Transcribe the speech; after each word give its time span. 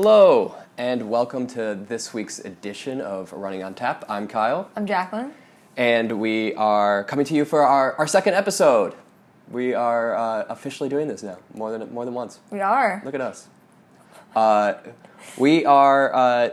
Hello, 0.00 0.54
and 0.76 1.10
welcome 1.10 1.48
to 1.48 1.74
this 1.74 2.14
week's 2.14 2.38
edition 2.38 3.00
of 3.00 3.32
Running 3.32 3.64
on 3.64 3.74
Tap. 3.74 4.04
I'm 4.08 4.28
Kyle, 4.28 4.70
I'm 4.76 4.86
Jacqueline. 4.86 5.32
and 5.76 6.20
we 6.20 6.54
are 6.54 7.02
coming 7.02 7.26
to 7.26 7.34
you 7.34 7.44
for 7.44 7.62
our, 7.62 7.94
our 7.94 8.06
second 8.06 8.34
episode. 8.34 8.94
We 9.50 9.74
are 9.74 10.14
uh, 10.14 10.44
officially 10.50 10.88
doing 10.88 11.08
this 11.08 11.24
now, 11.24 11.38
more 11.52 11.76
than 11.76 11.92
more 11.92 12.04
than 12.04 12.14
once. 12.14 12.38
We 12.52 12.60
are. 12.60 13.02
Look 13.04 13.16
at 13.16 13.20
us. 13.20 13.48
Uh, 14.36 14.74
we 15.36 15.64
are 15.64 16.14
uh, 16.14 16.50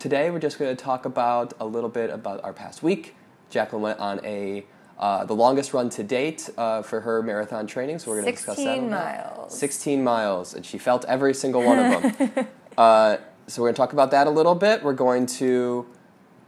today. 0.00 0.28
We're 0.32 0.40
just 0.40 0.58
going 0.58 0.76
to 0.76 0.82
talk 0.84 1.04
about 1.04 1.54
a 1.60 1.64
little 1.64 1.88
bit 1.88 2.10
about 2.10 2.42
our 2.42 2.52
past 2.52 2.82
week. 2.82 3.14
Jacqueline 3.50 3.82
went 3.82 4.00
on 4.00 4.18
a 4.26 4.64
uh, 4.98 5.24
the 5.24 5.34
longest 5.34 5.72
run 5.72 5.88
to 5.90 6.02
date 6.02 6.50
uh, 6.58 6.82
for 6.82 7.00
her 7.00 7.22
marathon 7.22 7.66
training, 7.66 7.98
so 8.00 8.10
we're 8.10 8.20
going 8.20 8.26
to 8.26 8.32
discuss 8.32 8.56
that. 8.56 8.62
16 8.62 8.74
little 8.74 8.88
bit. 8.88 8.90
miles. 8.90 9.58
16 9.58 10.04
miles, 10.04 10.54
and 10.54 10.66
she 10.66 10.76
felt 10.76 11.04
every 11.04 11.34
single 11.34 11.62
one 11.62 11.78
of 11.78 12.18
them. 12.18 12.48
uh, 12.78 13.16
so 13.46 13.62
we're 13.62 13.68
going 13.68 13.74
to 13.74 13.78
talk 13.78 13.92
about 13.92 14.10
that 14.10 14.26
a 14.26 14.30
little 14.30 14.56
bit. 14.56 14.82
We're 14.82 14.94
going 14.94 15.26
to 15.26 15.86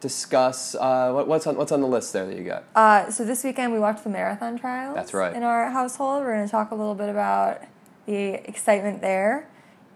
discuss 0.01 0.75
uh, 0.75 1.13
what, 1.13 1.29
what's 1.29 1.47
on 1.47 1.57
what's 1.57 1.73
on 1.73 1.81
the 1.81 1.87
list 1.87 2.13
there 2.13 2.27
that 2.27 2.37
you 2.37 2.43
got. 2.43 2.65
Uh, 2.75 3.11
so 3.11 3.25
this 3.25 3.45
weekend 3.45 3.73
we 3.73 3.79
watched 3.79 4.03
the 4.03 4.11
marathon 4.11 4.59
trials. 4.59 4.97
That's 4.97 5.15
right. 5.15 5.35
In 5.35 5.43
our 5.43 5.71
household, 5.71 6.23
we're 6.23 6.35
going 6.35 6.47
to 6.47 6.51
talk 6.51 6.73
a 6.73 6.75
little 6.75 6.95
bit 6.95 7.09
about 7.09 7.63
the 8.07 8.49
excitement 8.49 9.01
there, 9.01 9.49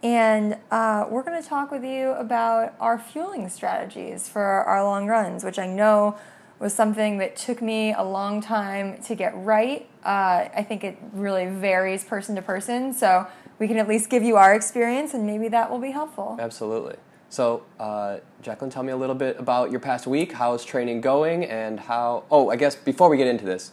and 0.03 0.59
uh, 0.71 1.07
we're 1.11 1.25
going 1.25 1.43
to 1.43 1.49
talk 1.49 1.73
with 1.73 1.85
you 1.85 2.11
about 2.11 2.75
our 2.79 2.99
fueling 2.99 3.49
strategies 3.49 4.29
for 4.29 4.43
our 4.43 4.85
long 4.85 5.07
runs, 5.09 5.43
which 5.43 5.59
I 5.59 5.67
know 5.67 6.17
was 6.65 6.73
something 6.73 7.19
that 7.19 7.37
took 7.37 7.61
me 7.61 7.93
a 7.93 8.03
long 8.03 8.41
time 8.41 8.97
to 9.03 9.15
get 9.15 9.37
right. 9.37 9.87
Uh, 10.03 10.49
I 10.57 10.65
think 10.67 10.83
it 10.83 10.97
really 11.13 11.45
varies 11.45 12.05
person 12.05 12.35
to 12.37 12.43
person, 12.43 12.95
so 12.95 13.27
we 13.59 13.69
can 13.69 13.77
at 13.77 13.87
least 13.87 14.09
give 14.09 14.23
you 14.23 14.37
our 14.37 14.55
experience, 14.55 15.13
and 15.13 15.27
maybe 15.27 15.49
that 15.49 15.71
will 15.71 15.79
be 15.79 15.91
helpful. 15.91 16.39
Absolutely. 16.41 16.97
So, 17.29 17.65
uh, 17.79 18.17
Jacqueline, 18.41 18.71
tell 18.71 18.83
me 18.83 18.93
a 18.93 18.97
little 18.97 19.15
bit 19.15 19.39
about 19.39 19.71
your 19.71 19.81
past 19.81 20.07
week. 20.07 20.33
How's 20.33 20.65
training 20.65 21.03
going, 21.03 21.45
and 21.45 21.79
how? 21.81 22.25
Oh, 22.31 22.49
I 22.49 22.57
guess 22.57 22.75
before 22.75 23.11
we 23.11 23.19
get 23.19 23.27
into 23.27 23.45
this, 23.45 23.73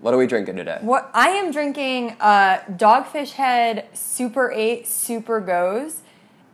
what 0.00 0.12
are 0.12 0.18
we 0.18 0.26
drinking 0.26 0.56
today? 0.56 0.78
What 0.80 1.10
I 1.14 1.28
am 1.28 1.52
drinking 1.52 2.16
uh, 2.18 2.62
Dogfish 2.68 3.32
Head 3.32 3.86
Super 3.92 4.50
8 4.50 4.88
Super 4.88 5.40
Gose. 5.40 5.98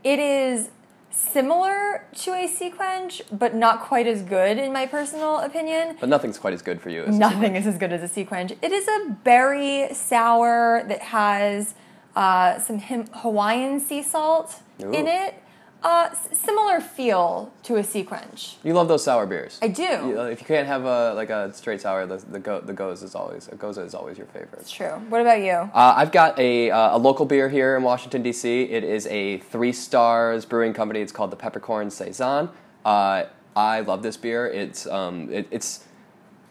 It 0.04 0.18
is 0.18 0.68
similar 1.10 2.04
to 2.14 2.32
a 2.32 2.46
SeaQuench, 2.48 3.22
but 3.32 3.54
not 3.54 3.80
quite 3.82 4.06
as 4.06 4.22
good 4.22 4.58
in 4.58 4.72
my 4.72 4.86
personal 4.86 5.38
opinion. 5.40 5.96
But 6.00 6.08
nothing's 6.08 6.38
quite 6.38 6.54
as 6.54 6.62
good 6.62 6.80
for 6.80 6.90
you. 6.90 7.04
As 7.04 7.18
Nothing 7.18 7.56
is 7.56 7.66
as 7.66 7.78
good 7.78 7.92
as 7.92 8.02
a 8.02 8.24
SeaQuench. 8.24 8.56
It 8.62 8.72
is 8.72 8.86
a 8.88 9.10
berry 9.24 9.92
sour 9.94 10.84
that 10.88 11.00
has 11.00 11.74
uh, 12.16 12.58
some 12.58 12.78
Him- 12.78 13.08
Hawaiian 13.12 13.80
sea 13.80 14.02
salt 14.02 14.60
in 14.78 15.06
it. 15.06 15.34
Uh, 15.82 16.08
s- 16.10 16.38
similar 16.38 16.80
feel 16.80 17.52
to 17.62 17.76
a 17.76 17.80
SeaQuench. 17.82 18.56
You 18.62 18.74
love 18.74 18.88
those 18.88 19.02
sour 19.04 19.24
beers. 19.26 19.58
I 19.62 19.68
do. 19.68 19.82
You- 19.82 20.20
uh, 20.20 20.24
if 20.24 20.40
you 20.40 20.46
can't 20.46 20.66
have 20.66 20.84
a 20.84 21.14
like 21.14 21.30
a 21.30 21.52
straight 21.54 21.80
sour, 21.80 22.06
the 22.06 22.18
the, 22.18 22.38
go, 22.38 22.60
the 22.60 22.72
goes 22.72 23.02
is 23.02 23.14
always 23.14 23.48
a 23.48 23.56
gose 23.56 23.78
is 23.78 23.94
always 23.94 24.18
your 24.18 24.26
favorite. 24.26 24.60
It's 24.60 24.70
true. 24.70 24.88
What 25.08 25.20
about 25.22 25.40
you? 25.40 25.52
Uh, 25.52 25.94
I've 25.96 26.12
got 26.12 26.38
a, 26.38 26.70
uh, 26.70 26.96
a 26.96 26.98
local 26.98 27.24
beer 27.26 27.48
here 27.48 27.76
in 27.76 27.82
Washington, 27.82 28.22
D.C. 28.22 28.64
It 28.64 28.84
is 28.84 29.06
a 29.06 29.38
Three 29.38 29.72
Stars 29.72 30.44
brewing 30.44 30.74
company. 30.74 31.00
It's 31.00 31.12
called 31.12 31.30
the 31.30 31.36
Peppercorn 31.36 31.90
Saison. 31.90 32.50
Uh, 32.84 33.24
I 33.56 33.80
love 33.80 34.02
this 34.02 34.16
beer. 34.16 34.46
It's, 34.46 34.86
um, 34.86 35.32
it, 35.32 35.48
it's, 35.50 35.84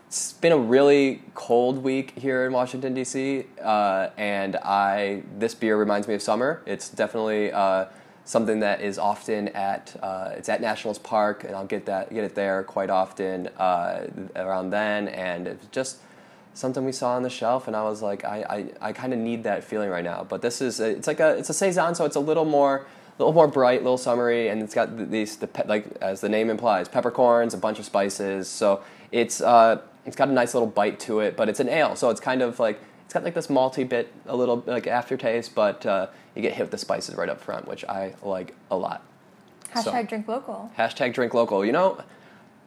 it's 0.08 0.34
been 0.34 0.52
a 0.52 0.58
really 0.58 1.22
cold 1.34 1.82
week 1.84 2.18
here 2.18 2.46
in 2.46 2.52
Washington, 2.52 2.94
D.C., 2.94 3.46
uh, 3.64 4.10
and 4.18 4.56
I, 4.58 5.24
this 5.38 5.56
beer 5.56 5.78
reminds 5.78 6.08
me 6.08 6.14
of 6.16 6.22
summer. 6.22 6.62
It's 6.66 6.90
definitely 6.90 7.52
uh, 7.52 7.86
something 8.26 8.60
that 8.60 8.82
is 8.82 8.98
often 8.98 9.50
at, 9.50 9.96
uh, 10.04 10.32
it's 10.36 10.50
at 10.50 10.62
Nationals 10.62 11.00
Park, 11.00 11.44
and 11.44 11.56
I'll 11.56 11.66
get, 11.66 11.86
that, 11.86 12.14
get 12.14 12.24
it 12.24 12.36
there 12.36 12.64
quite 12.64 12.90
often 12.90 13.48
uh, 13.58 14.08
around 14.36 14.70
then, 14.70 15.08
and 15.08 15.48
it's 15.48 15.66
just 15.68 15.98
something 16.60 16.84
we 16.86 16.92
saw 16.92 17.16
on 17.16 17.24
the 17.24 17.30
shelf 17.30 17.68
and 17.68 17.76
I 17.76 17.84
was 17.84 18.02
like 18.02 18.26
I, 18.26 18.72
I, 18.82 18.90
I 18.90 18.94
kind 18.94 19.14
of 19.14 19.20
need 19.20 19.44
that 19.44 19.64
feeling 19.64 19.90
right 19.90 20.04
now. 20.04 20.26
But 20.28 20.42
this 20.42 20.62
is 20.62 20.80
it's 20.80 21.08
like 21.08 21.20
a 21.20 21.38
it's 21.38 21.50
a 21.50 21.54
saison 21.54 21.96
so 21.96 22.06
it's 22.06 22.16
a 22.16 22.20
little 22.20 22.46
more 22.46 22.78
a 22.78 23.20
little 23.20 23.34
more 23.34 23.48
bright 23.48 23.82
little 23.82 23.98
summery 23.98 24.50
and 24.50 24.62
it's 24.62 24.76
got 24.76 25.10
these 25.10 25.38
the 25.38 25.48
pe- 25.48 25.68
like 25.68 25.86
as 26.02 26.22
the 26.22 26.30
name 26.30 26.50
implies 26.50 26.88
peppercorns 26.88 27.54
a 27.54 27.58
bunch 27.58 27.80
of 27.80 27.86
spices. 27.86 28.48
So 28.48 28.84
it's 29.12 29.42
uh 29.42 29.82
it's 30.06 30.16
got 30.16 30.30
a 30.30 30.34
nice 30.34 30.54
little 30.54 30.68
bite 30.68 31.00
to 31.02 31.22
it 31.22 31.38
but 31.38 31.50
it's 31.50 31.60
an 31.60 31.70
ale. 31.70 31.96
So 31.96 32.10
it's 32.10 32.22
kind 32.22 32.42
of 32.42 32.60
like 32.60 32.80
it's 33.06 33.14
got 33.14 33.24
like 33.24 33.34
this 33.34 33.48
malty 33.48 33.88
bit 33.88 34.12
a 34.28 34.36
little 34.36 34.64
like 34.68 34.86
aftertaste 34.86 35.56
but 35.56 35.86
uh, 35.86 36.08
you 36.36 36.42
get 36.42 36.54
hit 36.54 36.64
with 36.64 36.72
the 36.72 36.78
spices 36.78 37.16
right 37.16 37.30
up 37.30 37.42
front 37.42 37.68
which 37.68 37.84
I 37.86 38.14
like 38.24 38.56
a 38.72 38.78
lot 38.78 39.04
so- 39.76 39.92
Hashtag 39.92 40.10
drink 40.10 40.28
local. 40.28 40.72
Hashtag 40.78 41.14
drink 41.14 41.34
local. 41.34 41.66
You 41.66 41.72
know, 41.72 42.02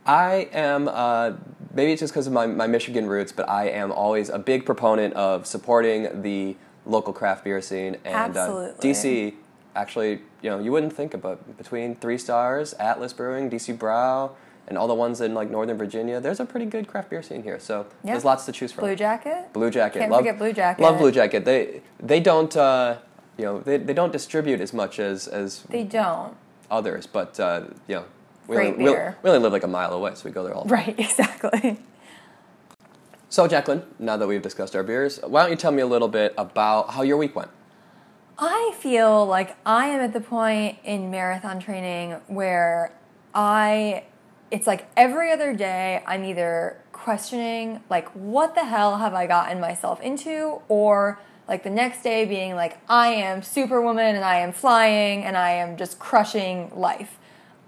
I 0.06 0.48
am, 0.52 0.88
uh, 0.88 1.32
maybe 1.74 1.92
it's 1.92 2.00
just 2.00 2.12
because 2.12 2.26
of 2.26 2.32
my, 2.32 2.46
my 2.46 2.66
Michigan 2.66 3.06
roots, 3.06 3.32
but 3.32 3.48
I 3.48 3.68
am 3.68 3.92
always 3.92 4.28
a 4.28 4.38
big 4.38 4.64
proponent 4.64 5.14
of 5.14 5.46
supporting 5.46 6.22
the 6.22 6.56
local 6.86 7.12
craft 7.12 7.44
beer 7.44 7.60
scene. 7.60 7.96
And 8.04 8.36
uh, 8.36 8.72
DC, 8.80 9.34
actually, 9.76 10.22
you 10.42 10.50
know, 10.50 10.58
you 10.58 10.72
wouldn't 10.72 10.92
think 10.92 11.14
about 11.14 11.56
between 11.56 11.94
Three 11.96 12.18
Stars, 12.18 12.72
Atlas 12.74 13.12
Brewing, 13.12 13.48
DC 13.50 13.76
Brau, 13.76 14.32
and 14.68 14.78
all 14.78 14.86
the 14.88 14.94
ones 14.94 15.20
in 15.20 15.34
like 15.34 15.50
Northern 15.50 15.76
Virginia, 15.76 16.20
there's 16.20 16.40
a 16.40 16.44
pretty 16.44 16.66
good 16.66 16.86
craft 16.86 17.10
beer 17.10 17.22
scene 17.22 17.42
here. 17.42 17.58
So 17.58 17.86
Yeah. 18.04 18.12
there's 18.12 18.24
lots 18.24 18.46
to 18.46 18.52
choose 18.52 18.72
from. 18.72 18.84
Blue 18.84 18.94
Jacket. 18.96 19.52
Blue 19.52 19.70
Jacket. 19.70 19.98
Can't 20.00 20.10
love, 20.12 20.20
forget 20.20 20.38
Blue 20.38 20.52
Jacket. 20.52 20.82
Love 20.82 20.98
Blue 20.98 21.10
Jacket. 21.10 21.44
They 21.44 21.82
they 22.00 22.20
don't 22.20 22.56
uh, 22.56 22.96
you 23.38 23.44
know 23.44 23.60
they, 23.60 23.76
they 23.78 23.94
don't 23.94 24.12
distribute 24.12 24.60
as 24.60 24.72
much 24.72 24.98
as 24.98 25.26
as 25.28 25.62
They 25.68 25.84
don't. 25.84 26.36
others, 26.70 27.06
but 27.06 27.38
uh, 27.40 27.64
you 27.88 27.96
know, 27.96 28.04
we 28.46 28.56
Great 28.56 28.72
only, 28.74 28.84
we- 28.84 28.90
beer. 28.90 29.16
we 29.22 29.30
only 29.30 29.42
live 29.42 29.52
like 29.52 29.62
a 29.64 29.68
mile 29.68 29.92
away, 29.92 30.12
so 30.14 30.22
we 30.24 30.30
go 30.30 30.42
there 30.44 30.54
all 30.54 30.64
the 30.64 30.70
time. 30.76 30.86
Right, 30.86 30.98
exactly. 31.06 31.78
So, 33.28 33.48
Jacqueline, 33.48 33.82
now 33.98 34.18
that 34.18 34.26
we've 34.26 34.42
discussed 34.42 34.76
our 34.76 34.82
beers, 34.82 35.18
why 35.26 35.40
don't 35.42 35.50
you 35.50 35.56
tell 35.56 35.72
me 35.72 35.80
a 35.80 35.86
little 35.86 36.08
bit 36.08 36.34
about 36.36 36.90
how 36.90 37.00
your 37.02 37.16
week 37.16 37.34
went? 37.34 37.50
I 38.38 38.74
feel 38.78 39.24
like 39.24 39.56
I 39.64 39.86
am 39.86 40.00
at 40.00 40.12
the 40.12 40.20
point 40.20 40.78
in 40.84 41.10
marathon 41.10 41.58
training 41.58 42.12
where 42.26 42.92
I, 43.34 44.04
it's 44.50 44.66
like 44.66 44.86
every 44.98 45.30
other 45.32 45.54
day 45.54 46.02
I'm 46.06 46.24
either 46.24 46.76
questioning, 46.92 47.82
like, 47.88 48.08
what 48.10 48.54
the 48.54 48.66
hell 48.66 48.98
have 48.98 49.14
I 49.14 49.26
gotten 49.26 49.60
myself 49.60 49.98
into? 50.02 50.60
Or 50.68 51.18
like 51.48 51.64
the 51.64 51.70
next 51.70 52.02
day 52.02 52.24
being 52.24 52.54
like, 52.54 52.78
I 52.88 53.08
am 53.08 53.42
superwoman 53.42 54.14
and 54.16 54.24
I 54.24 54.38
am 54.38 54.52
flying 54.52 55.24
and 55.24 55.36
I 55.36 55.50
am 55.50 55.76
just 55.76 55.98
crushing 55.98 56.70
life. 56.74 57.18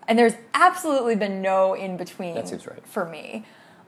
And 0.07 0.19
there's 0.19 0.35
absolutely 0.53 1.17
been 1.17 1.43
no 1.43 1.75
in 1.75 1.97
between 1.97 2.35
That 2.35 2.49
seems 2.49 2.67
right. 2.67 2.87
for 2.87 3.05
me. 3.05 3.45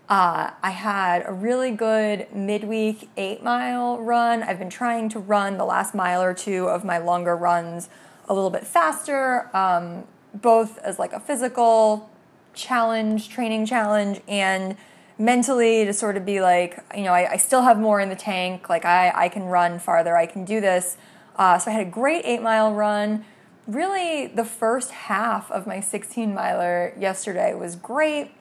Uh, 0.09 0.51
I 0.63 0.71
had 0.71 1.25
a 1.27 1.33
really 1.33 1.73
good 1.73 2.29
midweek 2.33 3.09
eight 3.17 3.43
mile 3.43 3.99
run. 3.99 4.43
I've 4.43 4.59
been 4.59 4.71
trying 4.71 5.09
to 5.11 5.19
run 5.19 5.59
the 5.59 5.65
last 5.65 5.95
mile 5.95 6.23
or 6.23 6.33
two 6.33 6.69
of 6.69 6.85
my 6.85 6.99
longer 6.99 7.37
runs 7.37 7.89
a 8.29 8.35
little 8.35 8.51
bit 8.51 8.67
faster, 8.67 9.51
um, 9.55 10.05
both 10.33 10.79
as 10.79 10.99
like 10.99 11.13
a 11.13 11.21
physical 11.21 12.09
challenge, 12.55 13.29
training 13.29 13.67
challenge, 13.67 14.21
and 14.29 14.77
mentally 15.19 15.85
to 15.85 15.93
sort 15.93 16.17
of 16.17 16.27
be 16.27 16.41
like, 16.41 16.79
you 16.95 17.03
know, 17.03 17.13
I, 17.13 17.33
I 17.33 17.37
still 17.37 17.63
have 17.63 17.79
more 17.79 18.01
in 18.01 18.09
the 18.09 18.17
tank. 18.17 18.69
Like 18.69 18.85
I, 18.85 19.13
I 19.15 19.29
can 19.29 19.45
run 19.45 19.79
farther. 19.79 20.17
I 20.17 20.27
can 20.27 20.45
do 20.45 20.61
this. 20.61 20.97
Uh, 21.37 21.59
so 21.59 21.71
I 21.71 21.75
had 21.75 21.87
a 21.87 21.91
great 21.91 22.25
eight 22.25 22.43
mile 22.43 22.73
run. 22.75 23.25
Really, 23.67 24.29
the 24.29 24.45
first 24.45 24.91
half 24.93 25.51
of 25.51 25.67
my 25.67 25.81
16 25.81 26.33
miler 26.33 26.93
yesterday 26.99 27.55
was 27.55 27.75
great. 27.77 28.33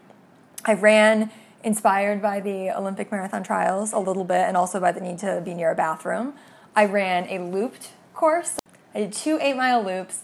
I 0.66 0.74
ran 0.74 1.32
inspired 1.64 2.22
by 2.22 2.40
the 2.40 2.70
Olympic 2.70 3.12
marathon 3.12 3.44
trials 3.44 3.92
a 3.92 4.00
little 4.00 4.24
bit 4.24 4.42
and 4.48 4.56
also 4.56 4.80
by 4.80 4.92
the 4.92 5.02
need 5.02 5.18
to 5.20 5.42
be 5.44 5.54
near 5.54 5.72
a 5.72 5.76
bathroom. 5.76 6.36
I 6.76 6.86
ran 6.86 7.28
a 7.30 7.44
looped 7.44 7.92
course. 8.14 8.58
I 8.94 9.00
did 9.00 9.14
two 9.14 9.40
eight 9.42 9.56
mile 9.56 9.84
loops, 9.84 10.24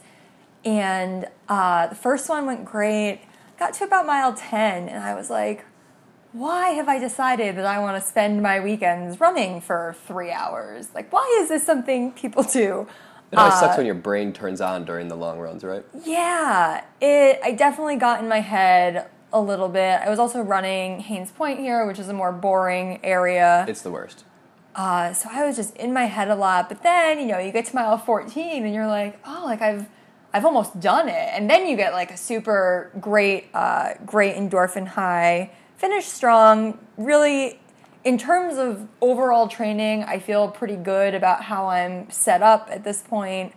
and 0.64 1.28
uh, 1.50 1.88
the 1.88 1.96
first 1.96 2.30
one 2.30 2.46
went 2.46 2.64
great. 2.64 3.22
Got 3.58 3.74
to 3.76 3.84
about 3.84 4.06
mile 4.06 4.34
10, 4.34 4.90
and 4.90 5.04
I 5.04 5.14
was 5.14 5.30
like, 5.30 5.66
why 6.34 6.70
have 6.70 6.88
I 6.88 7.00
decided 7.00 7.56
that 7.58 7.66
I 7.66 7.80
want 7.80 8.02
to 8.02 8.08
spend 8.08 8.42
my 8.42 8.60
weekends 8.60 9.20
running 9.20 9.62
for 9.62 9.96
three 10.08 10.32
hours? 10.32 10.90
Like, 10.96 11.12
why 11.12 11.40
is 11.42 11.50
this 11.50 11.66
something 11.66 12.12
people 12.14 12.44
do? 12.44 12.88
It 13.32 13.38
always 13.38 13.54
Uh, 13.56 13.60
sucks 13.62 13.78
when 13.78 13.86
your 13.86 13.96
brain 13.96 14.34
turns 14.34 14.60
on 14.62 14.84
during 14.86 15.08
the 15.08 15.16
long 15.16 15.40
runs, 15.40 15.64
right? 15.64 15.84
Yeah, 16.04 16.84
it. 17.00 17.40
I 17.44 17.52
definitely 17.52 17.96
got 17.96 18.22
in 18.22 18.28
my 18.28 18.42
head 18.42 19.08
a 19.34 19.40
little 19.40 19.70
bit. 19.70 20.02
I 20.06 20.10
was 20.10 20.20
also 20.20 20.42
running 20.42 21.00
Hains 21.00 21.32
Point 21.32 21.60
here, 21.60 21.86
which 21.86 22.00
is 22.00 22.10
a 22.10 22.14
more 22.14 22.32
boring 22.34 23.00
area. 23.04 23.66
It's 23.68 23.82
the 23.82 23.92
worst. 23.92 24.26
Uh, 24.76 25.14
so 25.14 25.30
I 25.32 25.46
was 25.46 25.56
just 25.56 25.76
in 25.78 25.94
my 25.94 26.06
head 26.06 26.30
a 26.30 26.36
lot. 26.36 26.68
But 26.70 26.84
then, 26.84 27.20
you 27.20 27.26
know, 27.26 27.40
you 27.40 27.52
get 27.52 27.66
to 27.68 27.76
mile 27.76 27.98
14 27.98 28.66
and 28.66 28.74
you're 28.74 28.88
like, 28.88 29.20
oh, 29.26 29.44
like 29.46 29.62
I've 29.62 29.88
I've 30.34 30.46
almost 30.46 30.80
done 30.80 31.10
it. 31.10 31.30
And 31.34 31.50
then 31.50 31.68
you 31.68 31.76
get 31.76 31.92
like 31.94 32.10
a 32.12 32.16
super 32.18 32.90
great, 33.02 33.46
uh, 33.54 33.96
great 34.06 34.36
endorphin 34.36 34.88
high. 34.88 35.52
Finish 35.82 36.06
strong. 36.06 36.78
Really, 36.96 37.60
in 38.04 38.20
terms 38.20 38.60
of 38.60 38.88
overall 39.02 39.48
training, 39.48 40.04
I 40.04 40.20
feel 40.20 40.48
pretty 40.48 40.76
good 40.76 41.16
about 41.16 41.46
how 41.46 41.70
I'm 41.70 42.08
set 42.12 42.44
up 42.44 42.68
at 42.72 42.84
this 42.84 43.02
point. 43.02 43.54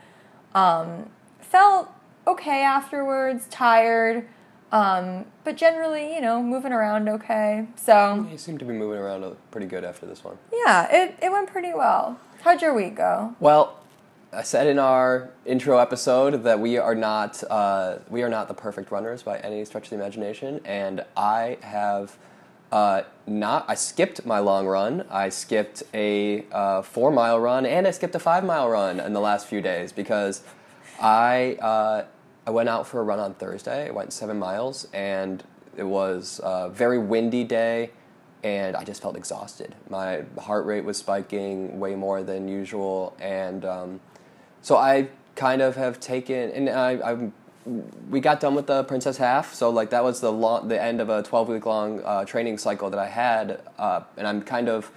Um, 0.54 1.10
felt 1.38 1.90
okay 2.26 2.62
afterwards, 2.62 3.46
tired, 3.50 4.26
um, 4.72 5.26
but 5.44 5.58
generally, 5.58 6.14
you 6.14 6.22
know, 6.22 6.42
moving 6.42 6.72
around 6.72 7.10
okay. 7.10 7.66
So 7.76 8.26
You 8.30 8.38
seem 8.38 8.56
to 8.56 8.64
be 8.64 8.72
moving 8.72 8.98
around 8.98 9.36
pretty 9.50 9.66
good 9.66 9.84
after 9.84 10.06
this 10.06 10.24
one. 10.24 10.38
yeah, 10.50 10.88
it, 10.90 11.18
it 11.20 11.30
went 11.30 11.50
pretty 11.50 11.74
well. 11.74 12.18
How'd 12.40 12.62
your 12.62 12.72
week 12.72 12.96
go? 12.96 13.36
Well, 13.38 13.78
I 14.34 14.42
said 14.42 14.66
in 14.66 14.78
our 14.80 15.30
intro 15.46 15.78
episode 15.78 16.42
that 16.42 16.58
we 16.58 16.76
are 16.76 16.94
not 16.94 17.42
uh, 17.48 17.98
we 18.08 18.22
are 18.22 18.28
not 18.28 18.48
the 18.48 18.54
perfect 18.54 18.90
runners 18.90 19.22
by 19.22 19.38
any 19.38 19.64
stretch 19.64 19.84
of 19.84 19.90
the 19.90 19.96
imagination, 19.96 20.60
and 20.64 21.04
I 21.16 21.58
have 21.62 22.16
uh, 22.72 23.02
not. 23.26 23.64
I 23.68 23.74
skipped 23.74 24.26
my 24.26 24.40
long 24.40 24.66
run. 24.66 25.06
I 25.08 25.28
skipped 25.28 25.84
a 25.92 26.46
uh, 26.50 26.82
four 26.82 27.12
mile 27.12 27.38
run, 27.38 27.64
and 27.64 27.86
I 27.86 27.92
skipped 27.92 28.14
a 28.16 28.18
five 28.18 28.44
mile 28.44 28.68
run 28.68 28.98
in 28.98 29.12
the 29.12 29.20
last 29.20 29.46
few 29.46 29.60
days 29.60 29.92
because 29.92 30.42
I 31.00 31.56
uh, 31.60 32.04
I 32.46 32.50
went 32.50 32.68
out 32.68 32.88
for 32.88 33.00
a 33.00 33.04
run 33.04 33.20
on 33.20 33.34
Thursday. 33.34 33.88
I 33.88 33.90
went 33.92 34.12
seven 34.12 34.38
miles, 34.38 34.88
and 34.92 35.44
it 35.76 35.84
was 35.84 36.40
a 36.42 36.70
very 36.70 36.98
windy 36.98 37.44
day 37.44 37.90
and 38.44 38.76
I 38.76 38.84
just 38.84 39.00
felt 39.00 39.16
exhausted. 39.16 39.74
My 39.88 40.22
heart 40.38 40.66
rate 40.66 40.84
was 40.84 40.98
spiking 40.98 41.80
way 41.80 41.94
more 41.94 42.22
than 42.22 42.46
usual, 42.46 43.16
and 43.18 43.64
um, 43.64 44.00
so 44.64 44.78
I 44.78 45.08
kind 45.36 45.60
of 45.60 45.76
have 45.76 46.00
taken. 46.00 46.50
And 46.50 46.70
I, 46.70 46.92
I, 46.92 47.30
we 48.08 48.18
got 48.18 48.40
done 48.40 48.54
with 48.54 48.66
the 48.66 48.82
Princess 48.84 49.18
Half, 49.18 49.52
so 49.52 49.68
like 49.68 49.90
that 49.90 50.02
was 50.02 50.22
the 50.22 50.32
long, 50.32 50.68
the 50.68 50.82
end 50.82 51.02
of 51.02 51.10
a 51.10 51.22
twelve 51.22 51.48
week 51.48 51.66
long 51.66 52.02
uh, 52.02 52.24
training 52.24 52.56
cycle 52.56 52.88
that 52.88 52.98
I 52.98 53.08
had, 53.08 53.60
uh, 53.78 54.00
and 54.16 54.26
I'm 54.26 54.40
kind 54.40 54.70
of 54.70 54.90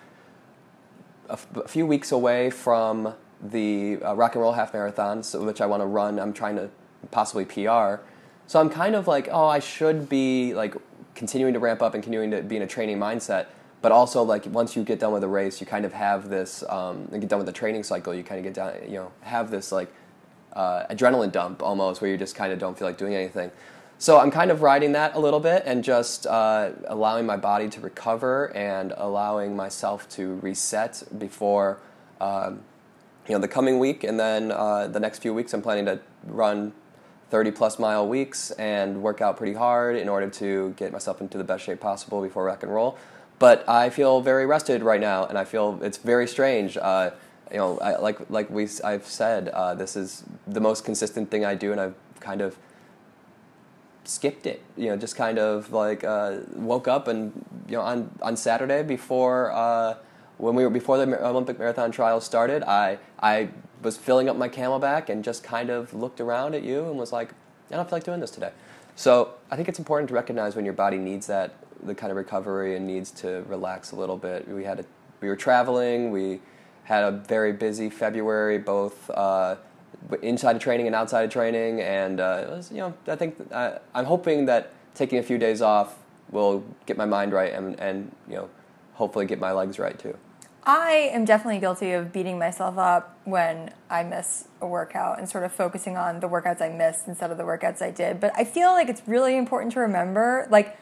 a, 1.28 1.34
f- 1.34 1.48
a 1.56 1.68
few 1.68 1.86
weeks 1.86 2.14
away 2.14 2.50
from 2.50 3.14
the 3.42 4.00
uh, 4.02 4.16
Rock 4.16 4.36
and 4.36 4.42
Roll 4.42 4.54
Half 4.54 4.74
Marathon, 4.74 5.22
so, 5.22 5.44
which 5.44 5.60
I 5.60 5.66
want 5.66 5.82
to 5.82 5.86
run. 5.86 6.18
I'm 6.18 6.32
trying 6.32 6.56
to 6.56 6.70
possibly 7.12 7.44
PR. 7.44 8.02
So 8.48 8.62
I'm 8.62 8.70
kind 8.70 8.96
of 8.96 9.06
like, 9.06 9.28
oh, 9.30 9.48
I 9.48 9.60
should 9.60 10.08
be 10.08 10.54
like 10.54 10.76
continuing 11.14 11.54
to 11.54 11.60
ramp 11.60 11.82
up 11.82 11.94
and 11.94 12.02
continuing 12.02 12.32
to 12.32 12.42
be 12.42 12.56
in 12.56 12.62
a 12.62 12.68
training 12.68 13.00
mindset. 13.00 13.48
But 13.82 13.92
also, 13.92 14.24
like 14.24 14.46
once 14.48 14.76
you 14.76 14.84
get 14.84 15.00
done 15.00 15.14
with 15.14 15.22
the 15.22 15.28
race, 15.28 15.62
you 15.62 15.68
kind 15.68 15.86
of 15.86 15.94
have 15.94 16.30
this. 16.30 16.64
Um, 16.68 17.06
get 17.12 17.30
done 17.30 17.40
with 17.40 17.46
the 17.46 17.54
training 17.54 17.84
cycle, 17.84 18.14
you 18.14 18.24
kind 18.24 18.40
of 18.40 18.44
get 18.44 18.54
down. 18.54 18.74
You 18.86 18.96
know, 18.96 19.12
have 19.22 19.52
this 19.52 19.72
like 19.72 19.94
uh, 20.54 20.84
adrenaline 20.90 21.32
dump 21.32 21.62
almost, 21.62 22.02
where 22.02 22.10
you 22.10 22.18
just 22.18 22.36
kind 22.36 22.52
of 22.52 22.60
don't 22.60 22.78
feel 22.78 22.88
like 22.88 22.98
doing 22.98 23.14
anything. 23.14 23.52
So 24.00 24.20
I'm 24.20 24.30
kind 24.30 24.52
of 24.52 24.62
riding 24.62 24.92
that 24.92 25.16
a 25.16 25.20
little 25.20 25.40
bit 25.40 25.64
and 25.66 25.84
just 25.84 26.28
uh, 26.28 26.70
allowing 26.86 27.26
my 27.26 27.38
body 27.38 27.68
to 27.70 27.82
recover 27.82 28.56
and 28.56 28.94
allowing 28.96 29.56
myself 29.56 30.08
to 30.10 30.36
reset 30.36 31.02
before 31.18 31.80
um, 32.22 32.62
you 33.28 33.34
know 33.34 33.40
the 33.40 33.48
coming 33.48 33.80
week 33.80 34.04
and 34.04 34.20
then 34.20 34.52
uh, 34.52 34.88
the 34.88 35.00
next 35.00 35.20
few 35.20 35.34
weeks. 35.34 35.54
I'm 35.54 35.62
planning 35.62 35.86
to 35.86 36.00
run 36.26 36.74
30 37.30 37.52
plus 37.52 37.80
mile 37.80 38.08
weeks 38.08 38.52
and 38.52 39.02
work 39.02 39.20
out 39.20 39.36
pretty 39.36 39.54
hard 39.54 39.96
in 39.96 40.08
order 40.08 40.30
to 40.30 40.74
get 40.78 40.92
myself 40.92 41.20
into 41.20 41.38
the 41.38 41.44
best 41.44 41.64
shape 41.64 41.80
possible 41.80 42.22
before 42.22 42.46
rock 42.46 42.64
and 42.64 42.74
roll. 42.74 42.98
But 43.40 43.68
I 43.70 43.90
feel 43.90 44.22
very 44.22 44.46
rested 44.46 44.82
right 44.82 45.02
now, 45.02 45.26
and 45.26 45.38
I 45.38 45.44
feel 45.44 45.80
it's 45.84 45.98
very 45.98 46.28
strange. 46.28 46.76
Uh, 46.78 47.12
you 47.52 47.58
know, 47.58 47.78
I, 47.80 47.98
like 47.98 48.30
like 48.30 48.50
we 48.50 48.68
I've 48.84 49.06
said, 49.06 49.50
uh, 49.50 49.76
this 49.76 49.96
is 49.96 50.24
the 50.48 50.60
most 50.60 50.84
consistent 50.84 51.30
thing 51.30 51.46
I 51.46 51.56
do, 51.56 51.72
and 51.72 51.80
I've 51.80 51.96
kind 52.20 52.42
of 52.42 52.58
skipped 54.06 54.48
it. 54.48 54.64
You 54.76 54.90
know, 54.90 54.98
just 54.98 55.16
kind 55.16 55.38
of 55.38 55.72
like 55.72 56.04
uh, 56.04 56.38
woke 56.56 56.88
up 56.88 57.08
and 57.08 57.32
you 57.68 57.76
know 57.76 57.82
on 57.82 58.10
on 58.22 58.36
Saturday 58.36 58.82
before 58.82 59.52
uh, 59.52 59.96
when 60.38 60.56
we 60.56 60.64
were 60.64 60.70
before 60.70 60.98
the 60.98 61.26
Olympic 61.26 61.60
marathon 61.60 61.92
trials 61.92 62.24
started, 62.24 62.64
I 62.64 62.98
I 63.20 63.50
was 63.82 63.98
filling 63.98 64.30
up 64.30 64.36
my 64.36 64.50
CamelBak 64.50 65.10
and 65.10 65.24
just 65.24 65.44
kind 65.44 65.70
of 65.70 65.94
looked 65.94 66.20
around 66.20 66.56
at 66.56 66.64
you 66.64 66.86
and 66.86 66.98
was 66.98 67.12
like, 67.12 67.30
I 67.72 67.76
don't 67.76 67.88
feel 67.88 67.98
like 67.98 68.04
doing 68.04 68.20
this 68.20 68.32
today. 68.32 68.52
So 68.96 69.36
I 69.52 69.56
think 69.56 69.70
it's 69.70 69.78
important 69.78 70.08
to 70.10 70.16
recognize 70.16 70.56
when 70.56 70.66
your 70.66 70.74
body 70.74 70.98
needs 70.98 71.28
that 71.28 71.54
the 71.84 71.96
kind 71.96 72.12
of 72.12 72.18
recovery 72.18 72.76
and 72.76 72.86
needs 72.86 73.12
to 73.12 73.44
relax 73.48 73.92
a 73.92 73.96
little 73.96 74.18
bit. 74.18 74.48
We 74.48 74.64
had 74.64 74.80
a, 74.80 74.86
we 75.22 75.28
were 75.28 75.36
traveling. 75.36 76.12
We 76.12 76.42
had 76.84 77.04
a 77.04 77.12
very 77.12 77.54
busy 77.54 77.90
February, 77.90 78.58
both 78.58 79.10
uh, 79.12 79.56
inside 80.22 80.56
of 80.56 80.62
training 80.62 80.88
and 80.88 80.96
outside 80.96 81.24
of 81.24 81.32
training, 81.32 81.82
and 81.82 82.20
uh, 82.20 82.44
it 82.44 82.50
was 82.50 82.72
you 82.72 82.78
know 82.78 82.94
I 83.08 83.16
think 83.16 83.36
uh, 83.52 83.80
I'm 83.94 84.06
hoping 84.06 84.46
that 84.46 84.72
taking 84.96 85.20
a 85.20 85.24
few 85.24 85.38
days 85.38 85.62
off 85.62 85.96
will 86.32 86.64
get 86.86 86.98
my 86.98 87.06
mind 87.06 87.32
right 87.34 87.54
and 87.54 87.80
and 87.80 88.12
you 88.28 88.36
know 88.36 88.50
hopefully 88.94 89.26
get 89.26 89.40
my 89.40 89.52
legs 89.52 89.80
right 89.80 89.98
too. 89.98 90.18
I 90.68 91.12
am 91.14 91.24
definitely 91.24 91.62
guilty 91.62 91.94
of 91.94 92.12
beating 92.12 92.38
myself 92.38 92.78
up 92.78 93.18
when 93.24 93.74
I 93.90 94.04
miss 94.04 94.50
a 94.60 94.68
workout 94.68 95.18
and 95.18 95.30
sort 95.30 95.46
of 95.46 95.54
focusing 95.54 95.96
on 95.96 96.20
the 96.20 96.28
workouts 96.28 96.62
I 96.62 96.68
missed 96.68 97.08
instead 97.08 97.32
of 97.32 97.38
the 97.38 97.46
workouts 97.46 97.82
I 97.82 97.90
did. 97.90 98.20
But 98.20 98.34
I 98.36 98.44
feel 98.44 98.72
like 98.72 98.90
it's 98.90 99.02
really 99.08 99.38
important 99.38 99.72
to 99.74 99.80
remember 99.80 100.46
like, 100.52 100.78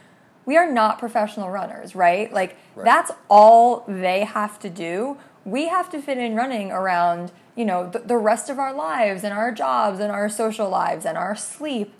we 0.45 0.57
are 0.57 0.69
not 0.71 0.99
professional 0.99 1.49
runners, 1.49 1.95
right? 1.95 2.31
Like, 2.31 2.57
Right. 2.75 2.85
that's 2.85 3.11
all 3.29 3.83
they 3.87 4.25
have 4.25 4.59
to 4.59 4.69
do. 4.69 5.17
We 5.45 5.67
have 5.67 5.89
to 5.91 6.01
fit 6.01 6.17
in 6.17 6.35
running 6.35 6.71
around, 6.71 7.31
you 7.55 7.65
know, 7.65 7.89
the, 7.89 7.99
the 7.99 8.17
rest 8.17 8.49
of 8.49 8.59
our 8.59 8.73
lives 8.73 9.23
and 9.23 9.33
our 9.33 9.51
jobs 9.51 9.99
and 9.99 10.11
our 10.11 10.27
social 10.29 10.69
lives 10.69 11.05
and 11.05 11.17
our 11.17 11.35
sleep. 11.35 11.93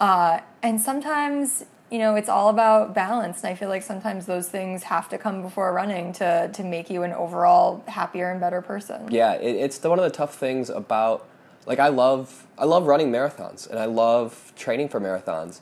Uh, 0.00 0.40
and 0.62 0.80
sometimes, 0.80 1.64
you 1.90 1.98
know, 1.98 2.16
it's 2.16 2.28
all 2.28 2.48
about 2.50 2.94
balance. 2.94 3.42
And 3.42 3.50
I 3.52 3.54
feel 3.54 3.68
like 3.68 3.82
sometimes 3.82 4.26
those 4.26 4.48
things 4.48 4.82
have 4.84 5.08
to 5.10 5.18
come 5.18 5.42
before 5.42 5.72
running 5.72 6.12
to, 6.14 6.50
to 6.52 6.62
make 6.64 6.90
you 6.90 7.04
an 7.04 7.12
overall 7.12 7.84
happier 7.88 8.30
and 8.30 8.40
better 8.40 8.60
person. 8.60 9.10
Yeah, 9.10 9.34
it, 9.34 9.54
it's 9.56 9.78
the, 9.78 9.88
one 9.88 9.98
of 9.98 10.04
the 10.04 10.10
tough 10.10 10.34
things 10.34 10.68
about 10.68 11.26
like 11.66 11.78
I 11.78 11.88
love 11.88 12.46
I 12.56 12.64
love 12.64 12.86
running 12.86 13.12
marathons 13.12 13.68
and 13.68 13.78
I 13.78 13.84
love 13.84 14.52
training 14.56 14.88
for 14.88 15.00
marathons, 15.00 15.60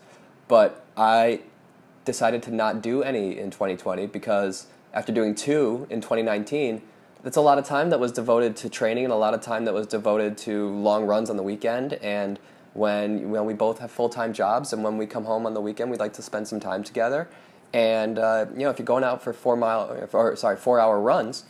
but 0.48 0.84
I 0.96 1.40
decided 2.06 2.42
to 2.44 2.50
not 2.50 2.80
do 2.80 3.02
any 3.02 3.38
in 3.38 3.50
2020 3.50 4.06
because 4.06 4.66
after 4.94 5.12
doing 5.12 5.34
two 5.34 5.86
in 5.90 6.00
2019, 6.00 6.80
that's 7.22 7.36
a 7.36 7.42
lot 7.42 7.58
of 7.58 7.66
time 7.66 7.90
that 7.90 8.00
was 8.00 8.12
devoted 8.12 8.56
to 8.56 8.70
training 8.70 9.04
and 9.04 9.12
a 9.12 9.16
lot 9.16 9.34
of 9.34 9.42
time 9.42 9.66
that 9.66 9.74
was 9.74 9.86
devoted 9.86 10.38
to 10.38 10.70
long 10.70 11.04
runs 11.04 11.28
on 11.28 11.36
the 11.36 11.42
weekend 11.42 11.94
and 11.94 12.38
when 12.76 13.30
when 13.30 13.44
we 13.46 13.54
both 13.54 13.78
have 13.78 13.90
full 13.90 14.08
time 14.08 14.32
jobs 14.32 14.72
and 14.72 14.84
when 14.84 14.96
we 14.98 15.06
come 15.06 15.24
home 15.24 15.46
on 15.46 15.54
the 15.54 15.60
weekend, 15.60 15.90
we'd 15.90 16.00
like 16.00 16.12
to 16.14 16.22
spend 16.22 16.46
some 16.46 16.60
time 16.60 16.84
together. 16.84 17.28
And 17.72 18.18
uh, 18.18 18.46
you 18.52 18.60
know, 18.60 18.70
if 18.70 18.78
you're 18.78 18.86
going 18.86 19.02
out 19.02 19.22
for 19.22 19.32
four 19.32 19.56
mile 19.56 20.08
or 20.12 20.36
sorry 20.36 20.56
four 20.56 20.78
hour 20.78 21.00
runs, 21.00 21.44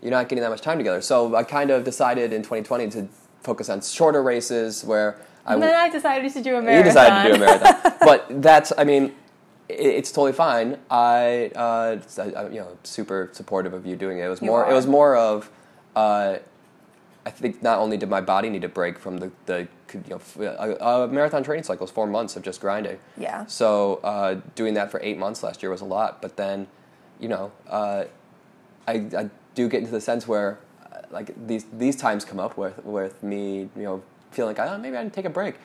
you're 0.00 0.12
not 0.12 0.28
getting 0.28 0.42
that 0.42 0.50
much 0.50 0.60
time 0.60 0.78
together. 0.78 1.00
So 1.02 1.34
I 1.34 1.42
kind 1.42 1.70
of 1.70 1.84
decided 1.84 2.32
in 2.32 2.42
2020 2.42 2.90
to 2.90 3.08
focus 3.42 3.68
on 3.68 3.80
shorter 3.80 4.22
races 4.22 4.84
where 4.84 5.18
I 5.44 5.54
And 5.54 5.62
then 5.62 5.74
I 5.74 5.88
decided 5.88 6.32
to 6.32 6.42
do 6.42 6.54
a 6.54 6.56
you 6.56 6.62
marathon. 6.62 6.84
decided 6.84 7.32
to 7.32 7.38
do 7.38 7.42
a 7.42 7.46
marathon. 7.46 7.94
but 8.00 8.42
that's 8.42 8.72
I 8.78 8.84
mean 8.84 9.14
it's 9.68 10.10
totally 10.10 10.32
fine. 10.32 10.78
I, 10.90 11.50
uh, 11.54 11.98
I, 12.18 12.48
you 12.48 12.60
know 12.60 12.78
super 12.82 13.28
supportive 13.32 13.74
of 13.74 13.86
you 13.86 13.96
doing 13.96 14.18
it. 14.18 14.24
It 14.24 14.28
was 14.28 14.40
You 14.40 14.48
more 14.48 14.68
it 14.68 14.74
was 14.74 14.86
more 14.86 15.16
of 15.16 15.50
uh, 15.94 16.38
I 17.26 17.30
think 17.30 17.62
not 17.62 17.78
only 17.78 17.98
did 17.98 18.08
my 18.08 18.22
body 18.22 18.48
need 18.48 18.64
a 18.64 18.68
break 18.68 18.98
from 18.98 19.18
the 19.18 19.30
the 19.44 19.68
you 19.92 20.02
know 20.08 20.20
a, 20.46 21.04
a 21.04 21.08
marathon 21.08 21.42
training 21.42 21.64
cycle 21.64 21.84
is 21.84 21.90
four 21.90 22.06
months 22.06 22.36
of 22.36 22.42
just 22.42 22.60
grinding. 22.60 22.98
Yeah. 23.18 23.44
So 23.46 23.96
uh, 24.02 24.40
doing 24.54 24.74
that 24.74 24.90
for 24.90 24.98
eight 25.02 25.18
months 25.18 25.42
last 25.42 25.62
year 25.62 25.70
was 25.70 25.82
a 25.82 25.86
lot. 25.86 26.22
But 26.22 26.36
then, 26.36 26.68
you 27.20 27.28
know, 27.28 27.52
uh, 27.68 28.04
I, 28.86 28.92
I 28.92 29.30
do 29.54 29.68
get 29.68 29.80
into 29.80 29.90
the 29.90 30.00
sense 30.00 30.26
where 30.26 30.58
uh, 30.82 31.00
like 31.10 31.34
these 31.46 31.66
these 31.72 31.96
times 31.96 32.24
come 32.24 32.40
up 32.40 32.56
with 32.56 32.82
with 32.84 33.22
me, 33.22 33.68
you 33.76 33.82
know, 33.82 34.02
feeling 34.30 34.56
like 34.56 34.66
oh, 34.66 34.78
maybe 34.78 34.96
I 34.96 35.02
need 35.02 35.10
to 35.10 35.14
take 35.14 35.26
a 35.26 35.30
break, 35.30 35.56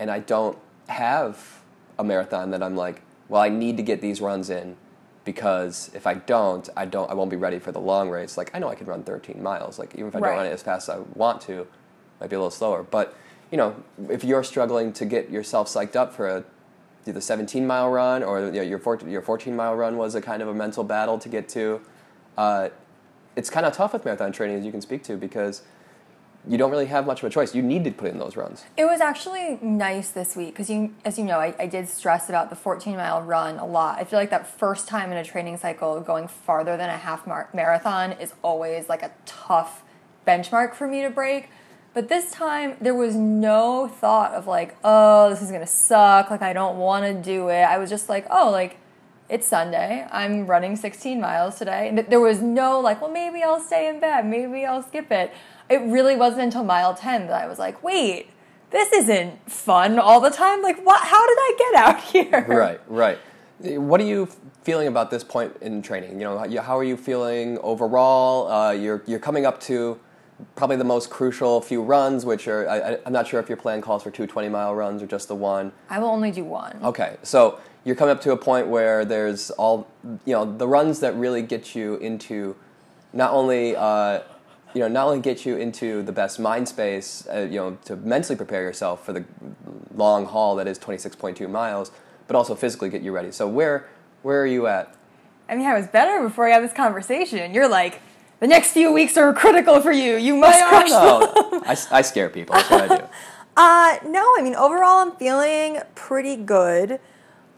and 0.00 0.10
I 0.10 0.18
don't 0.18 0.58
have 0.88 1.60
a 2.00 2.04
marathon 2.04 2.50
that 2.50 2.62
I'm 2.64 2.74
like, 2.74 3.02
well, 3.32 3.40
I 3.40 3.48
need 3.48 3.78
to 3.78 3.82
get 3.82 4.02
these 4.02 4.20
runs 4.20 4.50
in 4.50 4.76
because 5.24 5.90
if 5.94 6.06
I 6.06 6.12
don't, 6.12 6.68
I 6.76 6.84
don't 6.84 7.10
I 7.10 7.14
won't 7.14 7.30
be 7.30 7.36
ready 7.36 7.58
for 7.58 7.72
the 7.72 7.80
long 7.80 8.10
race. 8.10 8.36
Like 8.36 8.50
I 8.52 8.58
know 8.58 8.68
I 8.68 8.74
can 8.74 8.86
run 8.86 9.04
13 9.04 9.42
miles. 9.42 9.78
Like 9.78 9.94
even 9.94 10.08
if 10.08 10.14
I 10.14 10.18
Right. 10.18 10.28
don't 10.28 10.36
run 10.36 10.46
it 10.46 10.52
as 10.52 10.62
fast 10.62 10.90
as 10.90 10.96
I 10.96 10.98
want 11.14 11.40
to, 11.42 11.60
it 11.60 11.68
might 12.20 12.28
be 12.28 12.36
a 12.36 12.38
little 12.38 12.50
slower. 12.50 12.82
But 12.82 13.16
you 13.50 13.56
know, 13.56 13.74
if 14.10 14.22
you're 14.22 14.44
struggling 14.44 14.92
to 14.92 15.06
get 15.06 15.30
yourself 15.30 15.68
psyched 15.68 15.96
up 15.96 16.12
for 16.12 16.28
a 16.28 16.44
the 17.06 17.22
17 17.22 17.66
mile 17.66 17.90
run 17.90 18.22
or 18.22 18.44
you 18.44 18.52
know, 18.52 18.60
your 18.60 18.78
14, 18.78 19.08
your 19.08 19.22
14 19.22 19.56
mile 19.56 19.74
run 19.74 19.96
was 19.96 20.14
a 20.14 20.20
kind 20.20 20.42
of 20.42 20.48
a 20.48 20.54
mental 20.54 20.84
battle 20.84 21.18
to 21.18 21.28
get 21.30 21.48
to. 21.48 21.80
Uh, 22.36 22.68
it's 23.34 23.48
kind 23.48 23.64
of 23.64 23.72
tough 23.72 23.94
with 23.94 24.04
marathon 24.04 24.30
training, 24.30 24.58
as 24.58 24.64
you 24.66 24.70
can 24.70 24.82
speak 24.82 25.02
to, 25.04 25.16
because 25.16 25.62
you 26.48 26.58
don't 26.58 26.70
really 26.70 26.86
have 26.86 27.06
much 27.06 27.22
of 27.22 27.26
a 27.26 27.30
choice. 27.30 27.54
You 27.54 27.62
need 27.62 27.84
to 27.84 27.92
put 27.92 28.10
in 28.10 28.18
those 28.18 28.36
runs. 28.36 28.64
It 28.76 28.84
was 28.84 29.00
actually 29.00 29.58
nice 29.62 30.10
this 30.10 30.34
week 30.34 30.48
because, 30.48 30.68
you, 30.68 30.92
as 31.04 31.18
you 31.18 31.24
know, 31.24 31.38
I, 31.38 31.54
I 31.58 31.66
did 31.66 31.88
stress 31.88 32.28
about 32.28 32.50
the 32.50 32.56
14 32.56 32.96
mile 32.96 33.22
run 33.22 33.58
a 33.58 33.66
lot. 33.66 33.98
I 33.98 34.04
feel 34.04 34.18
like 34.18 34.30
that 34.30 34.46
first 34.46 34.88
time 34.88 35.12
in 35.12 35.18
a 35.18 35.24
training 35.24 35.58
cycle 35.58 36.00
going 36.00 36.26
farther 36.26 36.76
than 36.76 36.90
a 36.90 36.96
half 36.96 37.26
mar- 37.26 37.48
marathon 37.54 38.12
is 38.12 38.34
always 38.42 38.88
like 38.88 39.02
a 39.02 39.12
tough 39.24 39.84
benchmark 40.26 40.74
for 40.74 40.88
me 40.88 41.02
to 41.02 41.10
break. 41.10 41.48
But 41.94 42.08
this 42.08 42.30
time 42.30 42.76
there 42.80 42.94
was 42.94 43.14
no 43.14 43.86
thought 43.86 44.32
of 44.32 44.46
like, 44.46 44.76
oh, 44.82 45.30
this 45.30 45.42
is 45.42 45.50
gonna 45.50 45.66
suck. 45.66 46.30
Like 46.30 46.42
I 46.42 46.52
don't 46.52 46.78
want 46.78 47.04
to 47.04 47.14
do 47.14 47.48
it. 47.48 47.62
I 47.62 47.78
was 47.78 47.90
just 47.90 48.08
like, 48.08 48.26
oh, 48.30 48.50
like 48.50 48.78
it's 49.28 49.46
Sunday. 49.46 50.06
I'm 50.10 50.46
running 50.46 50.76
16 50.76 51.20
miles 51.20 51.56
today. 51.58 51.88
And 51.88 51.98
there 51.98 52.20
was 52.20 52.42
no 52.42 52.80
like, 52.80 53.00
well, 53.00 53.10
maybe 53.10 53.42
I'll 53.42 53.60
stay 53.60 53.88
in 53.88 54.00
bed. 54.00 54.26
Maybe 54.26 54.64
I'll 54.64 54.82
skip 54.82 55.10
it. 55.10 55.32
It 55.72 55.80
really 55.90 56.16
wasn't 56.16 56.42
until 56.42 56.64
mile 56.64 56.94
10 56.94 57.28
that 57.28 57.42
I 57.42 57.46
was 57.48 57.58
like, 57.58 57.82
wait, 57.82 58.28
this 58.70 58.92
isn't 58.92 59.50
fun 59.50 59.98
all 59.98 60.20
the 60.20 60.30
time. 60.30 60.60
Like, 60.62 60.84
what? 60.84 61.00
How 61.02 61.26
did 61.26 61.36
I 61.38 61.54
get 61.58 61.74
out 61.82 62.00
here? 62.12 62.44
Right, 62.46 62.80
right. 62.88 63.18
What 63.58 64.00
are 64.00 64.04
you 64.04 64.26
feeling 64.64 64.88
about 64.88 65.10
this 65.10 65.24
point 65.24 65.56
in 65.60 65.82
training? 65.82 66.18
You 66.20 66.24
know, 66.26 66.38
how- 66.60 66.78
are 66.78 66.84
you 66.84 66.96
feeling 66.96 67.58
overall? 67.62 68.50
Uh, 68.50 68.70
you're 68.72 69.02
you're 69.06 69.18
coming 69.20 69.46
up 69.46 69.60
to 69.62 69.98
probably 70.56 70.76
the 70.76 70.84
most 70.84 71.08
crucial 71.10 71.60
few 71.60 71.82
runs, 71.82 72.24
which 72.26 72.48
are 72.48 72.68
I, 72.68 72.78
I- 72.94 72.98
I'm 73.06 73.12
not 73.12 73.26
sure 73.28 73.38
if 73.40 73.48
your 73.48 73.56
plan 73.56 73.80
calls 73.80 74.02
for 74.02 74.10
two 74.10 74.26
20 74.26 74.48
mile 74.48 74.74
runs 74.74 75.02
or 75.02 75.06
just 75.06 75.28
the 75.28 75.36
one. 75.36 75.72
I 75.88 75.98
will 76.00 76.08
only 76.08 76.32
do 76.32 76.44
one. 76.44 76.78
Okay, 76.82 77.16
so 77.22 77.60
you're 77.84 77.94
coming 77.96 78.14
up 78.16 78.20
to 78.22 78.32
a 78.32 78.36
point 78.36 78.66
where 78.68 79.04
there's 79.04 79.50
all 79.52 79.86
you 80.26 80.34
know 80.34 80.44
the 80.44 80.66
runs 80.66 81.00
that 81.00 81.14
really 81.14 81.42
get 81.42 81.74
you 81.76 81.96
into 81.96 82.56
not 83.12 83.30
only 83.32 83.76
uh, 83.76 84.20
you 84.74 84.80
know 84.80 84.88
not 84.88 85.06
only 85.06 85.20
get 85.20 85.44
you 85.44 85.56
into 85.56 86.02
the 86.02 86.12
best 86.12 86.38
mind 86.40 86.68
space 86.68 87.26
uh, 87.32 87.40
you 87.40 87.56
know 87.58 87.78
to 87.84 87.96
mentally 87.96 88.36
prepare 88.36 88.62
yourself 88.62 89.04
for 89.04 89.12
the 89.12 89.24
long 89.94 90.26
haul 90.26 90.56
that 90.56 90.66
is 90.66 90.78
26.2 90.78 91.48
miles, 91.50 91.90
but 92.26 92.36
also 92.36 92.54
physically 92.54 92.88
get 92.88 93.02
you 93.02 93.12
ready. 93.12 93.30
So 93.30 93.46
where 93.48 93.86
where 94.22 94.40
are 94.42 94.46
you 94.46 94.66
at? 94.66 94.94
I 95.48 95.56
mean, 95.56 95.66
I 95.66 95.74
was 95.74 95.86
better 95.86 96.22
before 96.22 96.48
I 96.48 96.52
had 96.52 96.62
this 96.62 96.72
conversation. 96.72 97.52
You're 97.52 97.68
like, 97.68 98.00
the 98.40 98.46
next 98.46 98.72
few 98.72 98.92
weeks 98.92 99.16
are 99.16 99.32
critical 99.34 99.80
for 99.80 99.92
you. 99.92 100.16
You 100.16 100.36
must 100.36 100.62
I 100.62 100.68
crush 100.68 100.88
don't 100.88 101.20
them. 101.20 101.50
know. 101.52 101.62
I, 101.66 101.76
I 101.90 102.02
scare 102.02 102.28
people. 102.30 102.54
That's 102.54 102.70
what 102.70 102.90
I 102.90 102.96
do. 102.98 103.04
Uh, 103.54 103.98
no, 104.06 104.34
I 104.38 104.40
mean, 104.42 104.54
overall, 104.54 105.00
I'm 105.00 105.12
feeling 105.16 105.78
pretty 105.94 106.36
good. 106.36 106.98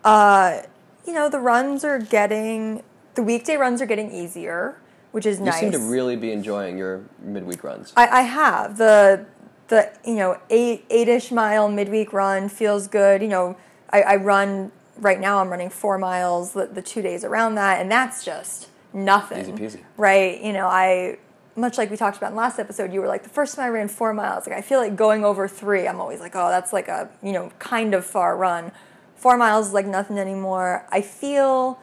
Uh, 0.03 0.63
you 1.07 1.13
know, 1.13 1.29
the 1.29 1.39
runs 1.39 1.85
are 1.85 2.01
getting, 2.01 2.83
the 3.15 3.23
weekday 3.23 3.55
runs 3.57 3.81
are 3.81 3.87
getting 3.87 4.11
easier, 4.11 4.77
which 5.15 5.27
is 5.27 5.39
You 5.39 5.45
nice. 5.45 5.63
You 5.63 5.71
seem 5.71 5.81
to 5.81 5.87
really 5.87 6.17
be 6.17 6.33
enjoying 6.33 6.77
your 6.77 7.05
midweek 7.23 7.63
runs. 7.63 7.93
I, 7.97 8.09
I 8.09 8.23
have 8.23 8.79
the 8.79 9.25
the 9.69 9.93
you 10.05 10.17
know 10.17 10.41
eight 10.51 10.87
eight-ish 10.91 11.31
mile 11.31 11.69
midweek 11.69 12.13
run 12.13 12.49
feels 12.49 12.89
good. 12.89 13.23
You 13.23 13.29
know, 13.29 13.57
I, 13.91 14.03
I 14.03 14.17
run 14.17 14.73
right 14.99 15.21
now. 15.21 15.39
I'm 15.39 15.51
running 15.51 15.71
four 15.71 15.99
miles 15.99 16.53
the, 16.55 16.67
the 16.67 16.83
two 16.83 17.01
days 17.01 17.23
around 17.23 17.55
that, 17.55 17.81
and 17.81 17.89
that's 17.89 18.25
just 18.25 18.69
nothing. 18.93 19.57
Easy 19.57 19.79
peasy. 19.79 19.85
Right? 19.97 20.43
You 20.43 20.53
know, 20.53 20.67
I 20.67 21.19
much 21.55 21.79
like 21.79 21.93
we 21.93 21.97
talked 21.97 22.17
about 22.17 22.33
in 22.33 22.37
last 22.37 22.59
episode. 22.59 22.93
You 22.93 23.01
were 23.01 23.07
like 23.07 23.23
the 23.23 23.29
first 23.29 23.55
time 23.55 23.67
I 23.67 23.69
ran 23.69 23.87
four 23.87 24.13
miles. 24.13 24.49
Like 24.49 24.57
I 24.57 24.63
feel 24.63 24.81
like 24.81 24.97
going 24.97 25.25
over 25.25 25.47
three. 25.47 25.87
I'm 25.87 26.01
always 26.01 26.19
like, 26.19 26.35
oh, 26.35 26.49
that's 26.49 26.73
like 26.73 26.89
a 26.89 27.09
you 27.23 27.31
know 27.31 27.53
kind 27.61 27.95
of 27.95 28.05
far 28.05 28.37
run. 28.37 28.73
Four 29.15 29.37
miles 29.37 29.69
is 29.69 29.73
like 29.73 29.87
nothing 29.87 30.19
anymore. 30.19 30.85
I 30.91 31.03
feel 31.03 31.79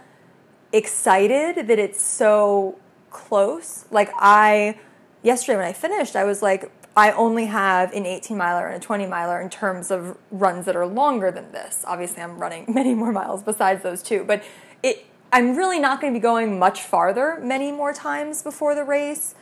excited 0.74 1.68
that 1.68 1.80
it's 1.80 2.02
so 2.02 2.78
close. 3.12 3.86
Like 3.92 4.10
I 4.16 4.80
yesterday 5.24 5.58
when 5.58 5.68
I 5.68 5.74
finished, 5.74 6.16
I 6.16 6.24
was 6.24 6.42
like, 6.42 6.72
I 6.96 7.12
only 7.12 7.46
have 7.46 7.94
an 7.94 8.06
18 8.06 8.36
miler 8.36 8.68
and 8.68 8.76
a 8.76 8.86
20 8.86 9.06
miler 9.06 9.40
in 9.40 9.50
terms 9.50 9.92
of 9.92 10.18
runs 10.30 10.66
that 10.66 10.76
are 10.76 10.86
longer 10.86 11.32
than 11.32 11.52
this. 11.52 11.86
Obviously, 11.88 12.22
I'm 12.22 12.38
running 12.38 12.66
many 12.74 12.94
more 12.94 13.12
miles 13.12 13.44
besides 13.44 13.84
those 13.84 14.02
two, 14.02 14.24
but 14.24 14.44
it 14.84 15.06
I'm 15.34 15.56
really 15.56 15.80
not 15.80 16.02
going 16.02 16.14
to 16.14 16.20
be 16.20 16.22
going 16.22 16.60
much 16.60 16.82
farther 16.82 17.40
many 17.42 17.72
more 17.72 17.94
times 17.94 18.44
before 18.44 18.76
the 18.76 18.84
race, 18.84 19.34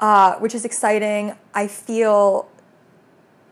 uh, 0.00 0.36
which 0.36 0.54
is 0.54 0.64
exciting. 0.64 1.34
I 1.52 1.66
feel 1.66 2.48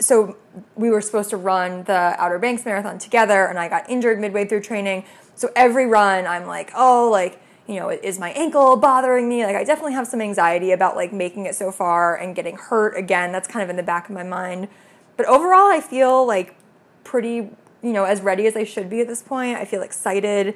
so 0.00 0.36
we 0.74 0.90
were 0.90 1.00
supposed 1.00 1.30
to 1.30 1.36
run 1.36 1.84
the 1.84 2.14
Outer 2.18 2.38
Banks 2.38 2.64
Marathon 2.64 2.98
together, 2.98 3.46
and 3.46 3.58
I 3.58 3.68
got 3.68 3.88
injured 3.88 4.18
midway 4.18 4.44
through 4.44 4.60
training. 4.60 5.04
So 5.34 5.50
every 5.54 5.86
run, 5.86 6.26
I'm 6.26 6.46
like, 6.46 6.70
oh, 6.74 7.08
like, 7.10 7.40
you 7.66 7.76
know, 7.76 7.88
is 7.88 8.18
my 8.18 8.30
ankle 8.30 8.76
bothering 8.76 9.28
me? 9.28 9.44
Like, 9.44 9.56
I 9.56 9.64
definitely 9.64 9.94
have 9.94 10.06
some 10.06 10.20
anxiety 10.20 10.72
about 10.72 10.96
like 10.96 11.12
making 11.12 11.46
it 11.46 11.54
so 11.54 11.72
far 11.72 12.16
and 12.16 12.34
getting 12.34 12.56
hurt 12.56 12.96
again. 12.96 13.32
That's 13.32 13.48
kind 13.48 13.62
of 13.62 13.70
in 13.70 13.76
the 13.76 13.82
back 13.82 14.08
of 14.08 14.14
my 14.14 14.22
mind. 14.22 14.68
But 15.16 15.26
overall, 15.26 15.70
I 15.70 15.80
feel 15.80 16.26
like 16.26 16.54
pretty, 17.04 17.34
you 17.82 17.92
know, 17.92 18.04
as 18.04 18.20
ready 18.20 18.46
as 18.46 18.56
I 18.56 18.64
should 18.64 18.90
be 18.90 19.00
at 19.00 19.08
this 19.08 19.22
point. 19.22 19.56
I 19.56 19.64
feel 19.64 19.82
excited. 19.82 20.54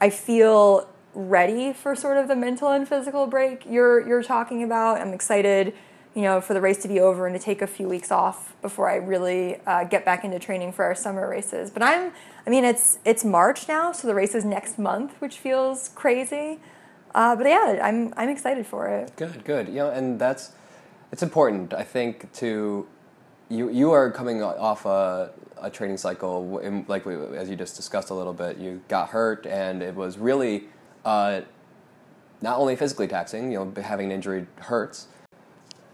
I 0.00 0.10
feel 0.10 0.88
ready 1.14 1.72
for 1.72 1.94
sort 1.94 2.16
of 2.16 2.28
the 2.28 2.36
mental 2.36 2.68
and 2.68 2.88
physical 2.88 3.26
break 3.26 3.64
you're 3.66 4.06
you're 4.06 4.22
talking 4.22 4.62
about. 4.62 5.00
I'm 5.00 5.12
excited, 5.12 5.74
you 6.18 6.24
know, 6.24 6.40
for 6.40 6.52
the 6.52 6.60
race 6.60 6.78
to 6.78 6.88
be 6.88 6.98
over 6.98 7.28
and 7.28 7.38
to 7.38 7.40
take 7.40 7.62
a 7.62 7.66
few 7.68 7.88
weeks 7.88 8.10
off 8.10 8.52
before 8.60 8.90
I 8.90 8.96
really 8.96 9.60
uh, 9.68 9.84
get 9.84 10.04
back 10.04 10.24
into 10.24 10.40
training 10.40 10.72
for 10.72 10.84
our 10.84 10.96
summer 10.96 11.28
races. 11.28 11.70
But 11.70 11.84
I'm, 11.84 12.10
I 12.44 12.50
mean, 12.50 12.64
it's 12.64 12.98
it's 13.04 13.24
March 13.24 13.68
now, 13.68 13.92
so 13.92 14.08
the 14.08 14.16
race 14.16 14.34
is 14.34 14.44
next 14.44 14.80
month, 14.80 15.14
which 15.20 15.38
feels 15.38 15.90
crazy. 15.90 16.58
Uh, 17.14 17.36
but 17.36 17.46
yeah, 17.46 17.78
I'm 17.80 18.12
I'm 18.16 18.30
excited 18.30 18.66
for 18.66 18.88
it. 18.88 19.14
Good, 19.14 19.44
good. 19.44 19.68
You 19.68 19.74
know, 19.76 19.90
and 19.90 20.18
that's 20.18 20.50
it's 21.12 21.22
important. 21.22 21.72
I 21.72 21.84
think 21.84 22.32
to 22.32 22.88
you 23.48 23.70
you 23.70 23.92
are 23.92 24.10
coming 24.10 24.42
off 24.42 24.86
a, 24.86 25.30
a 25.62 25.70
training 25.70 25.98
cycle, 25.98 26.58
in, 26.58 26.84
like 26.88 27.06
we, 27.06 27.14
as 27.14 27.48
you 27.48 27.54
just 27.54 27.76
discussed 27.76 28.10
a 28.10 28.14
little 28.14 28.34
bit. 28.34 28.56
You 28.58 28.82
got 28.88 29.10
hurt, 29.10 29.46
and 29.46 29.84
it 29.84 29.94
was 29.94 30.18
really 30.18 30.64
uh, 31.04 31.42
not 32.42 32.58
only 32.58 32.74
physically 32.74 33.06
taxing. 33.06 33.52
You 33.52 33.72
know, 33.72 33.82
having 33.82 34.06
an 34.06 34.12
injury 34.12 34.48
hurts. 34.56 35.06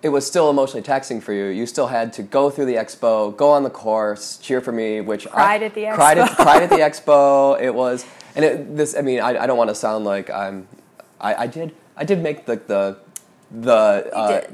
It 0.05 0.11
was 0.11 0.27
still 0.27 0.51
emotionally 0.51 0.83
taxing 0.83 1.23
for 1.23 1.33
you. 1.33 1.47
You 1.47 1.65
still 1.65 1.87
had 1.87 2.13
to 2.13 2.23
go 2.23 2.51
through 2.51 2.67
the 2.67 2.75
expo, 2.75 3.35
go 3.35 3.49
on 3.49 3.63
the 3.63 3.71
course, 3.71 4.37
cheer 4.37 4.61
for 4.61 4.71
me, 4.71 5.01
which 5.01 5.27
Cried 5.27 5.63
I, 5.63 5.65
at 5.65 5.75
the 5.75 5.87
cried 5.95 6.19
at, 6.19 6.29
cried 6.37 6.63
at 6.63 6.69
the 6.69 6.77
expo. 6.89 7.59
It 7.59 7.75
was, 7.75 8.05
and 8.37 8.45
it, 8.45 8.77
this. 8.77 8.95
I 8.95 9.01
mean, 9.01 9.21
I, 9.21 9.45
I 9.45 9.47
don't 9.47 9.57
want 9.57 9.71
to 9.71 9.75
sound 9.75 10.05
like 10.05 10.29
I'm. 10.29 10.69
I, 11.19 11.35
I 11.35 11.47
did. 11.47 11.75
I 11.97 12.05
did 12.05 12.23
make 12.23 12.45
the 12.45 12.57
the 12.57 12.99
the 13.51 14.15
uh. 14.15 14.47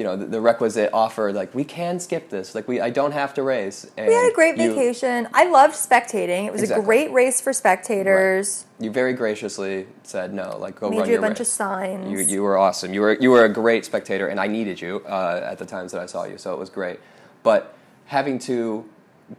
You 0.00 0.04
know 0.04 0.16
the, 0.16 0.24
the 0.24 0.40
requisite 0.40 0.88
offer. 0.94 1.30
Like 1.30 1.54
we 1.54 1.62
can 1.62 2.00
skip 2.00 2.30
this. 2.30 2.54
Like 2.54 2.66
we. 2.66 2.80
I 2.80 2.88
don't 2.88 3.12
have 3.12 3.34
to 3.34 3.42
race. 3.42 3.84
And 3.98 4.08
We 4.08 4.14
had 4.14 4.32
a 4.32 4.34
great 4.34 4.56
you, 4.56 4.70
vacation. 4.70 5.28
I 5.34 5.44
loved 5.50 5.74
spectating. 5.74 6.46
It 6.46 6.52
was 6.52 6.62
Exactly. 6.62 6.82
a 6.82 6.86
great 6.86 7.12
race 7.12 7.42
for 7.42 7.52
spectators. 7.52 8.64
You 8.78 8.90
very 8.90 9.12
graciously 9.12 9.86
said 10.02 10.32
no. 10.32 10.56
Like 10.58 10.80
go 10.80 10.88
Made 10.88 11.00
run 11.00 11.10
you 11.10 11.18
a 11.18 11.20
bunch 11.20 11.38
race. 11.38 11.48
of 11.48 11.52
signs. 11.52 12.10
You, 12.10 12.20
you 12.20 12.42
were 12.42 12.56
awesome. 12.56 12.94
You 12.94 13.02
were 13.02 13.12
you 13.20 13.30
were 13.30 13.44
a 13.44 13.48
great 13.52 13.84
spectator, 13.84 14.26
and 14.28 14.40
I 14.40 14.46
needed 14.46 14.80
you 14.80 15.02
uh, 15.06 15.42
at 15.44 15.58
the 15.58 15.66
times 15.66 15.92
that 15.92 16.00
I 16.00 16.06
saw 16.06 16.24
you, 16.24 16.38
so 16.38 16.54
it 16.54 16.58
was 16.58 16.70
great. 16.70 16.98
But 17.42 17.76
having 18.06 18.38
to 18.40 18.88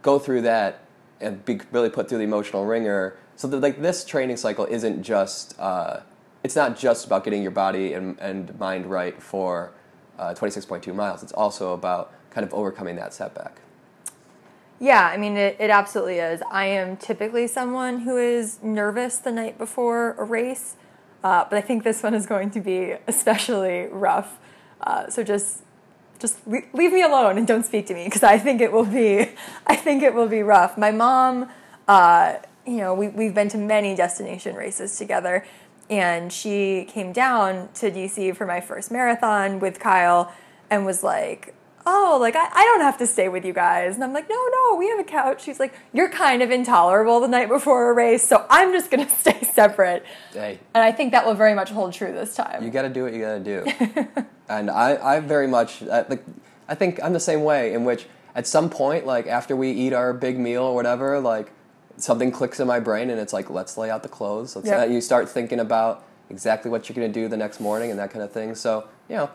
go 0.02 0.20
through 0.20 0.42
that 0.42 0.84
and 1.20 1.44
be 1.44 1.60
really 1.72 1.90
put 1.90 2.08
through 2.08 2.18
the 2.18 2.24
emotional 2.24 2.66
ringer, 2.66 3.16
so 3.34 3.48
that 3.48 3.56
like 3.58 3.82
this 3.82 4.04
training 4.04 4.36
cycle 4.36 4.66
isn't 4.66 5.02
just 5.02 5.58
uh, 5.58 6.02
it's 6.44 6.54
not 6.54 6.78
just 6.78 7.04
about 7.04 7.24
getting 7.24 7.42
your 7.42 7.50
body 7.50 7.94
and, 7.94 8.16
and 8.20 8.56
mind 8.60 8.86
right 8.86 9.20
for 9.20 9.72
uh, 10.22 10.34
26.2 10.34 10.94
miles. 10.94 11.22
It's 11.22 11.32
also 11.32 11.74
about 11.74 12.12
kind 12.30 12.46
of 12.46 12.54
overcoming 12.54 12.94
that 12.96 13.12
setback. 13.12 13.56
Yeah, 14.78 15.04
I 15.06 15.16
mean, 15.16 15.36
it, 15.36 15.56
it 15.58 15.70
absolutely 15.70 16.18
is. 16.18 16.42
I 16.50 16.66
am 16.66 16.96
typically 16.96 17.46
someone 17.46 18.00
who 18.00 18.16
is 18.16 18.62
nervous 18.62 19.18
the 19.18 19.32
night 19.32 19.58
before 19.58 20.12
a 20.18 20.24
race, 20.24 20.76
uh, 21.24 21.44
but 21.48 21.56
I 21.56 21.60
think 21.60 21.82
this 21.82 22.02
one 22.02 22.14
is 22.14 22.26
going 22.26 22.50
to 22.52 22.60
be 22.60 22.94
especially 23.08 23.86
rough. 23.86 24.38
Uh, 24.80 25.08
so 25.08 25.22
just 25.22 25.62
just 26.18 26.46
le- 26.46 26.62
leave 26.72 26.92
me 26.92 27.02
alone 27.02 27.36
and 27.36 27.48
don't 27.48 27.64
speak 27.66 27.86
to 27.86 27.94
me 27.94 28.04
because 28.04 28.22
I 28.22 28.38
think 28.38 28.60
it 28.60 28.70
will 28.70 28.84
be 28.84 29.28
I 29.66 29.76
think 29.76 30.02
it 30.02 30.14
will 30.14 30.28
be 30.28 30.42
rough. 30.42 30.78
My 30.78 30.92
mom, 30.92 31.48
uh, 31.88 32.36
you 32.66 32.78
know, 32.78 32.94
we 32.94 33.08
we've 33.08 33.34
been 33.34 33.48
to 33.50 33.58
many 33.58 33.94
destination 33.96 34.54
races 34.56 34.96
together, 34.96 35.44
and 35.92 36.32
she 36.32 36.86
came 36.88 37.12
down 37.12 37.68
to 37.74 37.90
DC 37.90 38.34
for 38.34 38.46
my 38.46 38.62
first 38.62 38.90
marathon 38.90 39.60
with 39.60 39.78
Kyle 39.78 40.32
and 40.70 40.86
was 40.86 41.02
like, 41.02 41.54
"Oh, 41.84 42.16
like 42.18 42.34
I, 42.34 42.48
I 42.50 42.64
don't 42.64 42.80
have 42.80 42.96
to 42.98 43.06
stay 43.06 43.28
with 43.28 43.44
you 43.44 43.52
guys." 43.52 43.94
And 43.94 44.02
I'm 44.02 44.14
like, 44.14 44.26
"No, 44.26 44.36
no, 44.36 44.76
we 44.76 44.88
have 44.88 44.98
a 44.98 45.04
couch." 45.04 45.44
She's 45.44 45.60
like, 45.60 45.74
"You're 45.92 46.08
kind 46.08 46.42
of 46.42 46.50
intolerable 46.50 47.20
the 47.20 47.28
night 47.28 47.50
before 47.50 47.90
a 47.90 47.92
race, 47.92 48.26
so 48.26 48.46
I'm 48.48 48.72
just 48.72 48.90
gonna 48.90 49.08
stay 49.20 49.42
separate." 49.42 50.06
Hey, 50.32 50.60
And 50.74 50.82
I 50.82 50.92
think 50.92 51.12
that 51.12 51.26
will 51.26 51.34
very 51.34 51.52
much 51.52 51.68
hold 51.68 51.92
true 51.92 52.12
this 52.12 52.34
time. 52.34 52.64
You 52.64 52.70
got 52.70 52.82
to 52.82 52.88
do 52.88 53.02
what 53.02 53.12
you 53.12 53.20
got 53.20 53.44
to 53.44 53.44
do. 53.44 54.24
and 54.48 54.70
I, 54.70 55.16
I 55.16 55.20
very 55.20 55.46
much, 55.46 55.82
I, 55.82 56.06
like, 56.08 56.24
I 56.68 56.74
think 56.74 57.02
I'm 57.04 57.12
the 57.12 57.20
same 57.20 57.44
way. 57.44 57.74
In 57.74 57.84
which, 57.84 58.06
at 58.34 58.46
some 58.46 58.70
point, 58.70 59.04
like 59.04 59.26
after 59.26 59.54
we 59.54 59.70
eat 59.72 59.92
our 59.92 60.14
big 60.14 60.38
meal 60.38 60.62
or 60.62 60.74
whatever, 60.74 61.20
like 61.20 61.52
something 61.96 62.30
clicks 62.30 62.60
in 62.60 62.66
my 62.66 62.80
brain, 62.80 63.10
and 63.10 63.20
it's 63.20 63.32
like, 63.32 63.50
let's 63.50 63.76
lay 63.76 63.90
out 63.90 64.02
the 64.02 64.08
clothes. 64.08 64.56
Let's. 64.56 64.68
Yep. 64.68 64.90
You 64.90 65.00
start 65.00 65.28
thinking 65.28 65.60
about 65.60 66.04
exactly 66.30 66.70
what 66.70 66.88
you're 66.88 66.96
going 66.96 67.12
to 67.12 67.20
do 67.20 67.28
the 67.28 67.36
next 67.36 67.60
morning 67.60 67.90
and 67.90 67.98
that 67.98 68.10
kind 68.10 68.22
of 68.24 68.32
thing. 68.32 68.54
So 68.54 68.88
you 69.08 69.16
know. 69.16 69.30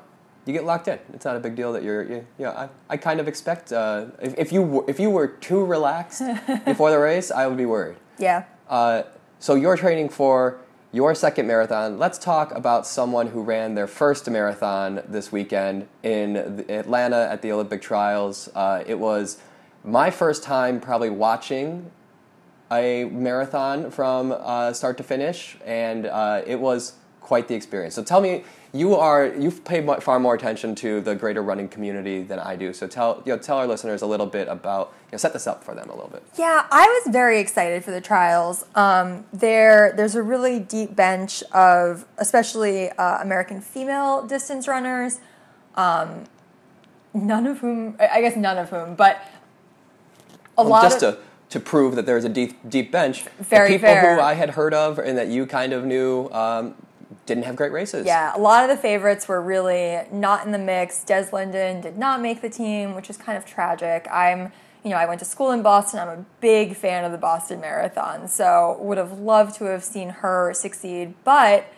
You 0.46 0.54
get 0.54 0.64
locked 0.64 0.88
in. 0.88 0.98
It's 1.12 1.26
not 1.26 1.36
a 1.36 1.42
big 1.42 1.58
deal 1.58 1.74
that 1.74 1.84
you're. 1.84 2.04
You, 2.04 2.26
you 2.40 2.46
know, 2.46 2.52
I, 2.52 2.70
I 2.90 2.96
kind 2.96 3.20
of 3.20 3.28
expect 3.28 3.74
uh, 3.74 4.06
if, 4.22 4.34
if 4.38 4.54
you 4.54 4.62
were, 4.62 4.86
if 4.88 4.98
you 4.98 5.10
were 5.10 5.28
too 5.28 5.66
relaxed 5.66 6.22
before 6.66 6.90
the 6.90 7.00
race, 7.00 7.32
I 7.32 7.48
would 7.48 7.58
be 7.58 7.66
worried. 7.66 7.98
yeah. 8.18 8.46
Uh, 8.70 9.04
so 9.40 9.56
you're 9.56 9.76
training 9.76 10.08
for 10.08 10.58
your 10.92 11.14
second 11.14 11.48
marathon. 11.48 12.00
Let's 12.00 12.18
talk 12.18 12.52
about 12.56 12.88
someone 12.88 13.28
who 13.28 13.42
ran 13.42 13.76
their 13.76 13.88
first 13.88 14.30
marathon 14.30 15.04
this 15.08 15.32
weekend 15.32 15.88
in 16.02 16.66
Atlanta 16.70 17.28
at 17.30 17.42
the 17.42 17.52
Olympic 17.52 17.82
Trials. 17.82 18.50
Uh, 18.56 18.84
it 18.88 18.98
was 18.98 19.38
my 19.84 20.10
first 20.10 20.44
time 20.44 20.80
probably 20.80 21.10
watching 21.10 21.92
a 22.72 23.06
marathon 23.06 23.92
from 23.92 24.32
uh, 24.32 24.74
start 24.74 24.98
to 24.98 25.04
finish, 25.04 25.58
and 25.66 26.06
uh, 26.06 26.42
it 26.46 26.60
was 26.60 26.94
quite 27.22 27.48
the 27.48 27.56
experience. 27.56 27.94
So 27.96 28.04
tell 28.04 28.22
me, 28.22 28.44
you 28.74 28.96
are 28.96 29.28
you've 29.28 29.64
paid 29.66 29.86
far 30.02 30.20
more 30.20 30.36
attention 30.36 30.76
to 30.76 31.02
the 31.02 31.16
greater 31.16 31.42
running 31.42 31.68
community 31.70 32.22
than 32.24 32.40
I 32.40 32.56
do. 32.56 32.74
So 32.74 32.88
tell 32.88 33.22
you 33.26 33.34
know 33.34 33.40
tell 33.40 33.58
our 33.58 33.68
listeners 33.68 34.02
a 34.02 34.06
little 34.06 34.26
bit 34.26 34.48
about 34.48 34.94
you 35.08 35.14
know 35.14 35.18
set 35.18 35.34
this 35.34 35.48
up 35.48 35.64
for 35.64 35.74
them 35.74 35.90
a 35.90 35.94
little 35.94 36.10
bit. 36.10 36.24
Yeah, 36.38 36.66
I 36.70 36.86
was 36.86 37.14
very 37.14 37.40
excited 37.40 37.84
for 37.84 37.92
the 37.92 38.02
trials. 38.02 38.66
Um, 38.76 39.26
there, 39.34 39.94
there's 39.96 40.16
a 40.16 40.24
really 40.24 40.60
deep 40.60 40.96
bench 40.96 41.44
of, 41.54 42.06
especially 42.18 42.90
uh, 42.92 43.22
American 43.22 43.62
female 43.62 44.26
distance 44.26 44.68
runners. 44.68 45.20
Um, 45.76 46.26
none 47.14 47.48
of 47.48 47.60
whom, 47.60 47.96
I 48.00 48.22
guess, 48.22 48.36
none 48.36 48.58
of 48.58 48.70
whom, 48.70 48.96
but 48.96 49.22
a 50.58 50.64
Well, 50.64 50.70
lot 50.70 50.84
just 50.84 51.04
of 51.04 51.16
to 51.16 51.22
to 51.50 51.60
prove 51.60 51.96
that 51.96 52.06
there's 52.06 52.26
a 52.26 52.30
deep 52.30 52.58
deep 52.70 52.92
bench. 52.92 53.24
Very 53.40 53.70
the 53.70 53.74
people 53.76 53.90
fair. 53.90 54.16
who 54.16 54.22
I 54.22 54.34
had 54.34 54.52
heard 54.52 54.74
of 54.74 55.00
and 55.00 55.18
that 55.18 55.28
you 55.28 55.46
kind 55.46 55.74
of 55.74 55.86
knew 55.86 56.30
um, 56.32 56.76
didn't 57.26 57.44
have 57.44 57.56
great 57.56 57.72
races. 57.72 58.06
yeah, 58.06 58.36
a 58.36 58.40
lot 58.40 58.64
of 58.64 58.70
the 58.70 58.82
favorites 58.82 59.28
were 59.28 59.42
really 59.42 60.00
not 60.12 60.46
in 60.46 60.52
the 60.52 60.58
mix. 60.58 61.04
Des 61.04 61.28
Linden 61.32 61.82
did 61.82 61.98
not 61.98 62.22
make 62.22 62.42
the 62.42 62.50
team, 62.50 62.96
which 62.96 63.10
is 63.10 63.18
kind 63.18 63.38
of 63.38 63.46
tragic. 63.46 64.08
I'm, 64.12 64.52
you 64.84 64.90
know, 64.92 64.98
I 64.98 65.06
went 65.06 65.20
to 65.20 65.26
school 65.26 65.52
in 65.52 65.62
Boston. 65.62 66.00
I'm 66.00 66.20
a 66.20 66.26
big 66.42 66.76
fan 66.76 67.04
of 67.06 67.12
the 67.12 67.18
Boston 67.18 67.62
Marathon, 67.62 68.28
so 68.28 68.78
would 68.82 68.98
have 68.98 69.20
loved 69.20 69.56
to 69.56 69.66
have 69.66 69.84
seen 69.84 70.10
her 70.10 70.54
succeed. 70.54 71.14
But 71.24 71.72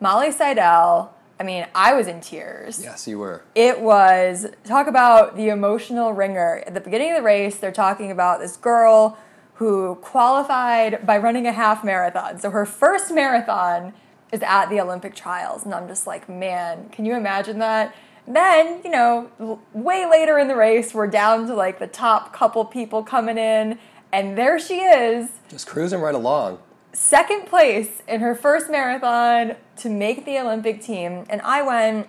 Molly 0.00 0.32
Seidel, 0.32 1.13
I 1.38 1.42
mean, 1.42 1.66
I 1.74 1.94
was 1.94 2.06
in 2.06 2.20
tears. 2.20 2.80
Yes, 2.82 3.08
you 3.08 3.18
were. 3.18 3.42
It 3.54 3.80
was 3.80 4.46
talk 4.64 4.86
about 4.86 5.36
the 5.36 5.48
emotional 5.48 6.12
ringer. 6.12 6.62
At 6.66 6.74
the 6.74 6.80
beginning 6.80 7.10
of 7.10 7.16
the 7.16 7.22
race, 7.22 7.56
they're 7.56 7.72
talking 7.72 8.10
about 8.10 8.40
this 8.40 8.56
girl 8.56 9.18
who 9.54 9.96
qualified 9.96 11.06
by 11.06 11.18
running 11.18 11.46
a 11.46 11.52
half 11.52 11.84
marathon. 11.84 12.38
So 12.38 12.50
her 12.50 12.66
first 12.66 13.12
marathon 13.12 13.94
is 14.32 14.42
at 14.42 14.66
the 14.68 14.80
Olympic 14.80 15.14
trials. 15.14 15.64
And 15.64 15.74
I'm 15.74 15.88
just 15.88 16.06
like, 16.06 16.28
man, 16.28 16.88
can 16.90 17.04
you 17.04 17.14
imagine 17.16 17.58
that? 17.60 17.94
Then, 18.26 18.80
you 18.84 18.90
know, 18.90 19.60
way 19.72 20.06
later 20.06 20.38
in 20.38 20.48
the 20.48 20.56
race, 20.56 20.94
we're 20.94 21.06
down 21.06 21.46
to 21.46 21.54
like 21.54 21.78
the 21.78 21.86
top 21.86 22.32
couple 22.32 22.64
people 22.64 23.02
coming 23.02 23.38
in. 23.38 23.78
And 24.12 24.38
there 24.38 24.58
she 24.58 24.78
is, 24.80 25.30
Just 25.48 25.66
cruising 25.66 26.00
right 26.00 26.14
along. 26.14 26.58
Second 26.94 27.46
place 27.46 28.02
in 28.08 28.20
her 28.20 28.34
first 28.34 28.70
marathon 28.70 29.56
to 29.76 29.88
make 29.88 30.24
the 30.24 30.38
Olympic 30.38 30.80
team. 30.80 31.26
And 31.28 31.40
I 31.42 31.62
went 31.62 32.08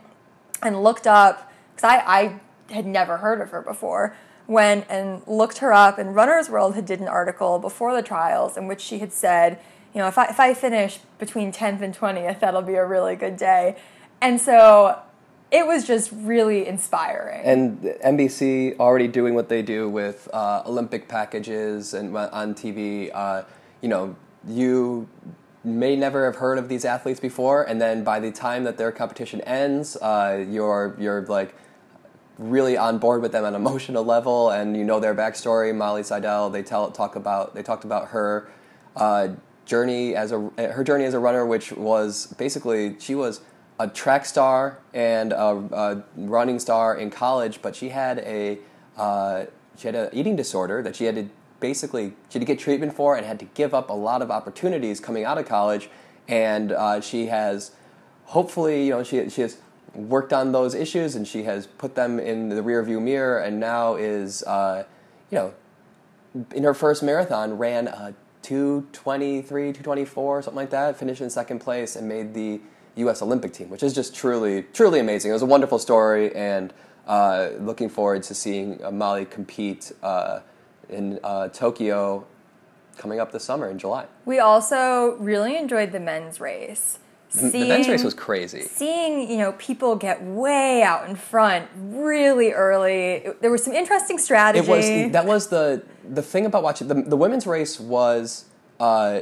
and 0.62 0.84
looked 0.84 1.08
up 1.08 1.52
because 1.76 1.90
I, 1.90 1.98
I 1.98 2.40
had 2.74 2.86
never 2.86 3.18
heard 3.18 3.42
of 3.42 3.50
her 3.50 3.62
before. 3.62 4.16
Went 4.48 4.86
and 4.90 5.24
looked 5.26 5.58
her 5.58 5.74
up, 5.74 5.98
and 5.98 6.16
Runner's 6.16 6.50
World 6.50 6.76
had 6.76 6.86
did 6.86 7.00
an 7.00 7.08
article 7.08 7.58
before 7.58 7.96
the 7.96 8.04
trials 8.04 8.58
in 8.58 8.68
which 8.68 8.80
she 8.80 9.00
had 9.00 9.12
said, 9.12 9.60
you 9.92 10.00
know, 10.00 10.08
if 10.08 10.20
I 10.20 10.26
if 10.26 10.40
I 10.40 10.54
finish 10.54 11.00
between 11.18 11.52
tenth 11.52 11.82
and 11.82 11.94
twentieth, 11.94 12.42
that'll 12.42 12.62
be 12.62 12.76
a 12.76 12.86
really 12.86 13.16
good 13.16 13.38
day. 13.38 13.76
And 14.22 14.40
so 14.40 15.02
it 15.50 15.66
was 15.66 15.88
just 15.88 16.12
really 16.14 16.68
inspiring. 16.68 17.42
And 17.44 17.82
NBC 18.06 18.78
already 18.78 19.08
doing 19.08 19.34
what 19.34 19.50
they 19.50 19.64
do 19.64 19.90
with 19.90 20.30
uh, 20.32 20.62
Olympic 20.68 21.08
packages 21.08 21.96
and 21.96 22.16
on 22.16 22.54
TV. 22.54 23.10
Uh, 23.14 23.44
you 23.82 23.90
know, 23.90 24.16
you 24.48 25.08
may 25.64 25.96
never 25.96 26.26
have 26.26 26.36
heard 26.36 26.58
of 26.58 26.70
these 26.70 26.86
athletes 26.86 27.20
before, 27.20 27.64
and 27.64 27.82
then 27.82 28.04
by 28.04 28.20
the 28.20 28.32
time 28.32 28.64
that 28.64 28.78
their 28.78 28.92
competition 28.92 29.42
ends, 29.42 29.96
uh, 29.98 30.46
you're 30.50 30.96
you're 31.00 31.22
like 31.24 31.56
really 32.38 32.78
on 32.78 32.98
board 32.98 33.22
with 33.22 33.32
them 33.32 33.46
on 33.46 33.56
an 33.56 33.62
emotional 33.68 34.04
level, 34.04 34.50
and 34.50 34.78
you 34.78 34.84
know 34.84 35.00
their 35.00 35.16
backstory. 35.16 35.76
Molly 35.76 36.04
Seidel, 36.04 36.50
they 36.50 36.64
tell 36.64 36.92
talk 36.92 37.16
about 37.16 37.56
they 37.56 37.64
talked 37.64 37.86
about 37.86 38.10
her 38.10 38.50
uh, 38.96 39.30
journey 39.66 40.16
as 40.16 40.32
a 40.32 40.52
her 40.58 40.84
journey 40.84 41.06
as 41.06 41.14
a 41.14 41.20
runner, 41.20 41.46
which 41.46 41.72
was 41.72 42.28
basically 42.38 42.96
she 43.00 43.16
was 43.16 43.42
a 43.80 43.88
track 43.88 44.26
star 44.26 44.80
and 44.94 45.34
a, 45.34 45.38
a 45.38 46.04
running 46.16 46.60
star 46.60 46.96
in 46.96 47.10
college, 47.10 47.62
but 47.62 47.76
she 47.76 47.90
had 47.90 48.20
a 48.20 48.60
uh, 48.98 49.46
she 49.78 49.88
had 49.88 49.96
an 49.96 50.10
eating 50.14 50.36
disorder 50.36 50.82
that 50.82 50.96
she 50.96 51.06
had 51.06 51.16
to 51.16 51.30
basically 51.68 52.14
she 52.30 52.38
had 52.38 52.42
to 52.42 52.46
get 52.46 52.60
treatment 52.60 52.94
for 52.94 53.16
and 53.16 53.26
had 53.26 53.40
to 53.40 53.46
give 53.54 53.74
up 53.74 53.90
a 53.90 53.94
lot 53.94 54.22
of 54.22 54.30
opportunities 54.30 55.00
coming 55.00 55.24
out 55.26 55.38
of 55.38 55.46
college, 55.48 55.90
and 56.28 56.72
uh, 56.72 57.02
she 57.02 57.26
has 57.28 57.72
hopefully 58.26 58.86
you 58.86 58.92
know 58.92 59.04
she 59.04 59.30
she 59.30 59.42
has 59.42 59.58
worked 59.94 60.34
on 60.34 60.52
those 60.52 60.76
issues 60.76 61.16
and 61.16 61.28
she 61.28 61.44
has 61.44 61.68
put 61.68 61.96
them 61.96 62.20
in 62.20 62.50
the 62.50 62.62
rearview 62.62 63.02
mirror 63.02 63.40
and 63.40 63.60
now 63.60 63.96
is 63.96 64.44
uh, 64.44 64.84
you 65.32 65.38
know 65.38 65.54
in 66.54 66.64
her 66.64 66.74
first 66.74 67.02
marathon 67.02 67.58
ran 67.58 67.88
a 67.88 68.14
223 68.42 69.72
224 69.72 70.42
something 70.42 70.56
like 70.56 70.70
that 70.70 70.98
finished 70.98 71.22
in 71.22 71.30
second 71.30 71.60
place 71.60 71.96
and 71.96 72.08
made 72.08 72.34
the 72.34 72.60
us 72.98 73.22
olympic 73.22 73.54
team 73.54 73.70
which 73.70 73.84
is 73.84 73.94
just 73.94 74.16
truly 74.16 74.64
truly 74.74 75.00
amazing. 75.00 75.32
It 75.32 75.34
was 75.34 75.42
a 75.42 75.54
wonderful 75.56 75.80
story 75.80 76.36
and 76.36 76.74
uh, 77.08 77.50
looking 77.60 77.90
forward 77.90 78.24
to 78.24 78.34
seeing 78.34 78.84
uh, 78.84 78.92
molly 78.92 79.26
compete 79.26 79.92
uh, 80.04 80.40
in 80.90 81.20
uh, 81.24 81.48
tokyo 81.50 82.26
coming 82.98 83.20
up 83.20 83.32
this 83.32 83.44
summer 83.44 83.70
in 83.70 83.78
july 83.78 84.06
we 84.26 84.40
also 84.40 85.16
really 85.20 85.56
enjoyed 85.58 85.92
the 85.92 86.00
men's 86.00 86.40
race. 86.40 87.00
the, 87.34 87.50
the 87.50 87.66
men's 87.68 87.88
race 87.90 88.04
was 88.04 88.14
crazy 88.14 88.62
seeing 88.62 89.30
you 89.30 89.38
know 89.38 89.52
people 89.54 89.96
get 89.96 90.24
way 90.24 90.82
out 90.82 91.10
in 91.10 91.16
front 91.16 91.68
really 91.76 92.52
early 92.54 93.12
it- 93.26 93.42
there 93.42 93.52
was 93.52 93.64
some 93.64 93.74
interesting 93.74 94.18
strategy 94.18 94.66
It 94.66 94.70
was 94.70 95.12
that 95.12 95.26
was 95.26 95.48
the 95.50 95.84
the 96.08 96.22
thing 96.22 96.46
about 96.46 96.64
watching 96.64 96.88
the 96.88 96.96
the 96.96 97.18
women's 97.18 97.46
race 97.48 97.80
was 97.80 98.46
uh, 98.80 99.22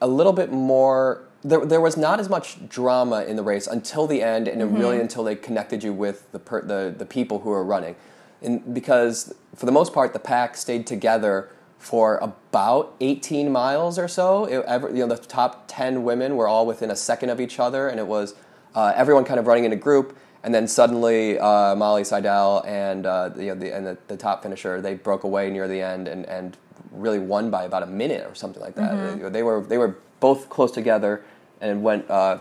a 0.00 0.06
little 0.06 0.32
bit 0.32 0.50
more. 0.50 1.22
There, 1.44 1.64
there 1.66 1.80
was 1.80 1.96
not 1.96 2.18
as 2.20 2.28
much 2.28 2.68
drama 2.68 3.22
in 3.24 3.36
the 3.36 3.42
race 3.42 3.66
until 3.66 4.06
the 4.06 4.22
end, 4.22 4.48
and 4.48 4.60
Mm-hmm. 4.62 4.76
really 4.78 5.00
until 5.00 5.22
they 5.24 5.34
connected 5.36 5.82
you 5.84 5.92
with 5.92 6.30
the 6.32 6.38
per, 6.38 6.62
the 6.62 6.94
the 6.96 7.04
people 7.06 7.40
who 7.40 7.50
are 7.50 7.64
running, 7.64 7.94
and 8.42 8.74
because 8.74 9.34
for 9.54 9.66
the 9.66 9.72
most 9.72 9.92
part 9.92 10.12
the 10.12 10.18
pack 10.18 10.56
stayed 10.56 10.86
together 10.86 11.50
for 11.82 12.18
about 12.18 12.94
18 13.00 13.50
miles 13.50 13.98
or 13.98 14.06
so. 14.06 14.44
It, 14.44 14.64
ever, 14.66 14.88
you 14.88 15.04
know, 15.04 15.08
the 15.08 15.16
top 15.16 15.64
10 15.66 16.04
women 16.04 16.36
were 16.36 16.46
all 16.46 16.64
within 16.64 16.92
a 16.92 16.96
second 16.96 17.30
of 17.30 17.40
each 17.40 17.58
other, 17.58 17.88
and 17.88 17.98
it 17.98 18.06
was 18.06 18.36
uh, 18.76 18.92
everyone 18.94 19.24
kind 19.24 19.40
of 19.40 19.48
running 19.48 19.64
in 19.64 19.72
a 19.72 19.76
group. 19.76 20.16
And 20.44 20.54
then 20.54 20.68
suddenly, 20.68 21.40
uh, 21.40 21.74
Molly 21.74 22.04
Seidel 22.04 22.62
and 22.66 23.04
uh, 23.04 23.30
the, 23.30 23.44
you 23.44 23.48
know, 23.48 23.60
the 23.60 23.74
and 23.74 23.84
the, 23.84 23.98
the 24.06 24.16
top 24.16 24.44
finisher 24.44 24.80
they 24.80 24.94
broke 24.94 25.24
away 25.24 25.50
near 25.50 25.66
the 25.66 25.80
end 25.80 26.06
and, 26.06 26.24
and 26.26 26.56
really 26.92 27.18
won 27.18 27.50
by 27.50 27.64
about 27.64 27.82
a 27.82 27.86
minute 27.86 28.24
or 28.28 28.34
something 28.34 28.62
like 28.62 28.76
that. 28.76 28.92
Mm-hmm. 28.92 29.22
They, 29.24 29.28
they 29.30 29.42
were 29.42 29.60
they 29.60 29.78
were 29.78 29.98
both 30.20 30.48
close 30.48 30.70
together 30.70 31.24
and 31.60 31.82
went. 31.82 32.08
Uh, 32.08 32.38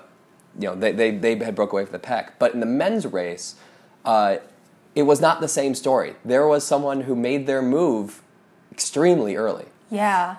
you 0.59 0.67
know, 0.67 0.75
they, 0.75 0.91
they 0.91 1.11
they 1.17 1.35
had 1.37 1.55
broke 1.55 1.73
away 1.73 1.85
from 1.85 1.93
the 1.93 1.99
pack. 1.99 2.37
But 2.37 2.53
in 2.53 2.59
the 2.59 2.65
men's 2.65 3.07
race, 3.07 3.55
uh, 4.05 4.37
it 4.95 5.03
was 5.03 5.21
not 5.21 5.39
the 5.41 5.47
same 5.47 5.73
story. 5.75 6.15
There 6.25 6.47
was 6.47 6.65
someone 6.65 7.01
who 7.01 7.15
made 7.15 7.47
their 7.47 7.61
move 7.61 8.21
extremely 8.71 9.35
early. 9.35 9.65
yeah 9.89 10.37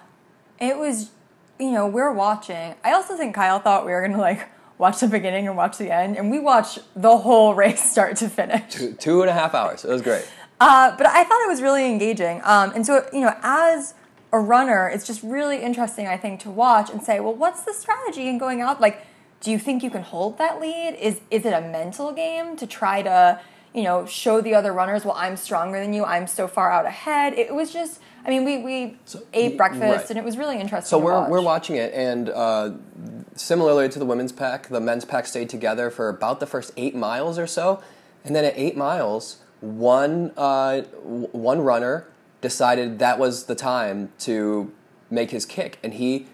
it 0.59 0.79
was 0.79 1.11
you 1.59 1.71
know 1.71 1.87
we're 1.87 2.11
watching 2.13 2.75
i 2.83 2.93
also 2.93 3.15
think 3.17 3.35
kyle 3.35 3.59
thought 3.59 3.85
we 3.85 3.93
were 3.93 4.01
gonna 4.01 4.19
like 4.19 4.49
watch 4.79 5.01
the 5.01 5.07
beginning 5.07 5.47
and 5.47 5.57
watch 5.57 5.77
the 5.77 5.93
end 5.93 6.17
and 6.17 6.31
we 6.31 6.39
watched 6.39 6.79
the 6.97 7.19
whole 7.19 7.55
race 7.63 7.83
start 7.91 8.17
to 8.17 8.29
finish 8.29 8.73
Two, 8.75 8.93
two 8.95 9.21
and 9.21 9.29
a 9.31 9.33
half 9.35 9.55
hours. 9.55 9.85
It 9.85 9.91
was 9.91 10.03
great. 10.03 10.27
Uh, 10.61 10.97
but 10.97 11.07
I 11.07 11.25
thought 11.25 11.43
it 11.45 11.49
was 11.49 11.61
really 11.61 11.85
engaging. 11.87 12.41
Um, 12.45 12.73
and 12.75 12.87
so, 12.87 13.05
you 13.13 13.21
know, 13.21 13.35
as 13.43 13.95
a 14.33 14.39
runner, 14.39 14.89
it's 14.89 15.05
just 15.07 15.21
really 15.23 15.59
interesting, 15.61 16.07
I 16.07 16.17
think, 16.17 16.41
to 16.41 16.51
watch 16.51 16.89
and 16.91 17.03
say, 17.03 17.19
well, 17.21 17.35
what's 17.35 17.63
the 17.65 17.75
strategy 17.75 18.29
in 18.29 18.39
going 18.39 18.61
out? 18.61 18.81
Like, 18.81 19.05
do 19.41 19.51
you 19.51 19.59
think 19.59 19.83
you 19.83 19.91
can 19.91 20.03
hold 20.03 20.39
that 20.39 20.61
lead? 20.61 20.95
Is 21.01 21.21
is 21.31 21.45
it 21.45 21.53
a 21.53 21.61
mental 21.61 22.13
game 22.13 22.57
to 22.57 22.67
try 22.67 23.03
to, 23.03 23.41
you 23.75 23.83
know, 23.83 24.05
show 24.07 24.41
the 24.41 24.55
other 24.55 24.73
runners, 24.73 25.05
well, 25.05 25.15
I'm 25.17 25.37
stronger 25.37 25.81
than 25.81 25.93
you, 25.93 26.05
I'm 26.05 26.27
so 26.27 26.47
far 26.47 26.71
out 26.71 26.85
ahead? 26.85 27.35
It 27.35 27.55
was 27.55 27.73
just, 27.73 28.01
I 28.25 28.29
mean, 28.29 28.45
we, 28.45 28.59
we 28.59 28.97
ate 29.33 29.57
breakfast 29.57 29.83
right. 29.83 30.11
and 30.11 30.19
it 30.19 30.25
was 30.25 30.37
really 30.37 30.61
interesting. 30.61 30.89
So 30.89 30.99
we're 30.99 31.13
watch. 31.13 31.31
we're 31.31 31.41
watching 31.41 31.77
it, 31.77 31.93
and 31.95 32.29
uh, 32.29 32.73
similarly 33.35 33.89
to 33.89 33.99
the 33.99 34.05
women's 34.05 34.33
pack, 34.33 34.69
the 34.69 34.81
men's 34.81 35.05
pack 35.05 35.27
stayed 35.27 35.49
together 35.49 35.91
for 35.91 36.09
about 36.09 36.41
the 36.41 36.47
first 36.47 36.73
eight 36.77 36.95
miles 36.95 37.39
or 37.39 37.47
so, 37.47 37.83
and 38.25 38.37
then 38.37 38.45
at 38.45 38.55
eight 38.57 38.77
miles, 38.77 39.39
one 39.61 40.33
uh, 40.37 40.83
one 40.83 41.61
runner 41.61 42.07
decided 42.41 42.99
that 42.99 43.19
was 43.19 43.45
the 43.45 43.55
time 43.55 44.13
to 44.19 44.73
make 45.11 45.31
his 45.31 45.47
kick, 45.47 45.79
and 45.83 45.95
he 45.95 46.27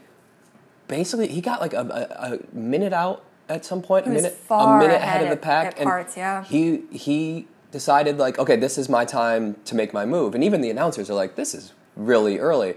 basically 0.89 1.29
he 1.29 1.41
got 1.41 1.61
like 1.61 1.73
a, 1.73 1.81
a, 1.81 2.35
a 2.35 2.57
minute 2.57 2.93
out 2.93 3.23
at 3.49 3.65
some 3.65 3.83
point, 3.83 4.05
He 4.07 4.11
a 4.11 4.15
minute 4.15 4.39
a 4.51 4.79
minute 4.79 4.95
ahead 4.97 5.23
of 5.23 5.31
the 5.31 5.37
pack, 5.37 5.75
and 5.79 5.87
parts, 5.87 6.17
yeah. 6.17 6.45
he 6.45 6.83
he 6.91 7.47
decided 7.71 8.19
like, 8.19 8.39
okay, 8.39 8.57
this 8.57 8.79
is 8.79 8.89
my 8.89 9.05
time 9.05 9.57
to 9.65 9.75
make 9.75 9.93
my 9.93 10.05
move, 10.07 10.35
and 10.35 10.43
even 10.45 10.61
the 10.61 10.71
announcers 10.71 11.11
are 11.11 11.15
like, 11.15 11.35
this 11.37 11.55
is 11.55 11.73
really 11.97 12.39
early, 12.39 12.75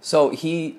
so 0.00 0.30
he 0.30 0.78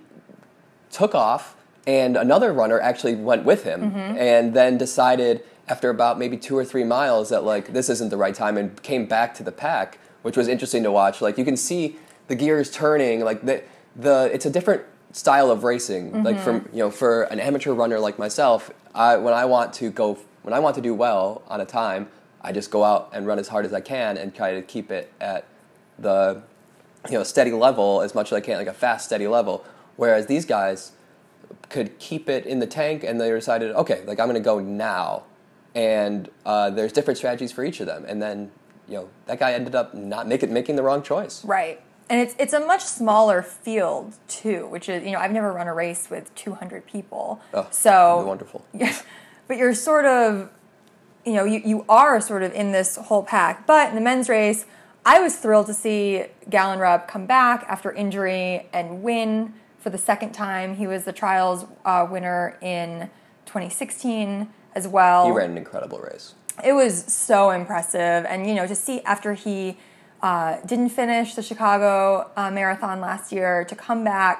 took 0.91 1.13
off, 1.15 1.55
and 1.87 2.15
another 2.17 2.53
runner 2.53 2.79
actually 2.79 3.15
went 3.15 3.43
with 3.45 3.63
him, 3.63 3.91
Mm-hmm. 3.91 4.17
and 4.17 4.53
then 4.53 4.77
decided 4.77 5.43
after 5.67 5.89
about 5.89 6.19
maybe 6.19 6.37
two 6.37 6.55
or 6.57 6.63
three 6.63 6.83
miles 6.83 7.29
that 7.29 7.43
like 7.43 7.73
this 7.73 7.89
isn't 7.89 8.09
the 8.09 8.17
right 8.17 8.35
time, 8.35 8.57
and 8.57 8.81
came 8.83 9.05
back 9.05 9.33
to 9.35 9.43
the 9.43 9.51
pack, 9.51 9.97
which 10.21 10.37
was 10.37 10.47
interesting 10.47 10.83
to 10.83 10.91
watch. 10.91 11.21
Like 11.21 11.37
you 11.37 11.45
can 11.45 11.57
see 11.57 11.97
the 12.27 12.35
gears 12.35 12.69
turning, 12.71 13.21
like 13.21 13.41
the 13.45 13.63
the 13.95 14.29
it's 14.33 14.45
a 14.45 14.49
different 14.49 14.83
style 15.11 15.49
of 15.49 15.63
racing. 15.63 16.23
Like 16.23 16.39
from 16.39 16.67
you 16.73 16.79
know 16.79 16.91
for 16.91 17.23
an 17.23 17.39
amateur 17.39 17.73
runner 17.73 17.99
like 17.99 18.19
myself, 18.19 18.69
I 18.95 19.17
when 19.17 19.33
I 19.33 19.45
want 19.45 19.73
to 19.73 19.91
go 19.91 20.17
when 20.41 20.53
I 20.53 20.59
want 20.59 20.75
to 20.75 20.81
do 20.81 20.93
well 20.93 21.43
on 21.47 21.61
a 21.61 21.65
time, 21.65 22.07
I 22.41 22.51
just 22.51 22.71
go 22.71 22.83
out 22.83 23.09
and 23.13 23.27
run 23.27 23.37
as 23.37 23.49
hard 23.49 23.65
as 23.65 23.73
I 23.73 23.81
can 23.81 24.17
and 24.17 24.33
try 24.33 24.53
to 24.53 24.61
keep 24.61 24.89
it 24.89 25.11
at 25.19 25.45
the 25.99 26.41
you 27.09 27.17
know 27.17 27.23
steady 27.23 27.51
level 27.51 28.01
as 28.01 28.15
much 28.15 28.31
as 28.31 28.37
I 28.37 28.41
can, 28.41 28.57
like 28.57 28.67
a 28.67 28.73
fast 28.73 29.05
steady 29.05 29.27
level. 29.27 29.65
Whereas 29.97 30.25
these 30.27 30.45
guys 30.45 30.93
could 31.69 31.97
keep 31.99 32.29
it 32.29 32.45
in 32.45 32.59
the 32.59 32.67
tank, 32.67 33.03
and 33.03 33.19
they 33.19 33.29
decided, 33.29 33.71
okay, 33.71 34.03
like 34.05 34.19
I'm 34.19 34.27
going 34.27 34.41
to 34.41 34.45
go 34.45 34.59
now, 34.59 35.23
and 35.73 36.29
uh, 36.45 36.69
there's 36.69 36.91
different 36.91 37.17
strategies 37.17 37.51
for 37.51 37.63
each 37.63 37.79
of 37.79 37.87
them, 37.87 38.05
and 38.07 38.21
then 38.21 38.51
you 38.87 38.95
know 38.95 39.09
that 39.25 39.39
guy 39.39 39.53
ended 39.53 39.75
up 39.75 39.93
not 39.93 40.27
making 40.27 40.53
making 40.53 40.75
the 40.75 40.83
wrong 40.83 41.03
choice. 41.03 41.43
Right. 41.43 41.81
And 42.09 42.21
it's 42.21 42.35
it's 42.37 42.53
a 42.53 42.59
much 42.59 42.83
smaller 42.83 43.41
field 43.41 44.13
too, 44.27 44.67
which 44.67 44.87
is 44.89 45.03
you 45.03 45.11
know 45.11 45.19
I've 45.19 45.31
never 45.31 45.51
run 45.51 45.67
a 45.67 45.73
race 45.73 46.09
with 46.09 46.33
200 46.35 46.85
people, 46.85 47.41
Oh, 47.53 47.67
so 47.71 48.23
wonderful. 48.25 48.63
Yeah, 48.73 48.95
but 49.47 49.57
you're 49.57 49.73
sort 49.73 50.05
of, 50.05 50.49
you 51.25 51.33
know, 51.33 51.43
you, 51.45 51.61
you 51.65 51.85
are 51.89 52.21
sort 52.21 52.43
of 52.43 52.53
in 52.53 52.71
this 52.71 52.95
whole 52.95 53.23
pack. 53.23 53.65
But 53.65 53.89
in 53.89 53.95
the 53.95 54.01
men's 54.01 54.29
race, 54.29 54.65
I 55.05 55.19
was 55.19 55.35
thrilled 55.37 55.65
to 55.67 55.73
see 55.73 56.25
Galen 56.49 56.77
Rupp 56.79 57.07
come 57.07 57.25
back 57.25 57.65
after 57.67 57.91
injury 57.91 58.67
and 58.71 59.01
win 59.01 59.53
for 59.79 59.89
the 59.89 59.97
second 59.97 60.31
time. 60.33 60.75
He 60.75 60.85
was 60.87 61.05
the 61.05 61.13
trials 61.13 61.65
uh, 61.85 62.07
winner 62.09 62.57
in 62.61 63.09
2016 63.47 64.47
as 64.75 64.87
well. 64.87 65.25
He 65.25 65.31
ran 65.31 65.51
an 65.51 65.57
incredible 65.57 65.99
race. 65.99 66.33
It 66.63 66.73
was 66.73 67.03
so 67.11 67.49
impressive, 67.51 68.25
and 68.25 68.47
you 68.47 68.53
know, 68.55 68.65
to 68.67 68.75
see 68.75 69.01
after 69.01 69.33
he 69.33 69.77
uh, 70.25 70.57
didn't 70.65 70.89
finish 70.89 71.35
the 71.35 71.43
Chicago 71.43 72.29
uh, 72.35 72.49
Marathon 72.49 72.99
last 72.99 73.31
year 73.31 73.63
to 73.65 73.75
come 73.75 74.03
back 74.03 74.37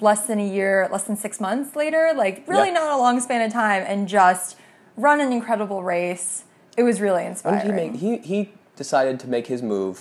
less 0.00 0.26
than 0.28 0.38
a 0.38 0.46
year, 0.58 0.88
less 0.92 1.04
than 1.04 1.16
six 1.16 1.40
months 1.40 1.74
later, 1.74 2.12
like 2.16 2.44
really 2.46 2.68
Yeah. 2.68 2.74
not 2.80 2.90
a 2.96 3.00
long 3.04 3.18
span 3.20 3.42
of 3.46 3.52
time, 3.52 3.82
and 3.86 4.08
just 4.08 4.56
run 4.96 5.20
an 5.20 5.32
incredible 5.32 5.82
race. 5.82 6.44
It 6.76 6.84
was 6.84 7.00
really 7.00 7.22
When 7.24 7.32
inspiring. 7.32 7.66
did 7.66 7.66
he 7.66 7.72
make? 7.90 7.92
He 8.00 8.10
he 8.18 8.52
decided 8.76 9.18
to 9.20 9.28
make 9.28 9.46
his 9.48 9.62
move, 9.62 9.96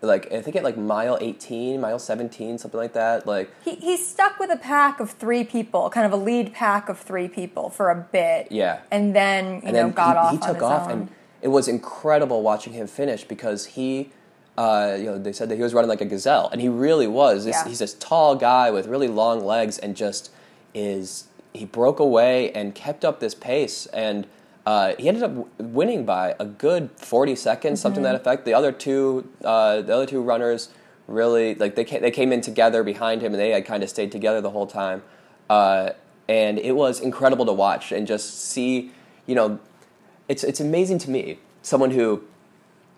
like 0.00 0.32
I 0.32 0.40
think 0.42 0.54
at 0.56 0.62
like 0.62 0.78
mile 0.78 1.18
18, 1.20 1.80
mile 1.80 1.98
17, 1.98 2.58
something 2.58 2.78
like 2.78 2.92
that. 2.94 3.26
Like 3.26 3.50
he, 3.64 3.74
he 3.88 3.96
stuck 3.96 4.38
with 4.38 4.50
a 4.50 4.56
pack 4.56 5.00
of 5.00 5.10
three 5.10 5.42
people, 5.44 5.90
kind 5.90 6.06
of 6.06 6.12
a 6.12 6.22
lead 6.28 6.54
pack 6.54 6.88
of 6.88 6.98
three 7.00 7.28
people 7.28 7.68
for 7.68 7.90
a 7.90 7.96
bit. 7.96 8.46
Yeah. 8.52 8.78
And 8.92 9.14
then, 9.14 9.44
you 9.46 9.50
and 9.64 9.64
know, 9.64 9.72
then 9.72 9.90
got 9.90 10.12
he, 10.16 10.18
off 10.22 10.32
he 10.32 10.38
took 10.52 10.62
off 10.62 10.84
own. 10.86 10.90
and 10.92 11.08
it 11.42 11.48
was 11.48 11.66
incredible 11.68 12.42
watching 12.42 12.72
him 12.72 12.86
finish 12.86 13.24
because 13.24 13.66
he 13.76 14.10
uh, 14.58 14.96
you 14.98 15.04
know 15.06 15.18
they 15.18 15.32
said 15.32 15.48
that 15.48 15.56
he 15.56 15.62
was 15.62 15.74
running 15.74 15.88
like 15.88 16.00
a 16.00 16.04
gazelle. 16.06 16.48
And 16.50 16.60
he 16.60 16.68
really 16.68 17.06
was. 17.06 17.44
This, 17.44 17.56
Yeah. 17.56 17.68
he's 17.68 17.78
this 17.80 17.94
tall 17.94 18.36
guy 18.36 18.70
with 18.70 18.86
really 18.86 19.08
long 19.08 19.44
legs 19.44 19.78
and 19.78 19.94
just 19.96 20.30
is 20.74 21.24
he 21.52 21.64
broke 21.64 21.98
away 22.00 22.52
and 22.52 22.74
kept 22.74 23.04
up 23.04 23.20
this 23.20 23.34
pace. 23.34 23.86
And 23.86 24.26
uh, 24.66 24.94
he 24.98 25.08
ended 25.08 25.22
up 25.22 25.30
w- 25.30 25.48
winning 25.58 26.04
by 26.04 26.34
a 26.38 26.44
good 26.44 26.90
40 26.96 27.36
seconds 27.36 27.80
something 27.80 28.02
to 28.02 28.08
that 28.08 28.14
effect. 28.16 28.44
The 28.44 28.54
other 28.54 28.72
two 28.72 29.28
uh, 29.44 29.82
the 29.82 29.94
other 29.94 30.06
two 30.06 30.20
runners 30.22 30.70
really 31.06 31.54
like 31.54 31.76
they 31.76 31.84
came, 31.84 32.02
they 32.02 32.10
came 32.10 32.32
in 32.32 32.40
together 32.40 32.82
behind 32.82 33.22
him 33.22 33.32
and 33.32 33.40
they 33.40 33.50
had 33.50 33.64
kind 33.64 33.82
of 33.82 33.88
stayed 33.88 34.10
together 34.12 34.40
the 34.40 34.50
whole 34.50 34.66
time. 34.66 35.02
Uh, 35.48 35.90
and 36.28 36.58
it 36.58 36.72
was 36.72 36.98
incredible 37.00 37.46
to 37.46 37.52
watch 37.52 37.92
and 37.92 38.06
just 38.06 38.40
see 38.50 38.90
you 39.26 39.34
know 39.36 39.60
it's 40.28 40.42
it's 40.42 40.58
amazing 40.60 40.98
to 40.98 41.08
me 41.10 41.38
someone 41.62 41.92
who 41.92 42.22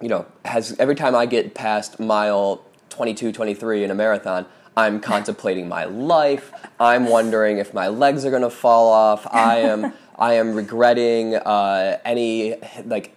you 0.01 0.09
know 0.09 0.27
has 0.45 0.75
every 0.79 0.95
time 0.95 1.15
i 1.15 1.27
get 1.27 1.55
past 1.55 1.99
mile 1.99 2.65
22 2.91 3.33
23 3.33 3.85
in 3.85 3.91
a 3.91 3.95
marathon 3.95 4.47
i'm 4.77 5.01
contemplating 5.13 5.69
my 5.69 5.85
life. 5.85 6.53
I'm 6.79 7.07
wondering 7.07 7.59
if 7.59 7.75
my 7.75 7.89
legs 7.89 8.25
are 8.25 8.31
going 8.31 8.43
to 8.43 8.51
fall 8.51 8.93
off. 8.93 9.27
I 9.31 9.59
am 9.59 9.93
i 10.19 10.35
am 10.35 10.55
regretting 10.55 11.35
uh, 11.35 11.99
any 12.05 12.57
like 12.85 13.15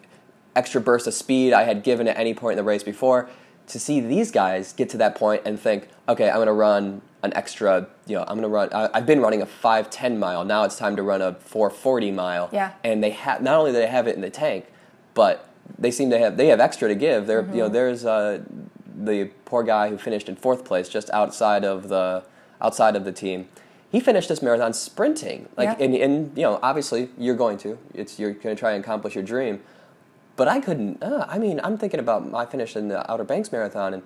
extra 0.56 0.82
burst 0.82 1.08
of 1.08 1.14
speed 1.14 1.54
i 1.54 1.64
had 1.64 1.84
given 1.84 2.08
at 2.08 2.18
any 2.18 2.34
point 2.34 2.54
in 2.54 2.58
the 2.58 2.68
race 2.68 2.84
before. 2.84 3.30
To 3.68 3.80
see 3.80 4.02
these 4.02 4.32
guys 4.32 4.74
get 4.74 4.90
to 4.90 4.98
that 4.98 5.16
point 5.16 5.44
and 5.46 5.60
think 5.60 5.88
okay 6.10 6.30
i'm 6.30 6.36
going 6.36 6.48
to 6.48 6.54
run 6.54 7.02
an 7.24 7.32
extra 7.36 7.88
you 8.08 8.16
know 8.16 8.24
i'm 8.24 8.40
going 8.40 8.42
to 8.42 8.50
run 8.50 8.70
I, 8.74 8.90
i've 8.94 9.06
been 9.06 9.22
running 9.22 9.42
a 9.42 9.46
510 9.46 10.20
mile. 10.20 10.44
Now 10.44 10.64
it's 10.64 10.78
time 10.78 10.96
to 10.96 11.04
run 11.04 11.22
a 11.22 11.36
440 11.36 12.12
mile. 12.12 12.50
Yeah. 12.52 12.74
and 12.84 13.04
they 13.04 13.12
have 13.12 13.42
not 13.42 13.60
only 13.60 13.72
do 13.72 13.78
they 13.78 13.88
have 13.88 14.08
it 14.08 14.16
in 14.16 14.22
the 14.22 14.30
tank, 14.32 14.66
but 15.14 15.48
they 15.78 15.92
seem 15.92 16.10
to 16.12 16.20
have 16.20 16.38
they 16.38 16.48
have 16.48 16.60
extra 16.60 16.88
to 16.88 16.96
give. 16.96 17.28
There, 17.28 17.42
you 17.42 17.58
know, 17.64 17.70
there's 17.70 18.06
uh, 18.06 18.44
the 18.96 19.26
poor 19.46 19.64
guy 19.64 19.90
who 19.90 19.98
finished 19.98 20.30
in 20.30 20.36
fourth 20.36 20.64
place 20.66 20.90
just 20.90 21.10
outside 21.12 21.64
of 21.66 21.90
the 21.90 22.24
outside 22.62 22.96
of 22.96 23.06
the 23.06 23.12
team. 23.12 23.48
He 23.92 24.00
finished 24.00 24.30
this 24.30 24.42
marathon 24.42 24.72
sprinting, 24.74 25.50
like, 25.58 25.78
Yeah. 25.78 25.84
and, 25.86 25.96
and 25.96 26.38
you 26.38 26.44
know, 26.44 26.60
obviously 26.64 27.10
you're 27.18 27.36
going 27.36 27.58
to. 27.60 27.78
It's 27.94 28.20
you're 28.20 28.32
going 28.32 28.56
to 28.56 28.60
try 28.60 28.72
and 28.72 28.82
accomplish 28.84 29.16
your 29.16 29.24
dream. 29.24 29.62
But 30.38 30.48
I 30.48 30.62
couldn't. 30.62 31.04
Uh, 31.04 31.26
I 31.28 31.38
mean, 31.38 31.60
I'm 31.64 31.78
thinking 31.78 32.00
about 32.00 32.30
my 32.30 32.46
finish 32.46 32.76
in 32.78 32.88
the 32.88 33.10
Outer 33.12 33.26
Banks 33.26 33.52
marathon, 33.52 33.94
and 33.94 34.04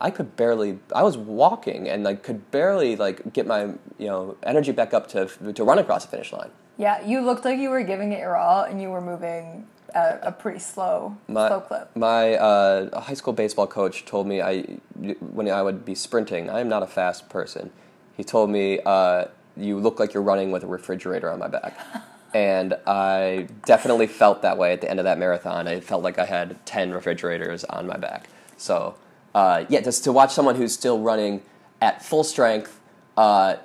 I 0.00 0.10
could 0.10 0.36
barely. 0.36 0.78
I 0.94 1.02
was 1.02 1.18
walking 1.18 1.86
and 1.88 2.02
like 2.02 2.22
could 2.22 2.50
barely 2.50 2.96
like 2.96 3.32
get 3.34 3.46
my 3.46 3.64
you 3.98 4.06
know 4.06 4.36
energy 4.42 4.72
back 4.72 4.94
up 4.94 5.06
to 5.08 5.26
to 5.52 5.64
run 5.64 5.78
across 5.78 6.04
the 6.06 6.10
finish 6.10 6.32
line. 6.32 6.50
Yeah, 6.78 7.04
you 7.04 7.20
looked 7.20 7.44
like 7.44 7.58
you 7.58 7.68
were 7.70 7.82
giving 7.82 8.12
it 8.12 8.20
your 8.20 8.36
all, 8.36 8.62
and 8.64 8.80
you 8.80 8.88
were 8.90 9.00
moving 9.02 9.66
at 9.94 10.20
a 10.22 10.32
pretty 10.32 10.58
slow, 10.58 11.16
My, 11.28 11.48
slow 11.48 11.60
clip. 11.60 11.94
My 11.96 12.34
uh, 12.34 13.00
high 13.00 13.14
school 13.14 13.32
baseball 13.32 13.66
coach 13.66 14.04
told 14.04 14.26
me 14.26 14.40
I, 14.40 14.62
when 15.20 15.48
I 15.48 15.62
would 15.62 15.84
be 15.84 15.94
sprinting, 15.94 16.50
I 16.50 16.60
am 16.60 16.68
not 16.68 16.82
a 16.82 16.86
fast 16.86 17.28
person. 17.28 17.70
He 18.16 18.24
told 18.24 18.50
me, 18.50 18.80
uh, 18.84 19.26
you 19.56 19.78
look 19.78 19.98
like 19.98 20.14
you're 20.14 20.22
running 20.22 20.50
with 20.50 20.64
a 20.64 20.66
refrigerator 20.66 21.30
on 21.30 21.38
my 21.38 21.48
back. 21.48 21.78
and 22.34 22.74
I 22.86 23.48
definitely 23.64 24.06
felt 24.06 24.42
that 24.42 24.58
way 24.58 24.72
at 24.72 24.80
the 24.80 24.90
end 24.90 24.98
of 24.98 25.04
that 25.04 25.18
marathon. 25.18 25.68
I 25.68 25.80
felt 25.80 26.02
like 26.02 26.18
I 26.18 26.26
had 26.26 26.64
10 26.66 26.92
refrigerators 26.92 27.64
on 27.64 27.86
my 27.86 27.96
back. 27.96 28.28
So, 28.56 28.96
uh, 29.34 29.64
yeah, 29.68 29.80
just 29.80 30.04
to 30.04 30.12
watch 30.12 30.32
someone 30.32 30.56
who's 30.56 30.72
still 30.72 31.00
running 31.00 31.42
at 31.80 32.04
full 32.04 32.24
strength, 32.24 32.80
uh, 33.16 33.56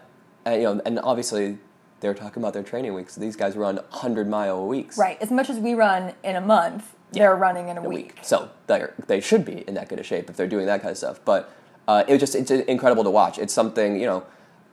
and, 0.45 0.61
you 0.61 0.73
know, 0.73 0.81
and 0.85 0.99
obviously 0.99 1.57
they 2.01 2.07
were 2.07 2.13
talking 2.13 2.43
about 2.43 2.53
their 2.53 2.63
training 2.63 2.93
weeks. 2.93 3.15
These 3.15 3.35
guys 3.35 3.55
run 3.55 3.75
100 3.77 4.27
mile 4.27 4.67
weeks 4.67 4.97
Right. 4.97 5.17
As 5.21 5.31
much 5.31 5.49
as 5.49 5.57
we 5.59 5.73
run 5.73 6.13
in 6.23 6.35
a 6.35 6.41
month, 6.41 6.95
they're 7.13 7.35
running 7.35 7.69
in 7.69 7.77
a, 7.77 7.81
a 7.81 7.87
week. 7.87 8.15
week. 8.15 8.19
So 8.23 8.49
they 8.67 8.85
they 9.07 9.19
should 9.21 9.45
be 9.45 9.63
in 9.67 9.73
that 9.75 9.87
good 9.89 9.99
a 9.99 10.03
shape 10.03 10.29
if 10.29 10.35
they're 10.35 10.47
doing 10.47 10.65
that 10.65 10.81
kind 10.81 10.91
of 10.91 10.97
stuff. 10.97 11.19
But 11.23 11.51
uh, 11.87 12.03
it 12.07 12.11
was 12.13 12.19
just 12.19 12.35
it's 12.35 12.51
incredible 12.51 13.03
to 13.03 13.09
watch. 13.09 13.37
It's 13.39 13.53
something 13.53 13.99
you 13.99 14.05
know. 14.05 14.23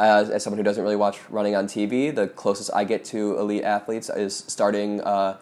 As, 0.00 0.30
as 0.30 0.44
someone 0.44 0.58
who 0.58 0.62
doesn't 0.62 0.84
really 0.84 0.94
watch 0.94 1.18
running 1.28 1.56
on 1.56 1.66
TV, 1.66 2.14
the 2.14 2.28
closest 2.28 2.70
I 2.72 2.84
get 2.84 3.04
to 3.06 3.36
elite 3.36 3.64
athletes 3.64 4.08
is 4.08 4.44
starting 4.46 5.00
uh, 5.00 5.38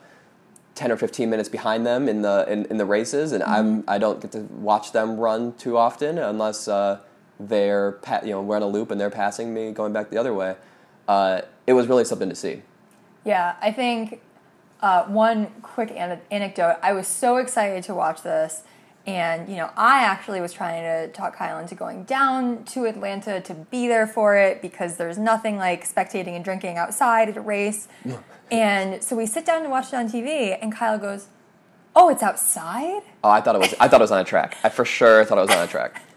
ten 0.74 0.90
or 0.90 0.96
fifteen 0.96 1.28
minutes 1.28 1.50
behind 1.50 1.84
them 1.84 2.08
in 2.08 2.22
the 2.22 2.46
in, 2.50 2.64
in 2.70 2.78
the 2.78 2.86
races, 2.86 3.32
and 3.32 3.42
I'm 3.42 3.84
I 3.86 3.98
don't 3.98 4.18
get 4.18 4.32
to 4.32 4.40
watch 4.40 4.92
them 4.92 5.18
run 5.18 5.52
too 5.58 5.76
often 5.76 6.16
unless 6.16 6.68
uh, 6.68 7.00
they're 7.38 7.92
pa- 8.00 8.22
you 8.24 8.30
know 8.30 8.40
we're 8.40 8.56
on 8.56 8.62
a 8.62 8.66
loop 8.66 8.90
and 8.90 8.98
they're 8.98 9.10
passing 9.10 9.52
me 9.52 9.72
going 9.72 9.92
back 9.92 10.08
the 10.08 10.16
other 10.16 10.32
way. 10.32 10.56
Uh, 11.06 11.42
it 11.66 11.72
was 11.72 11.86
really 11.86 12.04
something 12.04 12.28
to 12.28 12.34
see. 12.34 12.62
Yeah, 13.24 13.56
I 13.60 13.72
think 13.72 14.20
uh, 14.80 15.04
one 15.04 15.46
quick 15.62 15.90
an- 15.90 16.20
anecdote. 16.30 16.76
I 16.82 16.92
was 16.92 17.08
so 17.08 17.36
excited 17.38 17.82
to 17.84 17.94
watch 17.94 18.22
this, 18.22 18.62
and 19.06 19.48
you 19.48 19.56
know, 19.56 19.70
I 19.76 20.02
actually 20.02 20.40
was 20.40 20.52
trying 20.52 20.82
to 20.82 21.12
talk 21.12 21.36
Kyle 21.36 21.58
into 21.58 21.74
going 21.74 22.04
down 22.04 22.64
to 22.66 22.84
Atlanta 22.84 23.40
to 23.40 23.54
be 23.54 23.88
there 23.88 24.06
for 24.06 24.36
it 24.36 24.62
because 24.62 24.96
there's 24.96 25.18
nothing 25.18 25.56
like 25.56 25.88
spectating 25.92 26.34
and 26.36 26.44
drinking 26.44 26.76
outside 26.76 27.28
at 27.28 27.36
a 27.36 27.40
race. 27.40 27.88
and 28.50 29.02
so 29.02 29.16
we 29.16 29.26
sit 29.26 29.44
down 29.44 29.62
to 29.64 29.68
watch 29.68 29.88
it 29.88 29.94
on 29.96 30.08
TV, 30.08 30.56
and 30.60 30.72
Kyle 30.74 30.98
goes, 30.98 31.26
"Oh, 31.96 32.08
it's 32.08 32.22
outside." 32.22 33.02
Oh, 33.24 33.30
I 33.30 33.40
thought 33.40 33.56
it 33.56 33.60
was 33.60 33.74
I 33.80 33.88
thought 33.88 34.00
it 34.00 34.04
was 34.04 34.12
on 34.12 34.20
a 34.20 34.24
track. 34.24 34.56
I 34.62 34.68
for 34.68 34.84
sure 34.84 35.24
thought 35.24 35.38
it 35.38 35.42
was 35.42 35.50
on 35.50 35.64
a 35.64 35.66
track. 35.68 36.02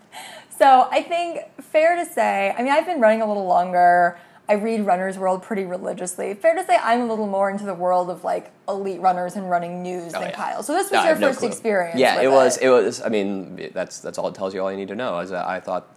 So 0.60 0.90
I 0.92 1.02
think 1.04 1.40
fair 1.62 1.96
to 1.96 2.06
say, 2.06 2.54
I 2.58 2.62
mean, 2.64 2.74
I've 2.74 2.86
been 2.86 3.00
running 3.00 3.22
a 3.22 3.26
little 3.26 3.46
longer. 3.46 4.20
I 4.50 4.54
read 4.54 4.86
Runner's 4.86 5.18
World 5.18 5.44
pretty 5.44 5.66
religiously. 5.66 6.34
Fair 6.34 6.56
to 6.56 6.66
say, 6.66 6.76
I'm 6.82 7.02
a 7.02 7.06
little 7.06 7.28
more 7.28 7.52
into 7.52 7.66
the 7.66 7.74
world 7.76 8.10
of 8.10 8.24
like 8.24 8.52
elite 8.68 9.00
runners 9.00 9.36
and 9.36 9.48
running 9.48 9.84
news 9.84 10.14
Oh, 10.16 10.20
than 10.20 10.30
yeah. 10.30 10.36
Kyle. 10.36 10.64
So 10.64 10.74
this 10.74 10.86
was 10.86 10.92
No, 10.94 11.00
your 11.00 11.08
have 11.10 11.20
no 11.20 11.28
first 11.28 11.44
experience. 11.44 12.00
Yeah, 12.00 12.20
it 12.22 12.32
was. 12.32 12.58
It 12.58 12.70
was. 12.70 13.00
I 13.02 13.10
mean, 13.10 13.70
that's 13.74 14.00
that's 14.00 14.18
all 14.18 14.28
it 14.28 14.34
tells 14.36 14.56
you. 14.56 14.62
All 14.62 14.72
you 14.72 14.78
need 14.78 14.88
to 14.88 14.96
know 14.96 15.20
is 15.20 15.30
that 15.30 15.46
I 15.48 15.60
thought 15.60 15.96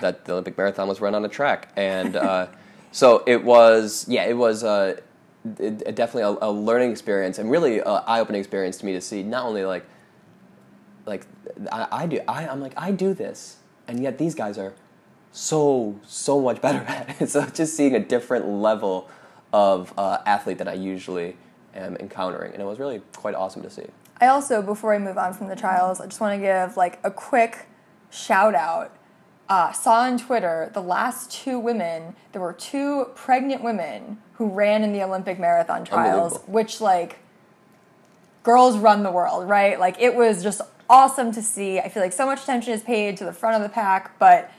that 0.00 0.24
the 0.24 0.32
Olympic 0.32 0.56
marathon 0.56 0.88
was 0.88 1.00
run 1.02 1.14
on 1.14 1.24
a 1.26 1.28
track, 1.28 1.68
and 1.76 2.16
uh, 2.16 2.46
so 2.90 3.22
it 3.26 3.44
was. 3.44 4.06
Yeah, 4.08 4.24
it 4.24 4.36
was. 4.36 4.64
Uh, 4.64 4.98
it, 5.58 5.82
it 5.86 5.94
definitely 5.94 6.22
a, 6.40 6.48
a 6.48 6.50
learning 6.50 6.90
experience 6.90 7.38
and 7.38 7.50
really 7.50 7.80
an 7.80 7.86
eye-opening 7.86 8.40
experience 8.40 8.78
to 8.78 8.86
me 8.86 8.92
to 8.92 9.00
see 9.00 9.22
not 9.22 9.46
only 9.46 9.64
like 9.64 9.86
like 11.06 11.26
I, 11.72 11.88
I 11.90 12.06
do 12.06 12.20
I, 12.28 12.46
I'm 12.46 12.60
like 12.60 12.74
I 12.76 12.90
do 12.92 13.14
this 13.14 13.56
and 13.88 14.02
yet 14.02 14.18
these 14.18 14.34
guys 14.34 14.58
are 14.58 14.74
so 15.32 15.98
so 16.06 16.40
much 16.40 16.60
better 16.62 16.78
at 16.80 17.20
it 17.20 17.28
so 17.28 17.44
just 17.46 17.76
seeing 17.76 17.94
a 17.94 18.00
different 18.00 18.46
level 18.46 19.08
of 19.52 19.92
uh, 19.98 20.18
athlete 20.26 20.58
that 20.58 20.68
I 20.68 20.74
usually 20.74 21.36
am 21.74 21.96
encountering 21.96 22.52
and 22.52 22.62
it 22.62 22.64
was 22.64 22.78
really 22.78 23.00
quite 23.14 23.34
awesome 23.34 23.62
to 23.62 23.70
see 23.70 23.86
I 24.22 24.26
also, 24.26 24.60
before 24.60 24.92
I 24.92 24.98
move 24.98 25.16
on 25.16 25.32
from 25.32 25.48
the 25.48 25.56
trials, 25.56 25.98
I 25.98 26.04
just 26.04 26.20
want 26.20 26.38
to 26.38 26.46
give 26.46 26.76
like 26.76 26.98
a 27.02 27.10
quick 27.10 27.68
shout 28.10 28.54
out 28.54 28.94
uh, 29.50 29.72
saw 29.72 30.02
on 30.02 30.16
Twitter 30.16 30.70
the 30.72 30.80
last 30.80 31.32
two 31.32 31.58
women. 31.58 32.14
There 32.30 32.40
were 32.40 32.52
two 32.52 33.06
pregnant 33.16 33.64
women 33.64 34.18
who 34.34 34.48
ran 34.48 34.84
in 34.84 34.92
the 34.92 35.02
Olympic 35.02 35.40
marathon 35.40 35.84
trials, 35.84 36.38
which 36.46 36.80
like 36.80 37.18
girls 38.44 38.78
run 38.78 39.02
the 39.02 39.10
world, 39.10 39.48
right? 39.48 39.78
Like 39.80 40.00
it 40.00 40.14
was 40.14 40.44
just 40.44 40.60
awesome 40.88 41.32
to 41.32 41.42
see. 41.42 41.80
I 41.80 41.88
feel 41.88 42.02
like 42.02 42.12
so 42.12 42.26
much 42.26 42.44
attention 42.44 42.72
is 42.72 42.82
paid 42.82 43.16
to 43.16 43.24
the 43.24 43.32
front 43.32 43.56
of 43.56 43.62
the 43.62 43.68
pack, 43.68 44.16
but 44.20 44.52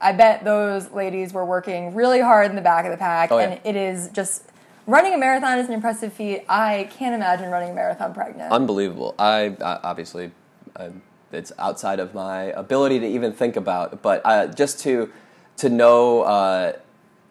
I 0.00 0.12
bet 0.12 0.44
those 0.44 0.90
ladies 0.92 1.32
were 1.32 1.44
working 1.44 1.94
really 1.94 2.20
hard 2.20 2.50
in 2.50 2.56
the 2.56 2.62
back 2.62 2.84
of 2.84 2.90
the 2.90 2.96
pack, 2.96 3.32
Oh, 3.32 3.38
yeah. 3.38 3.44
and 3.50 3.60
it 3.64 3.76
is 3.76 4.08
just 4.10 4.44
running 4.86 5.12
a 5.14 5.18
marathon 5.18 5.58
is 5.58 5.66
an 5.68 5.74
impressive 5.74 6.12
feat. 6.12 6.44
I 6.48 6.88
can't 6.92 7.14
imagine 7.14 7.50
running 7.50 7.70
a 7.70 7.74
marathon 7.74 8.14
pregnant. 8.14 8.52
Unbelievable. 8.52 9.14
I, 9.18 9.56
I 9.60 9.80
obviously, 9.82 10.30
uh, 10.76 10.90
it's 11.32 11.52
outside 11.58 11.98
of 12.00 12.14
my 12.14 12.44
ability 12.44 13.00
to 13.00 13.06
even 13.06 13.32
think 13.32 13.56
about. 13.56 14.00
But 14.02 14.22
uh, 14.24 14.46
just 14.46 14.80
to 14.80 15.10
to 15.58 15.68
know, 15.68 16.22
uh, 16.22 16.72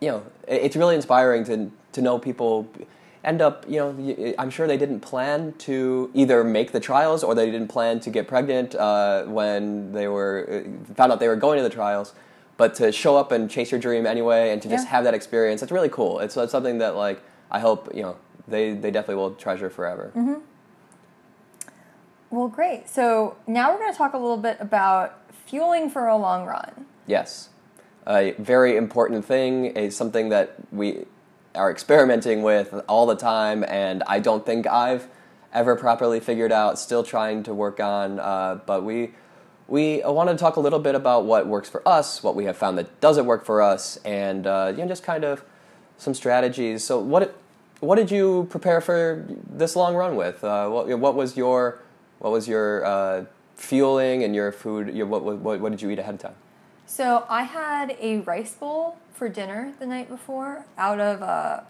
you 0.02 0.10
know, 0.10 0.24
it- 0.48 0.62
it's 0.64 0.76
really 0.76 0.96
inspiring 0.96 1.44
to 1.46 1.72
to 1.94 2.02
know 2.02 2.20
people 2.20 2.68
end 3.24 3.42
up. 3.42 3.66
You 3.68 3.80
know, 3.80 4.34
I'm 4.38 4.50
sure 4.52 4.68
they 4.68 4.78
didn't 4.78 5.00
plan 5.00 5.54
to 5.60 6.12
either 6.14 6.44
make 6.44 6.74
the 6.74 6.80
trials 6.80 7.24
or 7.24 7.34
they 7.34 7.50
didn't 7.50 7.70
plan 7.70 8.00
to 8.02 8.10
get 8.12 8.28
pregnant 8.28 8.76
uh, 8.76 9.24
when 9.24 9.94
they 9.94 10.08
were 10.08 10.64
uh, 10.90 10.94
found 10.94 11.12
out 11.14 11.20
they 11.20 11.28
were 11.30 11.36
going 11.38 11.58
to 11.58 11.64
the 11.64 11.70
trials. 11.70 12.14
But 12.58 12.74
to 12.76 12.92
show 12.92 13.16
up 13.16 13.32
and 13.32 13.50
chase 13.50 13.72
your 13.72 13.80
dream 13.80 14.06
anyway, 14.08 14.52
and 14.52 14.62
to 14.64 14.68
just 14.70 14.86
Yeah. 14.86 14.92
have 14.92 15.04
that 15.04 15.14
experience, 15.14 15.62
it's 15.62 15.72
really 15.72 15.90
cool. 15.90 16.20
It's, 16.20 16.36
it's 16.36 16.52
something 16.52 16.80
that 16.80 16.96
like 16.96 17.22
I 17.52 17.60
hope 17.60 17.94
you 17.96 18.02
know 18.02 18.18
they, 18.48 18.74
they 18.74 18.92
definitely 18.92 19.16
will 19.16 19.32
treasure 19.36 19.70
forever. 19.70 20.12
well, 22.30 22.48
great. 22.48 22.90
So 22.90 23.38
now 23.48 23.72
we're 23.72 23.80
going 23.80 23.92
to 23.92 23.98
talk 23.98 24.14
a 24.14 24.18
little 24.18 24.38
bit 24.38 24.58
about 24.60 25.20
fueling 25.46 25.90
for 25.90 26.08
a 26.08 26.18
long 26.18 26.46
run. 26.46 26.86
Yes. 27.06 27.50
A 28.06 28.34
very 28.38 28.76
important 28.76 29.24
thing 29.26 29.66
is 29.66 29.96
something 29.96 30.30
that 30.30 30.56
we 30.72 31.06
are 31.56 31.72
experimenting 31.72 32.42
with 32.42 32.74
all 32.88 33.06
the 33.06 33.16
time, 33.16 33.64
and 33.68 34.04
I 34.08 34.20
don't 34.20 34.46
think 34.46 34.68
I've 34.68 35.08
ever 35.54 35.76
properly 35.76 36.20
figured 36.20 36.52
out, 36.52 36.78
still 36.80 37.04
trying 37.04 37.44
to 37.44 37.54
work 37.54 37.80
on. 37.80 38.20
Uh, 38.20 38.60
but 38.66 38.84
we, 38.84 39.14
we 39.68 40.02
want 40.06 40.30
to 40.30 40.38
talk 40.38 40.56
a 40.56 40.60
little 40.60 40.80
bit 40.80 40.96
about 40.96 41.26
what 41.26 41.48
works 41.48 41.70
for 41.70 41.86
us, 41.88 42.24
what 42.24 42.36
we 42.36 42.46
have 42.46 42.58
found 42.58 42.78
that 42.78 43.02
doesn't 43.02 43.26
work 43.26 43.46
for 43.46 43.62
us, 43.62 43.98
and 44.06 44.48
uh, 44.48 44.72
you 44.72 44.82
know, 44.82 44.88
just 44.88 45.04
kind 45.04 45.24
of 45.24 45.44
some 45.98 46.14
strategies. 46.14 46.84
So, 46.84 47.00
what, 47.00 47.36
what 47.80 47.96
did 47.96 48.10
you 48.10 48.48
prepare 48.50 48.80
for 48.82 49.26
this 49.50 49.76
long 49.76 49.96
run 49.96 50.16
with? 50.16 50.44
Uh, 50.44 50.70
what, 50.70 50.88
what 51.00 51.16
was 51.16 51.36
your, 51.36 51.80
what 52.20 52.32
was 52.32 52.48
your 52.48 52.86
uh, 52.86 53.26
fueling 53.56 54.24
and 54.24 54.34
your 54.34 54.52
food? 54.52 54.94
Your, 54.96 55.06
what, 55.06 55.24
what, 55.24 55.60
what 55.60 55.72
did 55.72 55.82
you 55.82 55.90
eat 55.90 56.00
ahead 56.00 56.16
of 56.16 56.22
time? 56.22 56.36
So 56.86 57.26
I 57.28 57.44
had 57.44 57.98
a 58.00 58.20
rice 58.20 58.54
bowl 58.54 58.98
for 59.14 59.28
dinner 59.28 59.74
the 59.80 59.86
night 59.86 60.08
before 60.08 60.66
out 60.78 61.02
of 61.02 61.22
uh, 61.22 61.62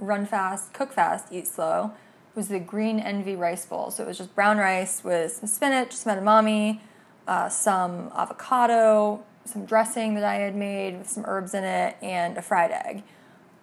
Run 0.00 0.26
Fast, 0.26 0.72
Cook 0.72 0.92
Fast, 0.92 1.28
Eat 1.30 1.46
Slow. 1.46 1.92
It 2.32 2.36
was 2.36 2.48
the 2.48 2.58
Green 2.58 2.98
Envy 2.98 3.36
rice 3.36 3.64
bowl. 3.64 3.92
So 3.92 4.02
it 4.02 4.06
was 4.06 4.18
just 4.18 4.34
brown 4.34 4.58
rice 4.58 5.04
with 5.04 5.32
some 5.32 5.46
spinach, 5.46 5.92
some 5.92 6.18
edamame, 6.18 6.80
uh, 7.26 7.48
some 7.48 8.10
avocado, 8.16 9.22
some 9.44 9.64
dressing 9.64 10.14
that 10.14 10.24
I 10.24 10.36
had 10.36 10.54
made 10.54 10.98
with 10.98 11.08
some 11.08 11.24
herbs 11.26 11.54
in 11.54 11.64
it, 11.64 11.96
and 12.02 12.36
a 12.36 12.42
fried 12.42 12.70
egg. 12.70 13.02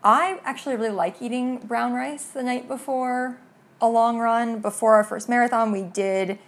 I 0.04 0.40
actually 0.44 0.76
really 0.76 0.90
like 0.90 1.22
eating 1.22 1.58
brown 1.60 1.94
rice 1.94 2.26
the 2.26 2.44
night 2.44 2.68
before 2.68 3.38
a 3.80 3.88
long 3.88 4.20
run. 4.20 4.60
Before 4.60 4.96
our 4.96 5.04
first 5.04 5.30
marathon, 5.30 5.72
we 5.72 5.84
did 5.84 6.40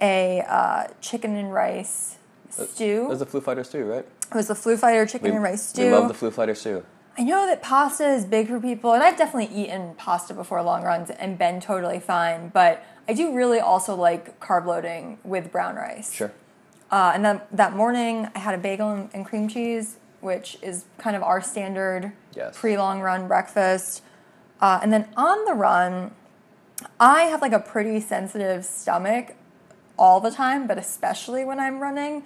a 0.00 0.42
uh, 0.48 0.88
chicken 1.00 1.36
and 1.36 1.52
rice 1.52 2.16
stew. 2.50 3.04
It 3.04 3.08
was 3.08 3.18
the 3.18 3.26
Foo 3.26 3.40
Fighter 3.40 3.64
stew, 3.64 3.84
right? 3.84 4.06
It 4.30 4.34
was 4.34 4.48
the 4.48 4.54
Flu 4.54 4.76
Fighter 4.76 5.06
chicken 5.06 5.30
We, 5.30 5.34
and 5.36 5.42
rice 5.42 5.68
stew. 5.68 5.84
we 5.84 5.90
love 5.90 6.08
the 6.08 6.14
Foo 6.14 6.30
Fighter 6.30 6.54
stew. 6.54 6.84
I 7.18 7.24
know 7.24 7.46
that 7.46 7.60
pasta 7.60 8.08
is 8.08 8.24
big 8.24 8.48
for 8.48 8.58
people, 8.58 8.94
and 8.94 9.02
I've 9.02 9.18
definitely 9.18 9.54
eaten 9.54 9.94
pasta 9.96 10.32
before 10.32 10.62
long 10.62 10.82
runs 10.82 11.10
and 11.10 11.36
been 11.36 11.60
totally 11.60 12.00
fine. 12.00 12.48
But 12.48 12.82
I 13.06 13.12
do 13.12 13.34
really 13.34 13.60
also 13.60 13.94
like 13.94 14.40
carb 14.40 14.64
loading 14.64 15.18
with 15.22 15.52
brown 15.52 15.76
rice. 15.76 16.12
Sure. 16.12 16.32
Uh, 16.92 17.12
and 17.14 17.24
then 17.24 17.40
that 17.50 17.74
morning, 17.74 18.28
I 18.34 18.38
had 18.38 18.54
a 18.54 18.58
bagel 18.58 18.90
and, 18.90 19.10
and 19.14 19.24
cream 19.24 19.48
cheese, 19.48 19.96
which 20.20 20.58
is 20.62 20.84
kind 20.98 21.16
of 21.16 21.22
our 21.22 21.40
standard 21.40 22.12
Yes. 22.36 22.56
pre 22.56 22.76
long 22.76 23.00
run 23.00 23.26
breakfast. 23.26 24.02
Uh, 24.60 24.78
and 24.82 24.92
then 24.92 25.08
on 25.16 25.44
the 25.46 25.54
run, 25.54 26.12
I 27.00 27.22
have 27.22 27.40
like 27.40 27.52
a 27.52 27.58
pretty 27.58 27.98
sensitive 28.00 28.64
stomach 28.64 29.34
all 29.98 30.20
the 30.20 30.30
time, 30.30 30.66
but 30.66 30.78
especially 30.78 31.44
when 31.44 31.58
I'm 31.58 31.80
running. 31.80 32.24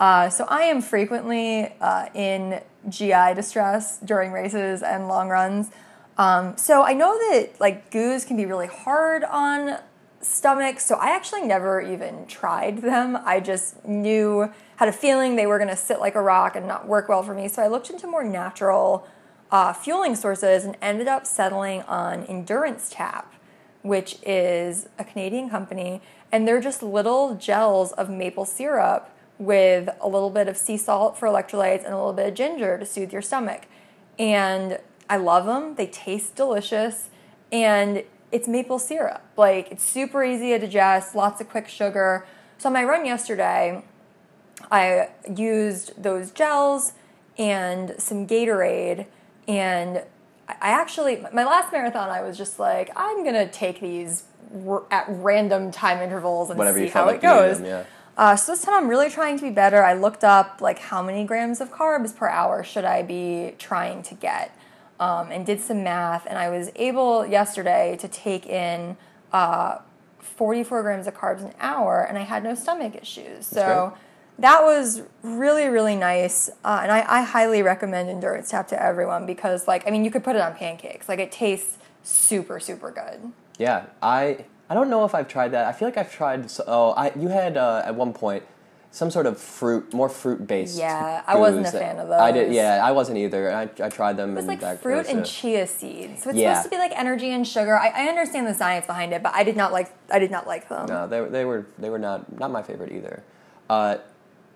Uh, 0.00 0.28
so 0.30 0.44
I 0.48 0.62
am 0.62 0.80
frequently 0.82 1.72
uh, 1.80 2.06
in 2.14 2.60
GI 2.88 3.34
distress 3.34 3.98
during 3.98 4.32
races 4.32 4.82
and 4.82 5.08
long 5.08 5.28
runs. 5.28 5.70
Um, 6.16 6.56
so 6.56 6.82
I 6.82 6.94
know 6.94 7.16
that 7.30 7.60
like 7.60 7.90
goos 7.90 8.24
can 8.24 8.36
be 8.36 8.46
really 8.46 8.66
hard 8.66 9.22
on 9.24 9.78
stomachs. 10.20 10.84
So 10.84 10.96
I 10.96 11.10
actually 11.14 11.42
never 11.42 11.80
even 11.80 12.26
tried 12.26 12.78
them. 12.78 13.16
I 13.24 13.40
just 13.40 13.84
knew 13.84 14.52
had 14.76 14.88
a 14.88 14.92
feeling 14.92 15.36
they 15.36 15.46
were 15.46 15.58
going 15.58 15.70
to 15.70 15.76
sit 15.76 16.00
like 16.00 16.14
a 16.14 16.22
rock 16.22 16.56
and 16.56 16.66
not 16.66 16.86
work 16.86 17.08
well 17.08 17.22
for 17.22 17.34
me. 17.34 17.48
So 17.48 17.62
I 17.62 17.68
looked 17.68 17.90
into 17.90 18.06
more 18.06 18.24
natural 18.24 19.06
uh, 19.50 19.72
fueling 19.72 20.14
sources 20.14 20.64
and 20.64 20.76
ended 20.82 21.08
up 21.08 21.26
settling 21.26 21.82
on 21.82 22.24
Endurance 22.24 22.90
Tap 22.92 23.34
which 23.82 24.18
is 24.22 24.88
a 24.98 25.04
Canadian 25.04 25.48
company, 25.48 26.02
and 26.32 26.46
they're 26.46 26.60
just 26.60 26.82
little 26.82 27.34
gels 27.34 27.92
of 27.92 28.10
maple 28.10 28.44
syrup 28.44 29.10
with 29.38 29.88
a 30.00 30.08
little 30.08 30.30
bit 30.30 30.48
of 30.48 30.56
sea 30.56 30.76
salt 30.76 31.16
for 31.16 31.28
electrolytes 31.28 31.84
and 31.84 31.94
a 31.94 31.96
little 31.96 32.12
bit 32.12 32.28
of 32.28 32.34
ginger 32.34 32.76
to 32.76 32.84
soothe 32.84 33.12
your 33.12 33.22
stomach. 33.22 33.66
And 34.18 34.78
I 35.08 35.16
love 35.16 35.46
them. 35.46 35.76
They 35.76 35.86
taste 35.86 36.34
delicious, 36.34 37.08
and 37.52 38.02
it's 38.32 38.48
maple 38.48 38.78
syrup. 38.78 39.22
Like 39.36 39.70
it's 39.70 39.84
super 39.84 40.24
easy 40.24 40.50
to 40.50 40.58
digest, 40.58 41.14
lots 41.14 41.40
of 41.40 41.48
quick 41.48 41.68
sugar. 41.68 42.26
So 42.58 42.68
on 42.68 42.72
my 42.72 42.84
run 42.84 43.04
yesterday, 43.06 43.82
I 44.70 45.10
used 45.34 46.02
those 46.02 46.30
gels 46.30 46.92
and 47.38 47.94
some 47.98 48.26
Gatorade 48.26 49.06
and 49.46 50.02
I 50.48 50.70
actually 50.70 51.24
my 51.32 51.44
last 51.44 51.72
marathon 51.72 52.08
I 52.10 52.22
was 52.22 52.36
just 52.36 52.58
like 52.58 52.90
I'm 52.96 53.22
going 53.22 53.34
to 53.34 53.46
take 53.48 53.80
these 53.80 54.24
r- 54.66 54.84
at 54.90 55.04
random 55.08 55.70
time 55.70 56.02
intervals 56.02 56.50
and 56.50 56.58
Whenever 56.58 56.78
see 56.78 56.88
how 56.88 57.06
like 57.06 57.16
it 57.16 57.22
goes. 57.22 57.58
them, 57.58 57.66
yeah. 57.66 57.84
Uh, 58.16 58.34
so 58.34 58.50
this 58.52 58.62
time 58.62 58.74
I'm 58.74 58.88
really 58.88 59.10
trying 59.10 59.36
to 59.38 59.44
be 59.44 59.50
better. 59.50 59.84
I 59.84 59.92
looked 59.94 60.24
up 60.24 60.60
like 60.60 60.80
how 60.80 61.02
many 61.02 61.24
grams 61.24 61.60
of 61.60 61.70
carbs 61.70 62.14
per 62.16 62.28
hour 62.28 62.64
should 62.64 62.84
I 62.84 63.02
be 63.02 63.54
trying 63.58 64.02
to 64.02 64.14
get, 64.14 64.50
um, 65.00 65.30
and 65.30 65.44
did 65.46 65.60
some 65.60 65.82
math, 65.84 66.26
and 66.26 66.38
I 66.38 66.48
was 66.50 66.70
able 66.76 67.24
yesterday 67.26 67.96
to 68.00 68.08
take 68.08 68.46
in 68.46 68.96
uh, 69.32 69.78
44 70.20 70.82
grams 70.82 71.06
of 71.06 71.14
carbs 71.14 71.42
an 71.42 71.52
hour, 71.60 72.02
and 72.02 72.18
I 72.18 72.22
had 72.22 72.42
no 72.42 72.54
stomach 72.54 72.94
issues. 72.96 73.46
So 73.46 73.96
that 74.38 74.62
was 74.62 75.02
really 75.22 75.68
really 75.68 75.96
nice, 75.96 76.48
uh, 76.64 76.80
and 76.82 76.92
I, 76.92 77.04
I 77.08 77.22
highly 77.22 77.62
recommend 77.62 78.08
Endurance 78.08 78.50
Tap 78.50 78.68
to 78.68 78.82
everyone 78.82 79.26
because 79.26 79.66
like 79.68 79.86
I 79.86 79.90
mean 79.90 80.04
you 80.04 80.10
could 80.10 80.24
put 80.24 80.36
it 80.36 80.42
on 80.42 80.54
pancakes, 80.54 81.08
like 81.08 81.18
it 81.18 81.32
tastes 81.32 81.78
super 82.02 82.60
super 82.60 82.90
good. 82.90 83.32
Yeah, 83.58 83.86
I 84.02 84.44
I 84.70 84.74
don't 84.74 84.90
know 84.90 85.04
if 85.04 85.14
I've 85.14 85.28
tried 85.28 85.48
that. 85.52 85.66
I 85.66 85.72
feel 85.72 85.88
like 85.88 85.96
I've 85.96 86.12
tried. 86.12 86.44
s- 86.44 86.60
Oh, 86.66 86.90
I 86.92 87.12
you 87.16 87.28
had 87.28 87.56
uh, 87.56 87.82
at 87.84 87.94
one 87.94 88.12
point 88.12 88.42
some 88.90 89.10
sort 89.10 89.26
of 89.26 89.38
fruit, 89.38 89.92
more 89.92 90.08
fruit 90.08 90.46
based. 90.46 90.78
Yeah, 90.78 91.22
I 91.26 91.36
wasn't 91.36 91.66
a 91.66 91.70
fan 91.70 91.98
of 91.98 92.08
those. 92.08 92.20
I 92.20 92.32
did. 92.32 92.52
Yeah, 92.52 92.80
I 92.84 92.92
wasn't 92.92 93.18
either. 93.18 93.52
I, 93.52 93.62
I 93.82 93.88
tried 93.90 94.16
them. 94.16 94.30
It 94.30 94.34
was 94.34 94.38
and 94.44 94.48
like 94.48 94.60
that 94.60 94.80
fruit 94.82 94.96
was 94.98 95.08
and 95.08 95.24
chia 95.26 95.66
seeds. 95.66 96.22
So 96.22 96.30
it's 96.30 96.38
Yeah. 96.38 96.54
supposed 96.54 96.64
to 96.72 96.76
be 96.76 96.78
like 96.78 96.92
energy 96.98 97.30
and 97.30 97.46
sugar. 97.46 97.76
I, 97.76 97.88
I 97.88 98.08
understand 98.08 98.46
the 98.46 98.54
science 98.54 98.86
behind 98.86 99.12
it, 99.12 99.22
but 99.22 99.34
I 99.34 99.44
did 99.44 99.56
not 99.56 99.72
like 99.72 99.92
I 100.10 100.18
did 100.18 100.30
not 100.30 100.46
like 100.46 100.68
them. 100.68 100.86
No, 100.86 101.06
they, 101.06 101.24
they 101.28 101.44
were 101.44 101.66
they 101.78 101.90
were 101.90 101.98
not 101.98 102.38
not 102.38 102.50
my 102.50 102.62
favorite 102.62 102.92
either. 102.92 103.22
Uh, 103.68 103.98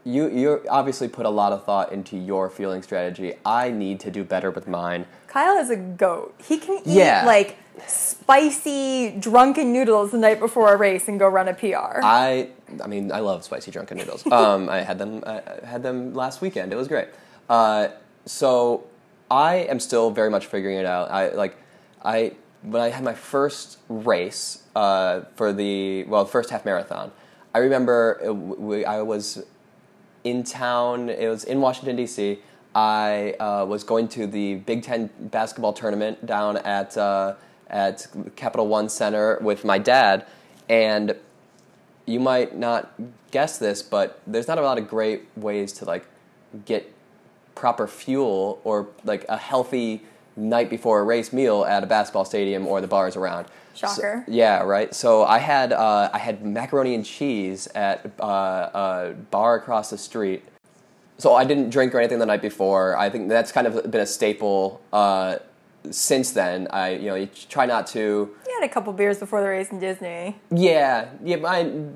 you 0.04 0.28
you 0.28 0.64
obviously 0.68 1.08
put 1.08 1.26
a 1.26 1.30
lot 1.30 1.52
of 1.52 1.64
thought 1.64 1.92
into 1.92 2.16
your 2.16 2.48
fueling 2.50 2.82
strategy. 2.82 3.34
I 3.44 3.70
need 3.70 4.00
to 4.00 4.10
do 4.10 4.24
better 4.24 4.50
with 4.50 4.66
mine. 4.66 5.06
Kyle 5.28 5.56
is 5.58 5.70
a 5.70 5.76
goat. 5.76 6.34
He 6.42 6.58
can 6.58 6.78
eat 6.78 6.86
Yeah. 6.86 7.24
like 7.26 7.56
spicy 7.87 9.11
drunken 9.18 9.72
noodles 9.72 10.11
the 10.11 10.18
night 10.18 10.38
before 10.38 10.72
a 10.72 10.76
race 10.76 11.08
and 11.08 11.18
go 11.18 11.28
run 11.28 11.48
a 11.48 11.54
PR. 11.54 12.00
I 12.02 12.48
I 12.82 12.87
mean 12.87 13.12
I 13.12 13.20
love 13.20 13.44
spicy 13.44 13.70
drunken 13.70 13.98
noodles. 13.98 14.24
Um, 14.32 14.68
I 14.68 14.82
had 14.82 14.98
them 14.98 15.22
I 15.26 15.42
had 15.64 15.82
them 15.82 16.14
last 16.14 16.40
weekend. 16.40 16.72
It 16.72 16.76
was 16.76 16.88
great. 16.88 17.08
Uh, 17.48 17.88
so 18.24 18.85
I 19.30 19.56
am 19.56 19.80
still 19.80 20.11
very 20.11 20.30
much 20.30 20.46
figuring 20.46 20.78
it 20.78 20.87
out. 20.87 21.11
I 21.11 21.30
like 21.30 21.56
I 22.02 22.32
when 22.62 22.80
I 22.80 22.90
had 22.90 23.04
my 23.04 23.14
first 23.14 23.78
race 23.88 24.62
uh, 24.74 25.22
for 25.37 25.52
the 25.52 26.04
well 26.04 26.24
first 26.24 26.50
half 26.50 26.64
marathon. 26.64 27.12
I 27.54 27.58
remember 27.58 28.20
it, 28.22 28.32
we, 28.32 28.85
I 28.85 29.02
was 29.02 29.44
in 30.24 30.42
town. 30.44 31.08
It 31.11 31.28
was 31.28 31.44
in 31.44 31.61
Washington 31.61 31.96
D.C. 31.96 32.38
I 32.74 33.35
uh, 33.38 33.66
was 33.66 33.85
going 33.85 34.08
to 34.08 34.26
the 34.26 34.54
Big 34.54 34.82
Ten 34.82 35.11
basketball 35.18 35.72
tournament 35.72 36.24
down 36.24 36.56
at 36.58 36.96
uh, 36.96 37.35
at 37.72 38.06
Capital 38.37 38.68
One 38.68 38.88
Center 38.88 39.38
with 39.40 39.64
my 39.64 39.78
dad, 39.78 40.26
and 40.68 41.16
you 42.06 42.20
might 42.20 42.56
not 42.56 42.92
guess 43.30 43.58
this, 43.58 43.82
but 43.82 44.20
there's 44.26 44.48
not 44.48 44.58
a 44.58 44.62
lot 44.62 44.78
of 44.78 44.88
great 44.88 45.24
ways 45.37 45.72
to 45.74 45.85
like 45.85 46.06
get 46.64 46.92
proper 47.54 47.87
fuel 47.87 48.61
or 48.64 48.88
like 49.04 49.24
a 49.28 49.37
healthy 49.37 50.02
night 50.37 50.70
before 50.70 51.00
a 51.00 51.02
race 51.02 51.32
meal 51.32 51.64
at 51.64 51.82
a 51.82 51.87
basketball 51.87 52.24
stadium 52.24 52.66
or 52.66 52.80
the 52.80 52.87
bars 52.87 53.16
around. 53.16 53.46
Shocker. 53.74 54.24
So, 54.26 54.32
yeah, 54.32 54.62
right. 54.62 54.94
So 54.94 55.24
I 55.24 55.38
had 55.38 55.72
uh, 55.72 56.11
I 56.12 56.18
had 56.18 56.44
macaroni 56.44 56.94
and 56.94 57.04
cheese 57.04 57.68
at 57.74 58.11
uh, 58.20 58.24
a 58.24 59.14
bar 59.30 59.56
across 59.56 59.90
the 59.90 59.98
street. 59.98 60.44
So 61.18 61.35
I 61.35 61.44
didn't 61.44 61.70
drink 61.70 61.94
or 61.94 61.98
anything 61.98 62.18
the 62.18 62.26
night 62.26 62.42
before. 62.42 62.96
I 62.96 63.08
think 63.08 63.28
that's 63.28 63.52
kind 63.52 63.66
of 63.66 63.90
been 63.90 64.00
a 64.00 64.06
staple 64.06 64.80
uh, 64.92 65.37
since 65.90 66.32
then. 66.32 66.68
I 66.70 66.90
you 66.94 67.06
know 67.08 67.14
you 67.16 67.28
try 67.48 67.66
not 67.66 67.86
to. 67.88 67.98
You 67.98 68.60
had 68.60 68.68
a 68.68 68.72
couple 68.72 68.92
beers 68.92 69.18
before 69.18 69.40
the 69.40 69.48
race 69.48 69.70
in 69.70 69.78
Disney. 69.78 70.36
Yeah, 70.50 71.08
yeah. 71.22 71.36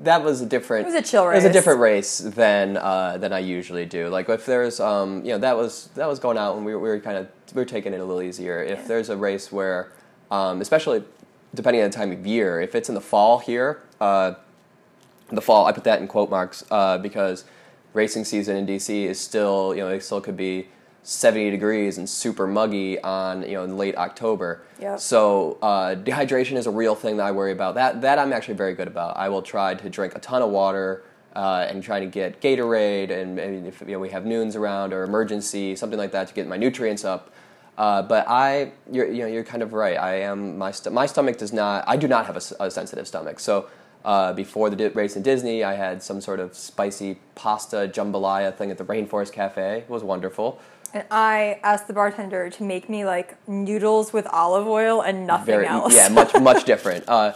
That 0.03 0.23
was 0.23 0.41
a 0.41 0.45
different. 0.45 0.87
It 0.87 0.93
was 0.93 0.95
a 0.95 1.09
chill 1.09 1.25
race. 1.25 1.35
It 1.43 1.47
was 1.47 1.49
a 1.49 1.53
different 1.53 1.79
race 1.79 2.17
than 2.19 2.77
uh, 2.77 3.17
than 3.17 3.31
I 3.33 3.39
usually 3.39 3.85
do. 3.85 4.09
Like 4.09 4.29
if 4.29 4.45
there's 4.45 4.79
um 4.79 5.23
you 5.23 5.31
know 5.31 5.37
that 5.39 5.55
was 5.55 5.89
that 5.95 6.07
was 6.07 6.19
going 6.19 6.37
out 6.37 6.55
and 6.57 6.65
we 6.65 6.73
were, 6.73 6.79
we 6.79 6.89
were 6.89 6.99
kind 6.99 7.17
of 7.17 7.27
we 7.53 7.61
were 7.61 7.65
taking 7.65 7.93
it 7.93 7.99
a 7.99 8.05
little 8.05 8.21
easier. 8.21 8.61
If 8.63 8.79
Yeah. 8.79 8.87
there's 8.87 9.09
a 9.09 9.15
race 9.17 9.51
where, 9.51 9.91
um, 10.31 10.59
especially 10.61 11.03
depending 11.55 11.81
on 11.81 11.89
the 11.89 11.95
time 11.95 12.11
of 12.11 12.25
year, 12.27 12.59
if 12.61 12.75
it's 12.75 12.89
in 12.89 12.95
the 12.95 13.01
fall 13.01 13.39
here, 13.39 13.81
uh, 14.01 14.33
the 15.31 15.41
fall 15.41 15.65
I 15.65 15.71
put 15.71 15.83
that 15.85 16.01
in 16.01 16.07
quote 16.07 16.29
marks 16.29 16.63
uh, 16.71 16.97
because 16.97 17.45
racing 17.93 18.25
season 18.25 18.55
in 18.57 18.65
DC 18.67 19.05
is 19.05 19.19
still 19.19 19.73
you 19.75 19.81
know 19.81 19.89
it 19.89 20.03
still 20.03 20.21
could 20.21 20.37
be. 20.37 20.67
70 21.07 21.51
degrees 21.51 21.97
and 21.97 22.09
super 22.09 22.45
muggy 22.45 23.01
on 23.01 23.41
you 23.43 23.53
know 23.53 23.63
in 23.63 23.77
late 23.77 23.95
October. 23.95 24.61
Yep. 24.81 24.99
So 24.99 25.57
uh, 25.61 25.95
dehydration 25.95 26.57
is 26.57 26.67
a 26.67 26.71
real 26.71 26.95
thing 26.95 27.15
that 27.15 27.25
I 27.25 27.31
worry 27.31 27.53
about. 27.53 27.75
That 27.75 28.01
that 28.01 28.19
I'm 28.19 28.33
actually 28.33 28.55
very 28.55 28.73
good 28.73 28.89
about. 28.89 29.15
I 29.15 29.29
will 29.29 29.41
try 29.41 29.73
to 29.73 29.89
drink 29.89 30.15
a 30.15 30.19
ton 30.19 30.41
of 30.41 30.49
water 30.49 31.05
uh, 31.33 31.65
and 31.69 31.81
try 31.81 32.01
to 32.01 32.07
get 32.07 32.41
Gatorade 32.41 33.09
and 33.09 33.37
maybe 33.37 33.65
if 33.69 33.79
you 33.79 33.93
know 33.93 33.99
we 33.99 34.09
have 34.09 34.23
Nuuns 34.23 34.57
around 34.57 34.91
or 34.91 35.07
Emergen-C 35.07 35.77
something 35.77 35.97
like 35.97 36.11
that 36.11 36.27
to 36.27 36.33
get 36.33 36.45
my 36.45 36.57
nutrients 36.57 37.05
up. 37.05 37.31
Uh, 37.77 38.01
but 38.01 38.27
I, 38.27 38.71
you're, 38.91 39.07
you 39.07 39.21
know, 39.21 39.27
you're 39.27 39.43
kind 39.43 39.61
of 39.61 39.71
right. 39.71 39.97
I 39.97 40.21
am 40.21 40.57
my 40.57 40.71
st- 40.71 40.93
my 40.93 41.05
stomach 41.05 41.37
does 41.37 41.53
not. 41.53 41.85
I 41.87 41.95
do 41.95 42.07
not 42.09 42.25
have 42.25 42.35
a 42.35 42.69
sensitive 42.69 43.07
stomach. 43.07 43.39
So 43.39 43.69
uh, 44.07 44.31
before 44.31 44.69
the 44.69 44.75
di- 44.77 44.87
race 44.87 45.17
in 45.17 45.21
Disney, 45.21 45.65
I 45.65 45.73
had 45.73 46.01
some 46.01 46.21
sort 46.21 46.39
of 46.39 46.55
spicy 46.55 47.19
pasta 47.35 47.91
jambalaya 47.93 48.55
thing 48.55 48.71
at 48.71 48.77
the 48.77 48.85
Rainforest 48.85 49.33
Cafe. 49.33 49.79
It 49.79 49.89
was 49.89 50.01
wonderful. 50.01 50.61
And 50.93 51.03
I 51.11 51.59
asked 51.61 51.87
the 51.87 51.93
bartender 51.93 52.49
to 52.49 52.63
make 52.63 52.89
me 52.89 53.03
like 53.03 53.35
noodles 53.49 54.13
with 54.13 54.25
olive 54.27 54.65
oil 54.65 55.01
and 55.01 55.27
nothing 55.27 55.45
very 55.45 55.67
else. 55.67 55.93
yeah 55.93 56.07
much 56.07 56.33
much 56.41 56.63
different 56.63 57.03
uh, 57.09 57.35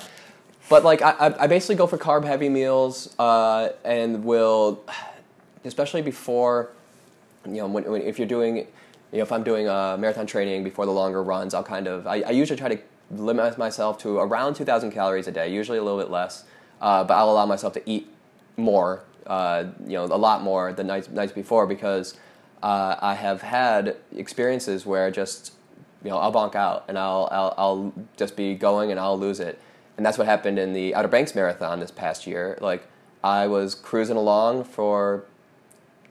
but 0.69 0.85
like 0.85 1.01
I, 1.01 1.11
I 1.11 1.43
I 1.43 1.47
basically 1.47 1.75
go 1.75 1.85
for 1.85 1.97
carb 1.97 2.23
heavy 2.23 2.47
meals 2.47 3.13
uh, 3.19 3.69
and 3.83 4.23
will 4.23 4.81
especially 5.65 6.01
before 6.01 6.69
you 7.45 7.55
know 7.55 7.67
when, 7.67 7.83
when 7.83 8.01
if 8.01 8.17
you're 8.17 8.33
doing 8.37 8.55
you 8.57 8.65
know 9.17 9.23
if 9.23 9.31
i'm 9.33 9.43
doing 9.43 9.67
uh, 9.67 9.97
marathon 9.97 10.25
training 10.25 10.63
before 10.63 10.85
the 10.85 10.91
longer 10.91 11.21
runs 11.21 11.53
i'll 11.53 11.69
kind 11.75 11.87
of 11.87 12.07
i, 12.07 12.21
I 12.21 12.31
usually 12.31 12.57
try 12.57 12.69
to 12.69 12.79
limit 13.11 13.57
myself 13.57 13.97
to 14.03 14.17
around 14.19 14.55
2000 14.55 14.91
calories 14.91 15.27
a 15.27 15.31
day 15.31 15.51
usually 15.53 15.77
a 15.77 15.83
little 15.83 15.99
bit 15.99 16.09
less 16.09 16.45
uh, 16.81 17.03
but 17.03 17.13
i'll 17.13 17.29
allow 17.29 17.45
myself 17.45 17.73
to 17.73 17.81
eat 17.89 18.07
more 18.57 19.03
uh, 19.27 19.65
you 19.85 19.93
know 19.93 20.03
a 20.05 20.17
lot 20.17 20.43
more 20.43 20.73
the 20.73 20.83
nights 20.83 21.09
nights 21.09 21.31
before 21.31 21.65
because 21.65 22.15
uh, 22.63 22.95
i 22.99 23.13
have 23.13 23.41
had 23.41 23.95
experiences 24.15 24.85
where 24.85 25.09
just 25.09 25.53
you 26.03 26.09
know 26.09 26.17
i'll 26.17 26.33
bonk 26.33 26.55
out 26.55 26.83
and 26.87 26.97
I'll, 26.97 27.29
I'll 27.31 27.53
i'll 27.57 27.93
just 28.17 28.35
be 28.35 28.55
going 28.55 28.91
and 28.91 28.99
i'll 28.99 29.17
lose 29.17 29.39
it 29.39 29.59
and 29.97 30.05
that's 30.05 30.17
what 30.17 30.27
happened 30.27 30.59
in 30.59 30.73
the 30.73 30.93
outer 30.95 31.07
banks 31.07 31.33
marathon 31.35 31.79
this 31.79 31.91
past 31.91 32.27
year 32.27 32.57
like 32.61 32.87
i 33.23 33.47
was 33.47 33.75
cruising 33.75 34.17
along 34.17 34.63
for 34.63 35.25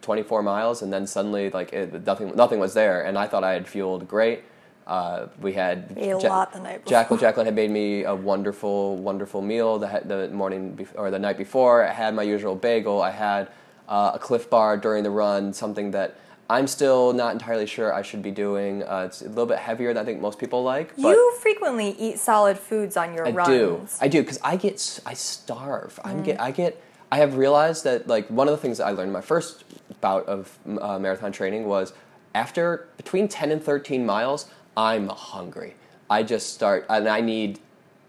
24 0.03 0.43
miles, 0.43 0.83
and 0.83 0.93
then 0.93 1.07
suddenly, 1.07 1.51
like 1.51 1.73
it, 1.73 2.05
nothing, 2.07 2.35
nothing 2.35 2.59
was 2.59 2.75
there, 2.75 3.03
and 3.05 3.19
I 3.19 3.27
thought 3.27 3.45
I 3.45 3.53
had 3.53 3.69
fueled 3.69 4.09
great. 4.09 4.43
Uh, 4.91 5.29
we 5.41 5.53
had 5.53 5.95
Ate 5.97 6.11
a 6.11 6.21
Ja- 6.21 6.29
lot 6.29 6.53
the 6.53 6.59
night 6.59 6.79
before. 6.85 6.91
Jacqueline, 6.91 7.21
Jacqueline 7.21 7.47
had 7.47 7.55
made 7.55 7.71
me 7.71 8.03
a 8.03 8.13
wonderful, 8.15 8.97
wonderful 8.97 9.41
meal 9.41 9.79
the, 9.79 10.03
the 10.05 10.29
morning 10.31 10.77
bef- 10.77 10.99
or 10.99 11.13
the 11.13 11.19
night 11.19 11.39
before. 11.39 11.87
I 11.87 11.93
had 11.93 12.13
my 12.13 12.25
usual 12.25 12.57
bagel. 12.57 13.01
I 13.01 13.13
had 13.13 13.49
uh, 13.89 14.11
a 14.15 14.19
Clif 14.19 14.51
Bar 14.51 14.77
during 14.79 15.05
the 15.05 15.11
run, 15.11 15.53
something 15.53 15.93
that 15.93 16.17
I'm 16.49 16.67
still 16.67 17.13
not 17.13 17.33
entirely 17.33 17.67
sure 17.67 17.95
I 17.95 18.03
should 18.03 18.21
be 18.21 18.33
doing. 18.33 18.83
Uh, 18.83 19.05
it's 19.07 19.23
a 19.23 19.29
little 19.29 19.47
bit 19.47 19.59
heavier 19.59 19.95
than 19.95 20.03
I 20.03 20.05
think 20.05 20.21
most 20.21 20.41
people 20.41 20.65
like. 20.65 20.97
But 20.97 21.11
You 21.11 21.35
frequently 21.41 21.91
eat 21.91 22.19
solid 22.19 22.59
foods 22.59 22.97
on 22.97 23.15
your 23.15 23.27
runs. 23.27 23.37
I 23.49 23.61
runs. 23.63 23.99
do. 23.99 24.05
I 24.05 24.09
do 24.09 24.23
because 24.23 24.41
I 24.43 24.57
get 24.57 24.99
I 25.07 25.15
starve. 25.15 26.01
Mm. 26.03 26.07
I'm 26.11 26.23
get 26.25 26.41
I 26.41 26.51
get 26.51 26.83
I 27.13 27.19
have 27.19 27.37
realized 27.37 27.85
that 27.85 28.09
like 28.09 28.27
one 28.29 28.49
of 28.49 28.53
the 28.53 28.59
things 28.59 28.79
that 28.79 28.87
I 28.89 28.91
learned 28.91 29.11
in 29.11 29.13
my 29.13 29.21
first 29.21 29.63
bout 30.01 30.27
of 30.27 30.59
uh, 30.81 30.99
marathon 30.99 31.31
training 31.31 31.67
was 31.67 31.93
after 32.35 32.89
between 32.97 33.29
10 33.29 33.53
and 33.53 33.63
13 33.63 34.05
miles 34.05 34.47
I'm 34.77 35.09
hungry. 35.09 35.75
I 36.09 36.23
just 36.23 36.55
start 36.55 36.87
and 36.89 37.09
I 37.09 37.21
need 37.21 37.59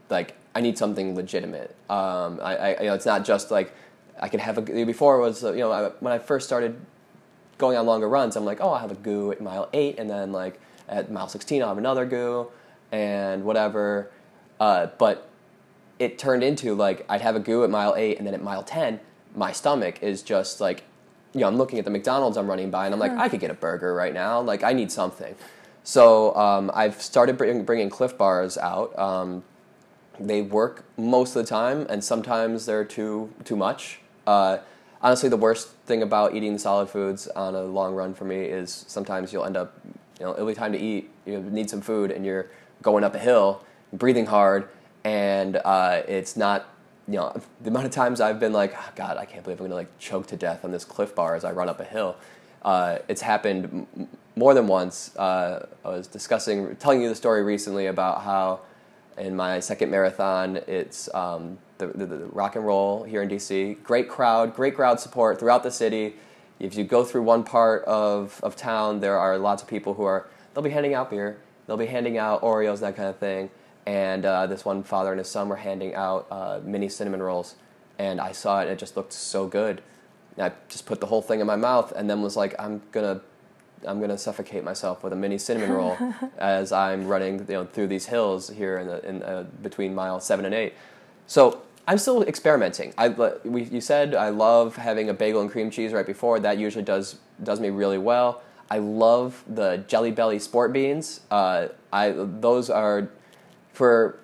like 0.10 0.36
I 0.54 0.62
need 0.62 0.78
something 0.78 1.16
legitimate. 1.16 1.76
Um, 1.90 2.40
I, 2.42 2.56
I 2.56 2.82
you 2.82 2.88
know 2.88 2.94
it's 2.94 3.06
not 3.06 3.26
just 3.26 3.52
like 3.52 3.74
I 4.20 4.28
can 4.28 4.40
have 4.40 4.58
a 4.58 4.62
before 4.62 5.18
it 5.18 5.22
was 5.22 5.44
you 5.44 5.58
know 5.58 5.72
I, 5.72 5.90
when 6.00 6.14
I 6.14 6.20
first 6.20 6.46
started 6.48 6.80
going 7.62 7.78
on 7.78 7.86
longer 7.86 8.10
runs, 8.10 8.36
I'm 8.36 8.44
like, 8.44 8.60
oh, 8.60 8.70
I'll 8.70 8.80
have 8.80 8.92
a 8.92 8.96
goo 8.96 9.32
at 9.32 9.40
mile 9.40 9.70
eight, 9.72 10.00
and 10.00 10.10
then 10.10 10.32
like 10.32 10.60
at 10.90 11.12
mile 11.12 11.30
16, 11.30 11.62
I'll 11.62 11.70
have 11.70 11.78
another 11.78 12.06
goo, 12.06 12.48
and 12.92 13.46
whatever. 13.46 14.12
Uh, 14.60 14.88
but 14.98 15.30
it 16.00 16.18
turned 16.18 16.44
into 16.44 16.76
like 16.76 17.06
I'd 17.08 17.22
have 17.22 17.36
a 17.36 17.40
goo 17.40 17.64
at 17.64 17.70
mile 17.70 17.96
eight, 17.96 18.18
and 18.18 18.28
then 18.28 18.34
at 18.34 18.44
mile 18.44 18.64
10, 18.64 19.00
my 19.36 19.52
stomach 19.54 20.02
is 20.02 20.22
just 20.24 20.60
like, 20.60 20.84
you 21.34 21.42
know, 21.42 21.48
I'm 21.48 21.56
looking 21.56 21.80
at 21.80 21.86
the 21.86 21.92
McDonald's 21.92 22.36
I'm 22.36 22.48
running 22.48 22.72
by, 22.72 22.86
and 22.86 22.94
I'm 22.94 23.00
like, 23.00 23.12
I 23.14 23.30
could 23.30 23.40
get 23.40 23.52
a 23.52 23.56
burger 23.56 23.94
right 23.94 24.14
now. 24.14 24.42
Like, 24.42 24.64
I 24.64 24.74
need 24.74 24.92
something. 24.92 25.36
So 25.84 26.36
um, 26.36 26.72
I've 26.74 27.02
started 27.02 27.38
bring, 27.38 27.64
bringing 27.64 27.90
Clif 27.90 28.18
Bars 28.18 28.58
out. 28.58 28.98
Um, 28.98 29.44
they 30.20 30.42
work 30.42 30.84
most 30.98 31.36
of 31.36 31.44
the 31.44 31.50
time, 31.50 31.88
and 31.90 32.04
sometimes 32.04 32.66
they're 32.66 32.86
too 32.86 33.34
too 33.44 33.56
much. 33.56 34.00
Uh, 34.28 34.60
honestly, 35.02 35.30
the 35.30 35.38
worst 35.38 35.70
thing 35.86 36.04
about 36.04 36.36
eating 36.36 36.58
solid 36.58 36.90
foods 36.90 37.28
on 37.30 37.56
a 37.56 37.64
long 37.64 37.96
run 37.96 38.14
for 38.14 38.26
me 38.26 38.42
is 38.44 38.86
sometimes 38.88 39.34
you'll 39.34 39.46
end 39.46 39.58
up, 39.58 39.80
you 40.20 40.26
know, 40.26 40.34
it'll 40.34 40.48
be 40.48 40.54
time 40.54 40.72
to 40.74 40.80
eat. 40.80 41.10
You 41.26 41.40
need 41.40 41.70
some 41.70 41.82
food, 41.82 42.12
and 42.12 42.26
you're 42.26 42.48
going 42.82 43.04
up 43.04 43.16
a 43.16 43.20
hill, 43.20 43.64
breathing 43.92 44.28
hard, 44.28 44.68
and 45.04 45.58
uh, 45.58 46.04
it's 46.08 46.36
not. 46.38 46.68
You 47.08 47.18
know, 47.18 47.42
the 47.62 47.70
amount 47.70 47.86
of 47.88 47.92
times 47.92 48.22
I've 48.22 48.40
been 48.40 48.54
like, 48.54 48.74
"Ah, 48.78 48.92
God, 48.96 49.18
I 49.18 49.26
can't 49.26 49.44
believe 49.44 49.60
I'm 49.60 49.66
gonna 49.66 49.76
like 49.76 49.98
choke 49.98 50.28
to 50.28 50.38
death 50.38 50.64
on 50.64 50.72
this 50.72 50.86
Clif 50.86 51.16
Bar 51.16 51.36
as 51.36 51.44
I 51.44 51.52
run 51.52 51.68
up 51.68 51.80
a 51.80 51.84
hill. 51.86 52.16
Uh, 52.62 53.00
it's 53.08 53.22
happened 53.22 53.88
more 54.36 54.54
than 54.54 54.68
once. 54.68 55.16
Uh, 55.16 55.68
I 55.84 55.90
was 55.90 56.08
discussing, 56.08 56.76
telling 56.78 57.02
you 57.02 57.10
the 57.10 57.16
story 57.16 57.44
recently 57.44 57.88
about 57.88 58.24
how 58.24 58.62
in 59.18 59.36
my 59.36 59.60
second 59.60 59.92
marathon. 59.92 60.58
It's 60.68 61.14
um, 61.14 61.58
the, 61.78 61.88
the, 61.88 62.06
the 62.06 62.26
rock 62.28 62.56
and 62.56 62.66
roll 62.66 63.04
here 63.04 63.22
in 63.22 63.30
DC. 63.30 63.82
Great 63.84 64.10
crowd, 64.10 64.56
great 64.56 64.76
crowd 64.76 65.00
support 65.00 65.40
throughout 65.40 65.64
the 65.64 65.72
city. 65.72 66.16
If 66.60 66.76
you 66.76 66.84
go 66.84 67.04
through 67.04 67.24
one 67.24 67.44
part 67.44 67.84
of, 67.86 68.40
of 68.44 68.56
town, 68.56 69.00
there 69.00 69.18
are 69.18 69.38
lots 69.38 69.64
of 69.64 69.68
people 69.68 69.96
who 69.96 70.04
are, 70.04 70.28
they'll 70.54 70.64
be 70.64 70.70
handing 70.70 70.94
out 70.94 71.10
beer, 71.10 71.40
they'll 71.66 71.78
be 71.78 71.88
handing 71.88 72.18
out 72.18 72.42
Oreos, 72.42 72.80
that 72.82 72.96
kind 72.96 73.10
of 73.10 73.18
thing. 73.18 73.50
And 73.86 74.26
uh, 74.26 74.46
this 74.46 74.64
one 74.64 74.84
father 74.84 75.12
and 75.12 75.18
his 75.18 75.30
son 75.30 75.50
were 75.50 75.56
handing 75.56 75.96
out 75.96 76.28
uh, 76.30 76.60
mini 76.64 76.88
cinnamon 76.88 77.22
rolls. 77.22 77.56
And 77.98 78.22
I 78.22 78.32
saw 78.32 78.60
it, 78.60 78.64
and 78.64 78.72
it 78.72 78.80
just 78.80 78.96
looked 78.96 79.14
so 79.14 79.48
good. 79.48 79.82
And 80.38 80.46
I 80.46 80.52
just 80.70 80.86
put 80.86 81.00
the 81.00 81.08
whole 81.08 81.22
thing 81.22 81.40
in 81.40 81.48
my 81.48 81.56
mouth 81.56 81.92
and 81.96 82.10
then 82.10 82.22
was 82.22 82.38
like, 82.38 82.56
I'm 82.60 82.82
going 83.82 83.88
to 83.88 83.90
I'm 83.90 84.02
gonna 84.02 84.18
suffocate 84.18 84.64
myself 84.64 85.04
with 85.04 85.14
a 85.14 85.16
mini 85.16 85.38
cinnamon 85.38 85.72
roll 85.76 85.98
as 86.38 86.72
I'm 86.72 87.08
running, 87.08 87.40
you 87.40 87.46
know, 87.54 87.66
through 87.66 87.88
these 87.88 88.06
hills 88.06 88.50
here 88.50 88.80
in 88.80 88.88
the 88.88 89.08
in 89.08 89.24
uh, 89.24 89.46
between 89.62 89.96
mile 89.96 90.20
seven 90.20 90.46
and 90.46 90.54
eight. 90.54 90.74
So 91.28 91.62
I'm 91.88 91.98
still 91.98 92.24
experimenting. 92.24 92.94
I 92.98 93.10
we, 93.10 93.64
you 93.64 93.82
said 93.82 94.16
I 94.16 94.30
love 94.30 94.76
having 94.76 95.10
a 95.10 95.14
bagel 95.14 95.42
and 95.42 95.50
cream 95.50 95.72
cheese 95.72 95.94
right 95.94 96.06
before. 96.06 96.40
That 96.40 96.58
usually 96.58 96.84
does 96.84 97.18
does 97.44 97.60
me 97.60 97.70
really 97.70 97.98
well. 97.98 98.42
I 98.70 98.78
love 98.78 99.44
the 99.48 99.84
Jelly 99.88 100.12
Belly 100.12 100.40
sport 100.40 100.72
beans. 100.72 101.22
Uh, 101.30 101.68
I 101.92 102.14
those 102.16 102.70
are 102.70 103.10
for 103.74 104.18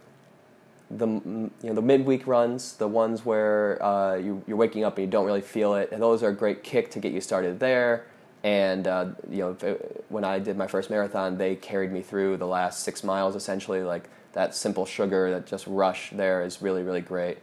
the 0.89 1.07
you 1.07 1.51
know 1.63 1.73
the 1.73 1.81
midweek 1.81 2.27
runs, 2.27 2.73
the 2.73 2.87
ones 2.87 3.25
where 3.25 3.83
uh, 3.83 4.15
you, 4.15 4.41
you're 4.47 4.57
waking 4.57 4.83
up 4.83 4.97
and 4.97 5.05
you 5.05 5.11
don't 5.11 5.25
really 5.25 5.41
feel 5.41 5.75
it, 5.75 5.91
and 5.91 6.01
those 6.01 6.23
are 6.23 6.29
a 6.29 6.35
great 6.35 6.63
kick 6.63 6.89
to 6.91 6.99
get 6.99 7.11
you 7.11 7.21
started 7.21 7.59
there. 7.59 8.05
And 8.43 8.87
uh, 8.87 9.07
you 9.29 9.39
know, 9.39 9.77
when 10.09 10.23
I 10.23 10.39
did 10.39 10.57
my 10.57 10.67
first 10.67 10.89
marathon, 10.89 11.37
they 11.37 11.55
carried 11.55 11.91
me 11.91 12.01
through 12.01 12.37
the 12.37 12.47
last 12.47 12.83
six 12.83 13.03
miles. 13.03 13.35
Essentially, 13.35 13.81
like 13.81 14.09
that 14.33 14.55
simple 14.55 14.85
sugar, 14.85 15.31
that 15.31 15.47
just 15.47 15.65
rush 15.67 16.11
there 16.11 16.43
is 16.43 16.61
really 16.61 16.83
really 16.83 17.01
great. 17.01 17.39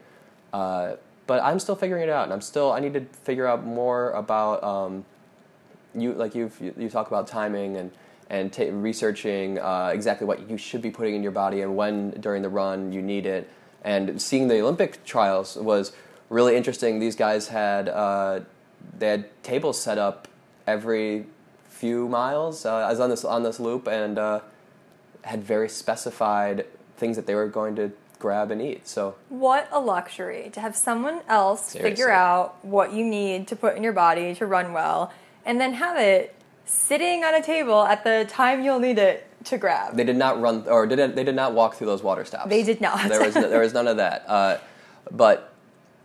Uh, 0.53 0.97
but 1.27 1.43
I'm 1.43 1.59
still 1.59 1.75
figuring 1.75 2.03
it 2.03 2.11
out, 2.11 2.25
and 2.25 2.33
I'm 2.33 2.41
still 2.41 2.73
I 2.73 2.81
need 2.81 2.95
to 2.95 3.01
figure 3.01 3.47
out 3.47 3.65
more 3.65 4.11
about 4.13 4.63
um, 4.63 5.05
you 5.95 6.13
like 6.13 6.35
you, 6.35 6.51
you 6.61 6.89
talk 6.89 7.09
about 7.09 7.27
timing 7.27 7.77
and 7.77 7.91
and 8.31 8.53
ta 8.53 8.65
researching 8.71 9.59
uh, 9.59 9.91
exactly 9.93 10.27
what 10.27 10.49
you 10.49 10.57
should 10.57 10.83
be 10.83 10.91
putting 10.91 11.15
in 11.15 11.23
your 11.23 11.33
body 11.33 11.61
and 11.61 11.77
when 11.77 12.11
during 12.21 12.43
the 12.43 12.49
run 12.49 12.93
you 12.93 13.03
need 13.03 13.27
it 13.27 13.49
and 13.83 14.21
seeing 14.21 14.49
the 14.49 14.61
olympic 14.61 15.05
trials 15.05 15.57
was 15.57 15.93
really 16.31 16.57
interesting 16.57 16.99
these 16.99 17.17
guys 17.17 17.49
had 17.49 17.89
uh, 17.89 18.41
they 18.99 19.09
had 19.09 19.43
tables 19.43 19.81
set 19.81 19.99
up 19.99 20.27
every 20.67 21.27
few 21.69 22.09
miles. 22.09 22.65
Uh, 22.65 22.75
I 22.77 22.91
was 22.91 23.01
on 23.01 23.11
this 23.11 23.25
on 23.25 23.43
this 23.43 23.59
loop 23.61 23.87
and 23.87 24.19
uh, 24.19 24.41
had 25.23 25.43
very 25.43 25.69
specified 25.69 26.67
things 26.97 27.17
that 27.17 27.27
they 27.27 27.35
were 27.35 27.49
going 27.49 27.75
to 27.77 27.93
grab 28.19 28.51
and 28.51 28.63
eat. 28.63 28.87
So 28.89 29.17
What 29.29 29.69
a 29.73 29.81
luxury 29.81 30.51
to 30.53 30.61
have 30.61 30.77
someone 30.77 31.21
else 31.29 31.67
Seriously. 31.71 31.91
figure 31.91 32.11
out 32.11 32.57
what 32.65 32.93
you 32.93 33.05
need 33.05 33.49
to 33.49 33.57
put 33.57 33.77
in 33.77 33.83
your 33.83 33.93
body 33.93 34.35
to 34.37 34.47
run 34.47 34.73
well 34.73 35.13
and 35.45 35.61
then 35.61 35.75
have 35.75 35.99
it 35.99 36.35
sitting 36.65 37.25
on 37.25 37.35
a 37.35 37.43
table 37.43 37.83
at 37.85 38.05
the 38.05 38.25
time 38.29 38.63
you'll 38.63 38.79
need 38.79 38.99
it 38.99 39.27
to 39.45 39.59
grab. 39.59 39.95
they 39.95 40.05
did 40.05 40.17
not 40.17 40.41
run 40.41 40.65
or 40.69 40.87
did 40.87 41.15
they 41.15 41.25
did 41.25 41.35
not 41.35 41.53
walk 41.53 41.75
through 41.75 41.87
those 41.87 42.03
water 42.03 42.25
stops. 42.25 42.49
They 42.49 42.63
did 42.63 42.81
not. 42.81 43.09
there 43.09 43.21
was 43.23 43.35
there 43.35 43.61
was 43.61 43.75
none 43.75 43.89
of 43.89 43.99
that. 43.99 44.25
Uh, 44.27 44.59
but 45.11 45.53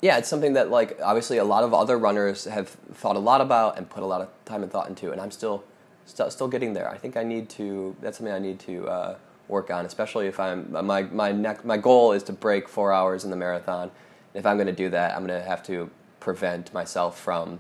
yeah, 0.02 0.18
it's 0.18 0.30
something 0.30 0.54
that 0.54 0.70
like 0.70 1.00
obviously 1.04 1.38
a 1.38 1.44
lot 1.44 1.64
of 1.64 1.74
other 1.74 1.98
runners 1.98 2.46
have 2.46 2.70
thought 2.94 3.16
a 3.16 3.20
lot 3.20 3.42
about 3.42 3.78
and 3.78 3.90
put 3.90 4.04
a 4.04 4.06
lot 4.06 4.22
of 4.22 4.30
time 4.46 4.64
and 4.64 4.72
thought 4.72 4.88
into, 4.88 5.12
and 5.12 5.20
I'm 5.20 5.32
still 5.32 5.64
still, 6.06 6.30
still 6.32 6.48
getting 6.48 6.74
there. 6.74 6.90
I 6.90 6.98
think 6.98 7.18
I 7.18 7.24
need 7.24 7.50
to. 7.52 7.96
That's 8.02 8.18
something 8.18 8.34
I 8.34 8.40
need 8.40 8.60
to 8.62 8.88
uh, 8.88 9.18
work 9.48 9.70
on, 9.72 9.86
especially 9.86 10.28
if 10.28 10.40
I'm 10.40 10.72
my 10.86 11.04
my 11.04 11.32
neck 11.32 11.66
my 11.66 11.78
goal 11.78 12.14
is 12.14 12.24
to 12.24 12.34
break 12.34 12.70
four 12.70 12.94
hours 12.94 13.24
in 13.24 13.30
the 13.30 13.36
marathon. 13.36 13.92
If 14.34 14.46
I'm 14.46 14.58
going 14.58 14.68
to 14.68 14.74
do 14.74 14.90
that, 14.90 15.16
I'm 15.16 15.26
going 15.26 15.40
to 15.40 15.46
have 15.46 15.64
to 15.64 15.90
prevent 16.20 16.74
myself 16.74 17.20
from 17.20 17.60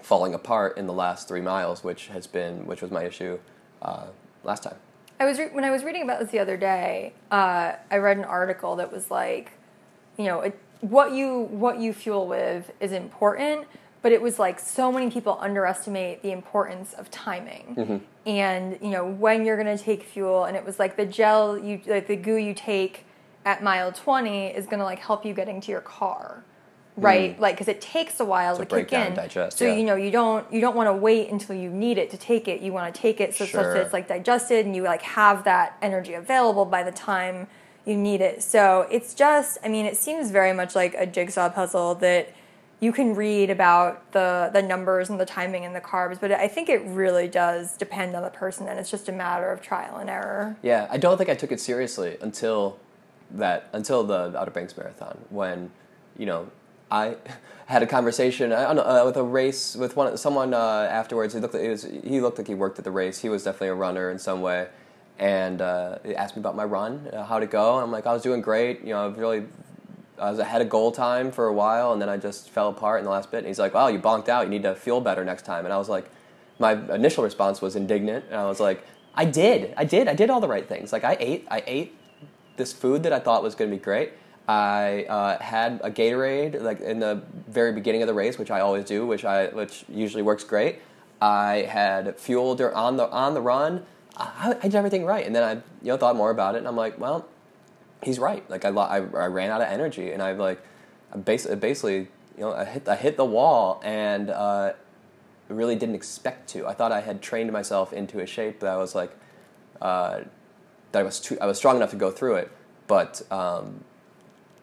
falling 0.00 0.32
apart 0.34 0.78
in 0.78 0.86
the 0.86 0.92
last 0.92 1.28
three 1.28 1.40
miles, 1.40 1.84
which 1.84 2.08
has 2.08 2.26
been 2.26 2.66
which 2.66 2.82
was 2.82 2.90
my 2.90 3.04
issue 3.04 3.38
uh, 3.82 4.06
last 4.42 4.62
time. 4.62 4.76
I 5.20 5.24
was 5.24 5.38
re- 5.38 5.50
when 5.52 5.64
I 5.64 5.70
was 5.70 5.82
reading 5.82 6.02
about 6.02 6.20
this 6.20 6.30
the 6.30 6.38
other 6.38 6.56
day. 6.56 7.12
Uh, 7.30 7.72
I 7.90 7.96
read 7.96 8.18
an 8.18 8.24
article 8.24 8.76
that 8.76 8.92
was 8.92 9.10
like, 9.10 9.52
you 10.16 10.24
know, 10.24 10.40
it, 10.40 10.58
what 10.80 11.12
you 11.12 11.48
what 11.50 11.78
you 11.80 11.92
fuel 11.92 12.26
with 12.26 12.70
is 12.80 12.92
important, 12.92 13.66
but 14.02 14.12
it 14.12 14.22
was 14.22 14.38
like 14.38 14.60
so 14.60 14.92
many 14.92 15.10
people 15.10 15.38
underestimate 15.40 16.22
the 16.22 16.30
importance 16.30 16.92
of 16.94 17.10
timing, 17.10 17.74
mm-hmm. 17.76 17.96
and 18.28 18.78
you 18.80 18.90
know 18.90 19.04
when 19.06 19.44
you're 19.44 19.56
gonna 19.56 19.78
take 19.78 20.04
fuel, 20.04 20.44
and 20.44 20.56
it 20.56 20.64
was 20.64 20.78
like 20.78 20.96
the 20.96 21.06
gel 21.06 21.58
you 21.58 21.80
like 21.86 22.06
the 22.06 22.16
goo 22.16 22.36
you 22.36 22.54
take 22.54 23.04
at 23.44 23.62
mile 23.62 23.92
twenty 23.92 24.48
is 24.48 24.66
gonna 24.66 24.84
like 24.84 25.00
help 25.00 25.24
you 25.24 25.34
getting 25.34 25.60
to 25.62 25.70
your 25.70 25.80
car. 25.80 26.44
Mm. 26.98 27.04
Right, 27.04 27.40
like 27.40 27.54
because 27.54 27.68
it 27.68 27.80
takes 27.80 28.18
a 28.18 28.24
while 28.24 28.56
to, 28.56 28.66
break 28.66 28.86
kick 28.86 28.90
down 28.90 29.06
in. 29.08 29.14
digest, 29.14 29.58
so 29.58 29.66
yeah. 29.66 29.74
you 29.74 29.84
know 29.84 29.94
you 29.94 30.10
don't 30.10 30.52
you 30.52 30.60
don't 30.60 30.76
want 30.76 30.88
to 30.88 30.92
wait 30.92 31.30
until 31.30 31.54
you 31.54 31.70
need 31.70 31.96
it 31.98 32.10
to 32.10 32.16
take 32.16 32.48
it. 32.48 32.60
You 32.60 32.72
want 32.72 32.92
to 32.92 33.00
take 33.00 33.20
it 33.20 33.34
so 33.34 33.44
such 33.44 33.50
Sure. 33.50 33.74
that 33.74 33.84
it's 33.84 33.92
like 33.92 34.08
digested 34.08 34.66
and 34.66 34.74
you 34.74 34.82
like 34.82 35.02
have 35.02 35.44
that 35.44 35.76
energy 35.80 36.14
available 36.14 36.64
by 36.64 36.82
the 36.82 36.92
time 36.92 37.46
you 37.88 37.96
need 37.96 38.20
it. 38.20 38.42
So 38.42 38.86
it's 38.90 39.14
just 39.14 39.58
I 39.64 39.68
mean 39.68 39.86
it 39.86 39.96
seems 39.96 40.30
very 40.30 40.52
much 40.52 40.74
like 40.74 40.94
a 40.94 41.06
jigsaw 41.06 41.48
puzzle 41.48 41.94
that 41.96 42.34
you 42.80 42.92
can 42.92 43.14
read 43.14 43.50
about 43.50 44.12
the 44.12 44.50
the 44.52 44.62
numbers 44.62 45.10
and 45.10 45.18
the 45.18 45.26
timing 45.26 45.64
and 45.64 45.74
the 45.74 45.80
carbs, 45.80 46.20
but 46.20 46.30
I 46.30 46.46
think 46.48 46.68
it 46.68 46.82
really 46.84 47.26
does 47.26 47.76
depend 47.76 48.14
on 48.14 48.22
the 48.22 48.30
person 48.30 48.68
and 48.68 48.78
it's 48.78 48.90
just 48.90 49.08
a 49.08 49.12
matter 49.12 49.50
of 49.50 49.62
trial 49.62 49.96
and 49.96 50.10
error. 50.10 50.56
Yeah, 50.62 50.86
I 50.90 50.98
don't 50.98 51.16
think 51.16 51.30
I 51.30 51.34
took 51.34 51.50
it 51.50 51.60
seriously 51.60 52.18
until 52.20 52.78
that 53.30 53.68
until 53.72 54.04
the 54.04 54.38
Outer 54.38 54.50
Banks 54.50 54.76
Marathon 54.76 55.18
when 55.30 55.70
you 56.16 56.26
know 56.26 56.50
I 56.90 57.16
had 57.66 57.82
a 57.82 57.86
conversation 57.86 58.52
I 58.52 58.62
don't 58.62 58.76
know, 58.76 58.82
uh, 58.82 59.04
with 59.04 59.16
a 59.16 59.22
race 59.22 59.74
with 59.74 59.96
one 59.96 60.16
someone 60.16 60.54
uh, 60.54 60.88
afterwards. 60.90 61.34
He 61.34 61.40
looked 61.40 61.54
it 61.54 61.70
was, 61.70 61.82
he 61.82 62.20
looked 62.20 62.38
like 62.38 62.48
he 62.48 62.54
worked 62.54 62.78
at 62.78 62.84
the 62.84 62.90
race. 62.90 63.20
He 63.20 63.28
was 63.28 63.44
definitely 63.44 63.68
a 63.68 63.74
runner 63.74 64.10
in 64.10 64.18
some 64.18 64.40
way, 64.40 64.68
and 65.18 65.60
uh, 65.60 65.98
he 66.04 66.14
asked 66.14 66.36
me 66.36 66.40
about 66.40 66.56
my 66.56 66.64
run, 66.64 67.08
uh, 67.12 67.24
how'd 67.24 67.42
it 67.42 67.50
go. 67.50 67.78
I'm 67.78 67.90
like, 67.90 68.06
I 68.06 68.12
was 68.12 68.22
doing 68.22 68.40
great. 68.40 68.82
You 68.82 68.90
know, 68.90 69.04
I 69.04 69.06
was 69.06 69.18
really. 69.18 69.44
I 70.20 70.30
was 70.30 70.40
ahead 70.40 70.60
of 70.60 70.68
goal 70.68 70.90
time 70.90 71.30
for 71.30 71.46
a 71.46 71.52
while, 71.52 71.92
and 71.92 72.02
then 72.02 72.08
I 72.08 72.16
just 72.16 72.50
fell 72.50 72.70
apart 72.70 72.98
in 72.98 73.04
the 73.04 73.10
last 73.10 73.30
bit. 73.30 73.38
And 73.38 73.46
he's 73.46 73.60
like, 73.60 73.72
"Wow, 73.72 73.86
you 73.86 74.00
bonked 74.00 74.28
out. 74.28 74.42
You 74.42 74.50
need 74.50 74.64
to 74.64 74.74
feel 74.74 75.00
better 75.00 75.24
next 75.24 75.44
time." 75.44 75.64
And 75.64 75.72
I 75.72 75.78
was 75.78 75.88
like, 75.88 76.10
my 76.58 76.72
initial 76.92 77.22
response 77.22 77.62
was 77.62 77.76
indignant, 77.76 78.24
and 78.26 78.34
I 78.34 78.46
was 78.46 78.58
like, 78.58 78.82
"I 79.14 79.24
did, 79.24 79.72
I 79.76 79.84
did, 79.84 80.08
I 80.08 80.14
did 80.14 80.28
all 80.28 80.40
the 80.40 80.48
right 80.48 80.68
things. 80.68 80.92
Like 80.92 81.04
I 81.04 81.16
ate, 81.20 81.46
I 81.48 81.62
ate 81.68 81.96
this 82.56 82.72
food 82.72 83.04
that 83.04 83.12
I 83.12 83.20
thought 83.20 83.44
was 83.44 83.54
going 83.54 83.70
to 83.70 83.76
be 83.76 83.82
great. 83.82 84.12
I 84.48 85.04
uh, 85.04 85.38
had 85.38 85.80
a 85.84 85.90
Gatorade 85.90 86.62
like 86.62 86.80
in 86.80 86.98
the 86.98 87.22
very 87.46 87.72
beginning 87.72 88.02
of 88.02 88.08
the 88.08 88.14
race, 88.14 88.38
which 88.38 88.50
I 88.50 88.60
always 88.60 88.84
do, 88.84 89.06
which 89.06 89.24
I 89.24 89.48
which 89.48 89.84
usually 89.88 90.22
works 90.22 90.42
great. 90.42 90.80
I 91.20 91.68
had 91.68 92.18
fuel 92.18 92.58
on 92.74 92.96
the 92.96 93.08
on 93.10 93.34
the 93.34 93.40
run. 93.40 93.84
I, 94.18 94.56
I 94.58 94.62
did 94.62 94.74
everything 94.74 95.04
right, 95.04 95.24
and 95.24 95.34
then 95.34 95.42
I 95.42 95.52
you 95.54 95.62
know 95.92 95.96
thought 95.96 96.16
more 96.16 96.30
about 96.30 96.54
it, 96.54 96.58
and 96.58 96.68
I'm 96.68 96.76
like, 96.76 96.98
well, 96.98 97.26
he's 98.02 98.18
right. 98.18 98.48
Like 98.50 98.64
I, 98.64 98.70
I, 98.70 98.96
I 98.96 99.26
ran 99.26 99.50
out 99.50 99.60
of 99.60 99.68
energy, 99.68 100.12
and 100.12 100.22
I 100.22 100.32
like 100.32 100.60
basically, 101.24 101.56
basically 101.56 102.08
you 102.36 102.40
know 102.40 102.52
I 102.52 102.64
hit 102.64 102.88
I 102.88 102.96
hit 102.96 103.16
the 103.16 103.24
wall, 103.24 103.80
and 103.84 104.30
uh, 104.30 104.72
really 105.48 105.76
didn't 105.76 105.94
expect 105.94 106.48
to. 106.50 106.66
I 106.66 106.74
thought 106.74 106.92
I 106.92 107.00
had 107.00 107.22
trained 107.22 107.52
myself 107.52 107.92
into 107.92 108.20
a 108.20 108.26
shape 108.26 108.60
that 108.60 108.70
I 108.70 108.76
was 108.76 108.94
like 108.94 109.12
uh, 109.80 110.20
that 110.92 111.00
I 111.00 111.02
was 111.02 111.20
too, 111.20 111.38
I 111.40 111.46
was 111.46 111.56
strong 111.58 111.76
enough 111.76 111.90
to 111.90 111.96
go 111.96 112.10
through 112.10 112.36
it, 112.36 112.50
but 112.86 113.22
um, 113.30 113.84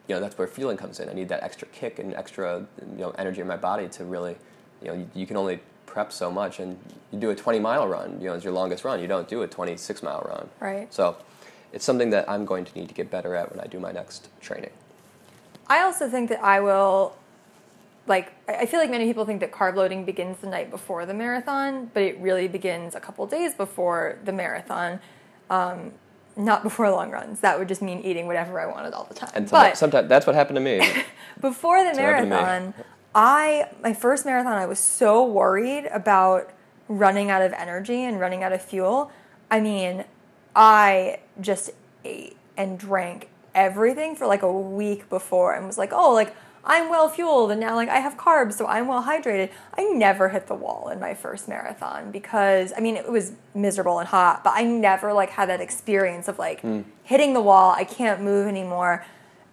you 0.08 0.16
know 0.16 0.22
that's 0.22 0.38
where 0.38 0.47
feeling 0.47 0.78
comes 0.78 0.99
in. 0.99 1.10
I 1.10 1.14
need 1.14 1.30
that 1.30 1.43
extra 1.43 1.68
kick 1.70 1.99
and 1.99 2.14
extra 2.14 2.66
you 2.91 2.97
know 2.97 3.12
energy 3.12 3.41
in 3.41 3.47
my 3.47 3.58
body 3.58 3.88
to 3.89 4.03
really 4.03 4.38
you 4.82 4.88
know 4.88 4.93
you, 4.93 5.10
you 5.14 5.26
can 5.26 5.38
only 5.38 5.60
prep 5.86 6.11
so 6.11 6.31
much, 6.31 6.59
and 6.59 6.77
you 7.11 7.19
do 7.19 7.29
a 7.29 7.36
20 7.36 7.59
mile 7.59 7.88
run. 7.88 8.19
You 8.19 8.27
know, 8.27 8.33
it's 8.33 8.43
your 8.43 8.53
longest 8.53 8.83
run. 8.83 8.99
You 8.99 9.07
don't 9.07 9.27
do 9.27 9.41
a 9.41 9.47
26 9.47 10.03
mile 10.03 10.25
run. 10.27 10.49
Right. 10.59 10.93
So 10.93 11.17
it's 11.73 11.86
something 11.86 12.09
that 12.11 12.29
I'm 12.29 12.45
going 12.45 12.65
to 12.65 12.77
need 12.77 12.88
to 12.88 12.93
get 12.93 13.09
better 13.11 13.36
at 13.36 13.51
when 13.51 13.59
I 13.59 13.67
do 13.67 13.79
my 13.79 13.91
next 13.91 14.29
training. 14.41 14.71
I 15.67 15.81
also 15.81 16.09
think 16.09 16.29
that 16.29 16.43
I 16.43 16.59
will 16.59 17.15
like 18.07 18.33
I 18.47 18.65
feel 18.65 18.79
like 18.79 18.91
many 18.91 19.05
people 19.05 19.25
think 19.25 19.39
that 19.39 19.51
carb 19.51 19.75
loading 19.75 20.05
begins 20.05 20.38
the 20.38 20.47
night 20.47 20.69
before 20.69 21.05
the 21.05 21.13
marathon, 21.13 21.89
but 21.93 22.03
it 22.03 22.19
really 22.19 22.47
begins 22.47 22.95
a 22.95 22.99
couple 22.99 23.25
days 23.25 23.53
before 23.53 24.19
the 24.23 24.31
marathon. 24.31 24.99
Um, 25.49 25.91
not 26.38 26.63
before 26.63 26.89
long 26.91 27.11
runs. 27.11 27.39
That 27.39 27.57
would 27.57 27.67
just 27.67 27.81
mean 27.81 28.01
eating 28.01 28.27
whatever 28.27 28.59
I 28.59 28.65
wanted 28.65 28.93
all 28.93 29.05
the 29.05 29.13
time. 29.13 29.31
And 29.33 29.49
but 29.49 29.77
sometimes 29.77 30.09
that's 30.09 30.27
what 30.27 30.36
happened 30.36 30.57
to 30.57 30.61
me. 30.61 30.79
before 31.41 31.79
the 31.79 31.91
what 31.91 31.97
happened 31.97 32.31
to 32.31 32.36
me. 32.36 32.41
marathon, 32.41 32.73
I 33.16 33.70
my 33.82 33.93
first 33.93 34.26
marathon 34.26 34.53
I 34.53 34.66
was 34.66 34.78
so 34.78 35.26
worried 35.26 35.86
about 35.86 36.51
running 36.89 37.32
out 37.32 37.41
of 37.41 37.53
energy 37.53 38.03
and 38.03 38.20
running 38.20 38.43
out 38.43 38.51
of 38.51 38.61
fuel. 38.61 39.09
I 39.49 39.61
mean, 39.61 40.03
I 40.53 41.20
just 41.39 41.72
ate 42.03 42.36
and 42.57 42.78
drank 42.78 43.30
everything 43.53 44.16
for 44.16 44.28
like 44.28 44.41
a 44.41 44.51
week 44.51 45.09
before 45.09 45.53
and 45.53 45.66
was 45.66 45.78
like, 45.78 45.93
"Oh, 45.93 46.13
like 46.13 46.36
I'm 46.66 46.89
well 46.89 47.07
fueled 47.07 47.51
and 47.51 47.59
now 47.61 47.76
like 47.76 47.88
I 47.88 47.99
have 47.99 48.18
carbs, 48.18 48.53
so 48.53 48.68
I'm 48.68 48.88
well 48.88 49.03
hydrated." 49.03 49.49
I 49.78 49.84
never 49.84 50.30
hit 50.30 50.47
the 50.47 50.55
wall 50.55 50.89
in 50.89 50.99
my 50.99 51.13
first 51.13 51.47
marathon 51.47 52.11
because 52.11 52.74
I 52.76 52.82
mean, 52.82 52.97
it 52.97 53.09
was 53.09 53.32
miserable 53.53 53.99
and 53.99 54.09
hot, 54.09 54.43
but 54.43 54.53
I 54.55 54.63
never 54.63 55.13
like 55.13 55.30
had 55.30 55.47
that 55.47 55.61
experience 55.61 56.28
of 56.28 56.38
like 56.38 56.61
mm. 56.63 56.84
hitting 57.03 57.34
the 57.34 57.41
wall, 57.41 57.72
I 57.72 57.86
can't 57.86 58.22
move 58.22 58.47
anymore. 58.47 59.05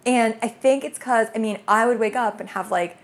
And 0.05 0.35
I 0.41 0.49
think 0.49 0.83
it's 0.83 0.99
cuz 0.99 1.27
I 1.33 1.37
mean, 1.37 1.59
I 1.65 1.85
would 1.85 1.97
wake 1.97 2.17
up 2.17 2.41
and 2.41 2.49
have 2.49 2.69
like 2.69 2.97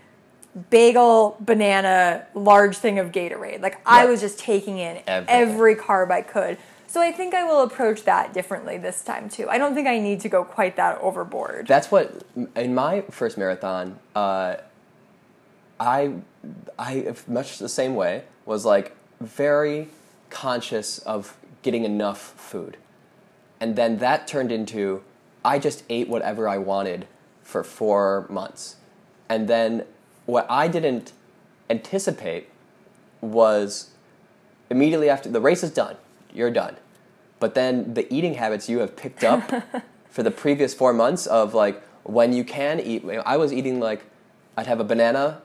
bagel, 0.70 1.36
banana, 1.40 2.26
large 2.34 2.76
thing 2.76 2.98
of 2.98 3.12
Gatorade. 3.12 3.60
Like 3.62 3.78
I 3.86 4.00
Right. 4.02 4.10
was 4.10 4.20
just 4.20 4.38
taking 4.38 4.78
in 4.78 5.00
Everything. 5.06 5.26
every 5.50 5.76
carb 5.76 6.10
I 6.10 6.22
could. 6.22 6.58
So 6.88 7.00
I 7.00 7.12
think 7.12 7.34
I 7.34 7.44
will 7.44 7.62
approach 7.62 8.02
that 8.02 8.32
differently 8.32 8.76
this 8.76 9.02
time 9.02 9.28
too. 9.28 9.48
I 9.48 9.58
don't 9.58 9.74
think 9.74 9.86
I 9.86 10.00
need 10.00 10.20
to 10.22 10.28
go 10.28 10.42
quite 10.44 10.74
that 10.76 10.98
overboard. 11.00 11.68
That's 11.68 11.90
what 11.90 12.24
in 12.56 12.74
my 12.74 13.02
first 13.10 13.38
marathon. 13.38 14.00
Uh, 14.14 14.56
I, 15.78 16.14
I 16.78 17.14
much 17.28 17.58
the 17.58 17.68
same 17.68 17.94
way 17.94 18.24
was 18.44 18.64
like 18.64 18.96
very 19.20 19.88
conscious 20.30 20.98
of 21.00 21.36
getting 21.62 21.84
enough 21.84 22.18
food, 22.36 22.76
and 23.60 23.76
then 23.76 23.98
that 23.98 24.26
turned 24.26 24.50
into 24.50 25.02
I 25.44 25.58
just 25.58 25.84
ate 25.88 26.08
whatever 26.08 26.48
I 26.48 26.58
wanted 26.58 27.06
for 27.42 27.62
four 27.64 28.26
months, 28.28 28.76
and 29.28 29.48
then 29.48 29.84
what 30.30 30.46
I 30.48 30.68
didn't 30.68 31.12
anticipate 31.68 32.48
was 33.20 33.90
immediately 34.70 35.08
after 35.08 35.28
the 35.28 35.40
race 35.40 35.62
is 35.62 35.70
done, 35.70 35.96
you're 36.32 36.50
done. 36.50 36.76
But 37.38 37.54
then 37.54 37.94
the 37.94 38.12
eating 38.12 38.34
habits 38.34 38.68
you 38.68 38.78
have 38.78 38.96
picked 38.96 39.24
up 39.24 39.50
for 40.10 40.22
the 40.22 40.30
previous 40.30 40.74
four 40.74 40.92
months 40.92 41.26
of 41.26 41.54
like 41.54 41.82
when 42.04 42.32
you 42.32 42.44
can 42.44 42.80
eat. 42.80 43.04
I 43.26 43.36
was 43.36 43.52
eating 43.52 43.80
like 43.80 44.04
I'd 44.56 44.66
have 44.66 44.80
a 44.80 44.84
banana. 44.84 45.42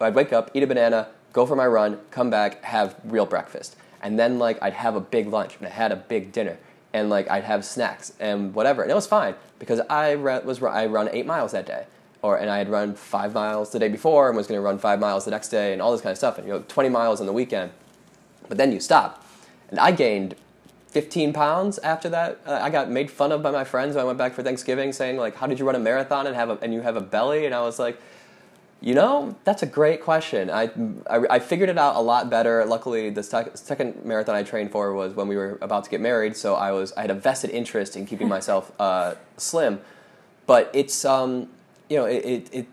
I'd 0.00 0.14
wake 0.14 0.32
up, 0.32 0.50
eat 0.52 0.62
a 0.62 0.66
banana, 0.66 1.08
go 1.32 1.46
for 1.46 1.56
my 1.56 1.66
run, 1.66 1.98
come 2.10 2.28
back, 2.28 2.62
have 2.64 2.96
real 3.04 3.24
breakfast, 3.24 3.76
and 4.02 4.18
then 4.18 4.38
like 4.38 4.58
I'd 4.60 4.74
have 4.74 4.96
a 4.96 5.00
big 5.00 5.28
lunch 5.28 5.56
and 5.56 5.66
I 5.66 5.70
had 5.70 5.92
a 5.92 5.96
big 5.96 6.30
dinner, 6.32 6.58
and 6.92 7.08
like 7.08 7.30
I'd 7.30 7.44
have 7.44 7.64
snacks 7.64 8.12
and 8.20 8.54
whatever, 8.54 8.82
and 8.82 8.90
it 8.90 8.94
was 8.94 9.06
fine 9.06 9.34
because 9.58 9.80
I 9.88 10.12
re- 10.12 10.40
was 10.44 10.62
I 10.62 10.86
run 10.86 11.08
eight 11.12 11.24
miles 11.24 11.52
that 11.52 11.66
day, 11.66 11.86
or 12.24 12.38
and 12.38 12.48
I 12.48 12.56
had 12.56 12.70
run 12.70 12.94
five 12.94 13.34
miles 13.34 13.70
the 13.70 13.78
day 13.78 13.88
before 13.88 14.28
and 14.28 14.36
was 14.36 14.46
going 14.46 14.58
to 14.58 14.62
run 14.64 14.78
five 14.78 14.98
miles 14.98 15.26
the 15.26 15.30
next 15.30 15.50
day 15.50 15.74
and 15.74 15.82
all 15.82 15.92
this 15.92 16.00
kind 16.00 16.10
of 16.10 16.16
stuff, 16.16 16.38
and 16.38 16.46
you 16.46 16.54
know 16.54 16.64
twenty 16.68 16.88
miles 16.88 17.20
on 17.20 17.26
the 17.26 17.34
weekend, 17.34 17.70
but 18.48 18.56
then 18.56 18.72
you 18.72 18.80
stop, 18.80 19.22
and 19.68 19.78
I 19.78 19.90
gained 19.92 20.34
15 20.88 21.32
pounds 21.32 21.78
after 21.78 22.08
that. 22.08 22.38
Uh, 22.46 22.60
I 22.62 22.70
got 22.70 22.88
made 22.88 23.10
fun 23.10 23.32
of 23.32 23.42
by 23.42 23.50
my 23.50 23.64
friends 23.64 23.94
when 23.94 24.04
I 24.04 24.06
went 24.06 24.16
back 24.16 24.32
for 24.32 24.42
Thanksgiving, 24.42 24.92
saying 24.92 25.18
like, 25.18 25.36
"How 25.36 25.46
did 25.46 25.58
you 25.58 25.66
run 25.66 25.74
a 25.74 25.80
marathon 25.80 26.26
and 26.26 26.34
have 26.34 26.48
a, 26.48 26.58
and 26.62 26.72
you 26.72 26.80
have 26.80 26.96
a 26.96 27.00
belly?" 27.00 27.44
And 27.44 27.54
I 27.54 27.60
was 27.60 27.78
like, 27.78 28.00
You 28.80 28.94
know, 28.94 29.34
that's 29.44 29.62
a 29.62 29.66
great 29.66 30.00
question. 30.02 30.50
I, 30.50 30.70
I, 31.08 31.36
I 31.36 31.38
figured 31.40 31.68
it 31.68 31.78
out 31.78 31.96
a 31.96 32.00
lot 32.00 32.30
better. 32.30 32.64
Luckily, 32.64 33.10
the 33.10 33.22
sec- 33.22 33.56
second 33.56 34.04
marathon 34.04 34.34
I 34.34 34.42
trained 34.42 34.70
for 34.70 34.92
was 34.92 35.14
when 35.14 35.26
we 35.26 35.36
were 35.36 35.58
about 35.60 35.84
to 35.84 35.90
get 35.90 36.00
married, 36.00 36.36
so 36.36 36.54
I 36.54 36.70
was 36.72 36.92
I 36.96 37.02
had 37.02 37.10
a 37.10 37.18
vested 37.26 37.50
interest 37.50 37.96
in 37.96 38.06
keeping 38.06 38.28
myself 38.28 38.72
uh, 38.78 39.14
slim. 39.36 39.80
But 40.46 40.70
it's 40.74 41.04
um, 41.04 41.48
you 41.88 41.96
know 41.96 42.04
it, 42.04 42.24
it, 42.24 42.50
it 42.52 42.66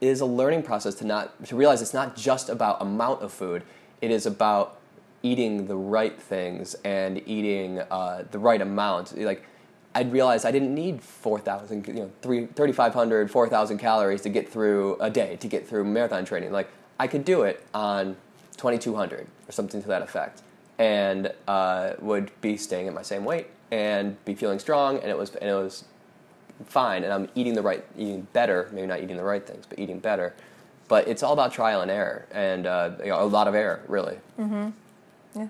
is 0.00 0.20
a 0.20 0.26
learning 0.26 0.62
process 0.62 0.94
to 0.96 1.04
not 1.04 1.44
to 1.46 1.56
realize 1.56 1.82
it's 1.82 1.94
not 1.94 2.16
just 2.16 2.48
about 2.48 2.80
amount 2.80 3.22
of 3.22 3.32
food. 3.32 3.62
It 4.00 4.10
is 4.10 4.26
about 4.26 4.78
eating 5.22 5.66
the 5.66 5.76
right 5.76 6.20
things 6.20 6.76
and 6.84 7.22
eating 7.26 7.80
uh, 7.90 8.24
the 8.30 8.38
right 8.38 8.60
amount. 8.60 9.18
Like 9.18 9.44
I'd 9.96 10.12
realized 10.12 10.44
I 10.44 10.50
didn't 10.50 10.74
need 10.74 11.00
4,000, 11.00 11.88
you 11.88 11.94
know, 11.94 12.10
3,500, 12.20 13.30
4,000 13.30 13.78
calories 13.78 14.20
to 14.20 14.28
get 14.28 14.46
through 14.46 14.98
a 15.00 15.08
day, 15.08 15.36
to 15.36 15.48
get 15.48 15.66
through 15.66 15.84
marathon 15.84 16.26
training. 16.26 16.52
Like, 16.52 16.68
I 17.00 17.06
could 17.06 17.24
do 17.24 17.44
it 17.44 17.66
on 17.72 18.14
2,200 18.58 19.26
or 19.48 19.52
something 19.52 19.80
to 19.80 19.88
that 19.88 20.02
effect 20.02 20.42
and 20.78 21.32
uh, 21.48 21.94
would 22.00 22.30
be 22.42 22.58
staying 22.58 22.88
at 22.88 22.92
my 22.92 23.00
same 23.00 23.24
weight 23.24 23.46
and 23.70 24.22
be 24.26 24.34
feeling 24.34 24.58
strong 24.58 24.98
and 24.98 25.08
it 25.08 25.16
was, 25.16 25.34
and 25.36 25.48
it 25.48 25.54
was 25.54 25.84
fine 26.64 27.04
and 27.04 27.12
I'm 27.12 27.28
eating 27.34 27.54
the 27.54 27.62
right, 27.62 27.84
eating 27.96 28.26
better, 28.32 28.68
maybe 28.72 28.86
not 28.86 29.00
eating 29.00 29.16
the 29.16 29.24
right 29.24 29.46
things, 29.46 29.66
but 29.68 29.78
eating 29.78 29.98
better. 29.98 30.34
But 30.88 31.08
it's 31.08 31.22
all 31.22 31.32
about 31.32 31.52
trial 31.52 31.80
and 31.80 31.90
error 31.90 32.26
and 32.32 32.66
uh, 32.66 32.92
you 33.00 33.06
know, 33.06 33.22
a 33.22 33.26
lot 33.26 33.48
of 33.48 33.54
error, 33.54 33.80
really. 33.88 34.18
Mm-hmm. 34.38 34.70
Yeah. 35.34 35.48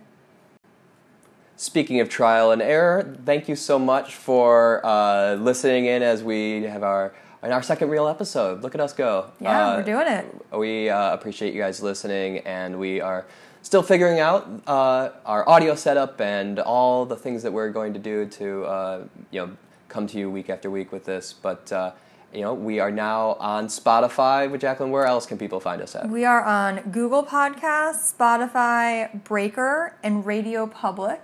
Speaking 1.57 2.01
of 2.01 2.09
trial 2.09 2.51
and 2.53 2.61
error, 2.61 3.17
thank 3.25 3.49
you 3.49 3.57
so 3.57 3.79
much 3.79 4.15
for 4.15 4.85
uh, 4.85 5.35
listening 5.35 5.87
in 5.87 6.03
as 6.03 6.23
we 6.23 6.63
have 6.65 6.83
our 6.83 7.15
in 7.43 7.53
our 7.53 7.63
second 7.63 7.91
real 7.91 8.09
episode. 8.09 8.63
Look 8.63 8.75
at 8.75 8.81
us 8.81 8.93
go! 8.93 9.31
Yeah, 9.41 9.69
Uh, 9.69 9.77
we're 9.77 9.83
doing 9.85 10.07
it. 10.07 10.27
We 10.57 10.91
uh, 10.91 11.15
appreciate 11.15 11.55
you 11.55 11.61
guys 11.61 11.81
listening, 11.83 12.39
and 12.41 12.79
we 12.79 13.01
are 13.01 13.25
still 13.63 13.83
figuring 13.83 14.21
out 14.21 14.49
uh, 14.67 15.11
our 15.25 15.49
audio 15.49 15.75
setup 15.75 16.21
and 16.21 16.59
all 16.59 17.05
the 17.07 17.17
things 17.17 17.43
that 17.43 17.53
we're 17.53 17.71
going 17.71 17.93
to 17.95 17.99
do 17.99 18.27
to 18.27 18.65
uh, 18.65 19.05
you 19.31 19.41
know 19.41 19.57
come 19.97 20.07
to 20.07 20.19
you 20.19 20.31
week 20.31 20.51
after 20.51 20.71
week 20.71 20.93
with 20.93 21.07
this. 21.07 21.33
But 21.33 21.73
uh, 21.73 21.93
you 22.35 22.43
know, 22.43 22.53
we 22.53 22.81
are 22.81 22.91
now 22.91 23.37
on 23.41 23.69
Spotify 23.69 24.51
with 24.51 24.61
Jacqueline. 24.61 24.91
Where 24.91 25.07
else 25.07 25.25
can 25.25 25.39
people 25.39 25.59
find 25.59 25.81
us 25.81 25.97
at? 25.97 26.11
We 26.11 26.27
are 26.27 26.45
on 26.45 26.81
Google 26.91 27.25
Podcasts, 27.25 28.15
Spotify, 28.15 29.25
Breaker, 29.25 29.97
and 30.03 30.27
Radio 30.27 30.67
Public. 30.67 31.23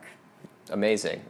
Amazing. 0.71 1.21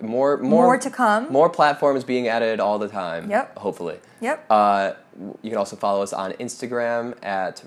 More, 0.00 0.36
more, 0.38 0.64
More 0.64 0.78
to 0.78 0.90
come. 0.90 1.30
More 1.32 1.48
platforms 1.48 2.02
being 2.02 2.26
added 2.26 2.58
all 2.58 2.80
the 2.80 2.88
time. 2.88 3.30
Yep. 3.30 3.56
Hopefully. 3.58 4.00
Yep. 4.20 4.46
Uh, 4.50 4.94
you 5.42 5.50
can 5.50 5.58
also 5.58 5.76
follow 5.76 6.02
us 6.02 6.12
on 6.12 6.32
Instagram 6.32 7.14
at 7.22 7.62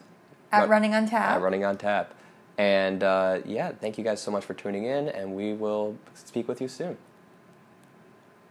At 0.52 0.62
Run- 0.62 0.70
Running 0.70 0.96
on 0.96 1.08
Tap. 1.08 1.38
At 1.38 1.42
Running 1.42 1.64
on 1.64 1.78
Tap. 1.78 2.14
And 2.58 3.04
uh, 3.04 3.40
yeah, 3.46 3.72
thank 3.72 3.98
you 3.98 4.04
guys 4.04 4.22
so 4.22 4.32
much 4.32 4.44
for 4.44 4.54
tuning 4.54 4.84
in, 4.84 5.08
and 5.08 5.34
we 5.34 5.54
will 5.54 5.96
speak 6.14 6.46
with 6.50 6.60
you 6.60 6.68
soon. 6.68 6.98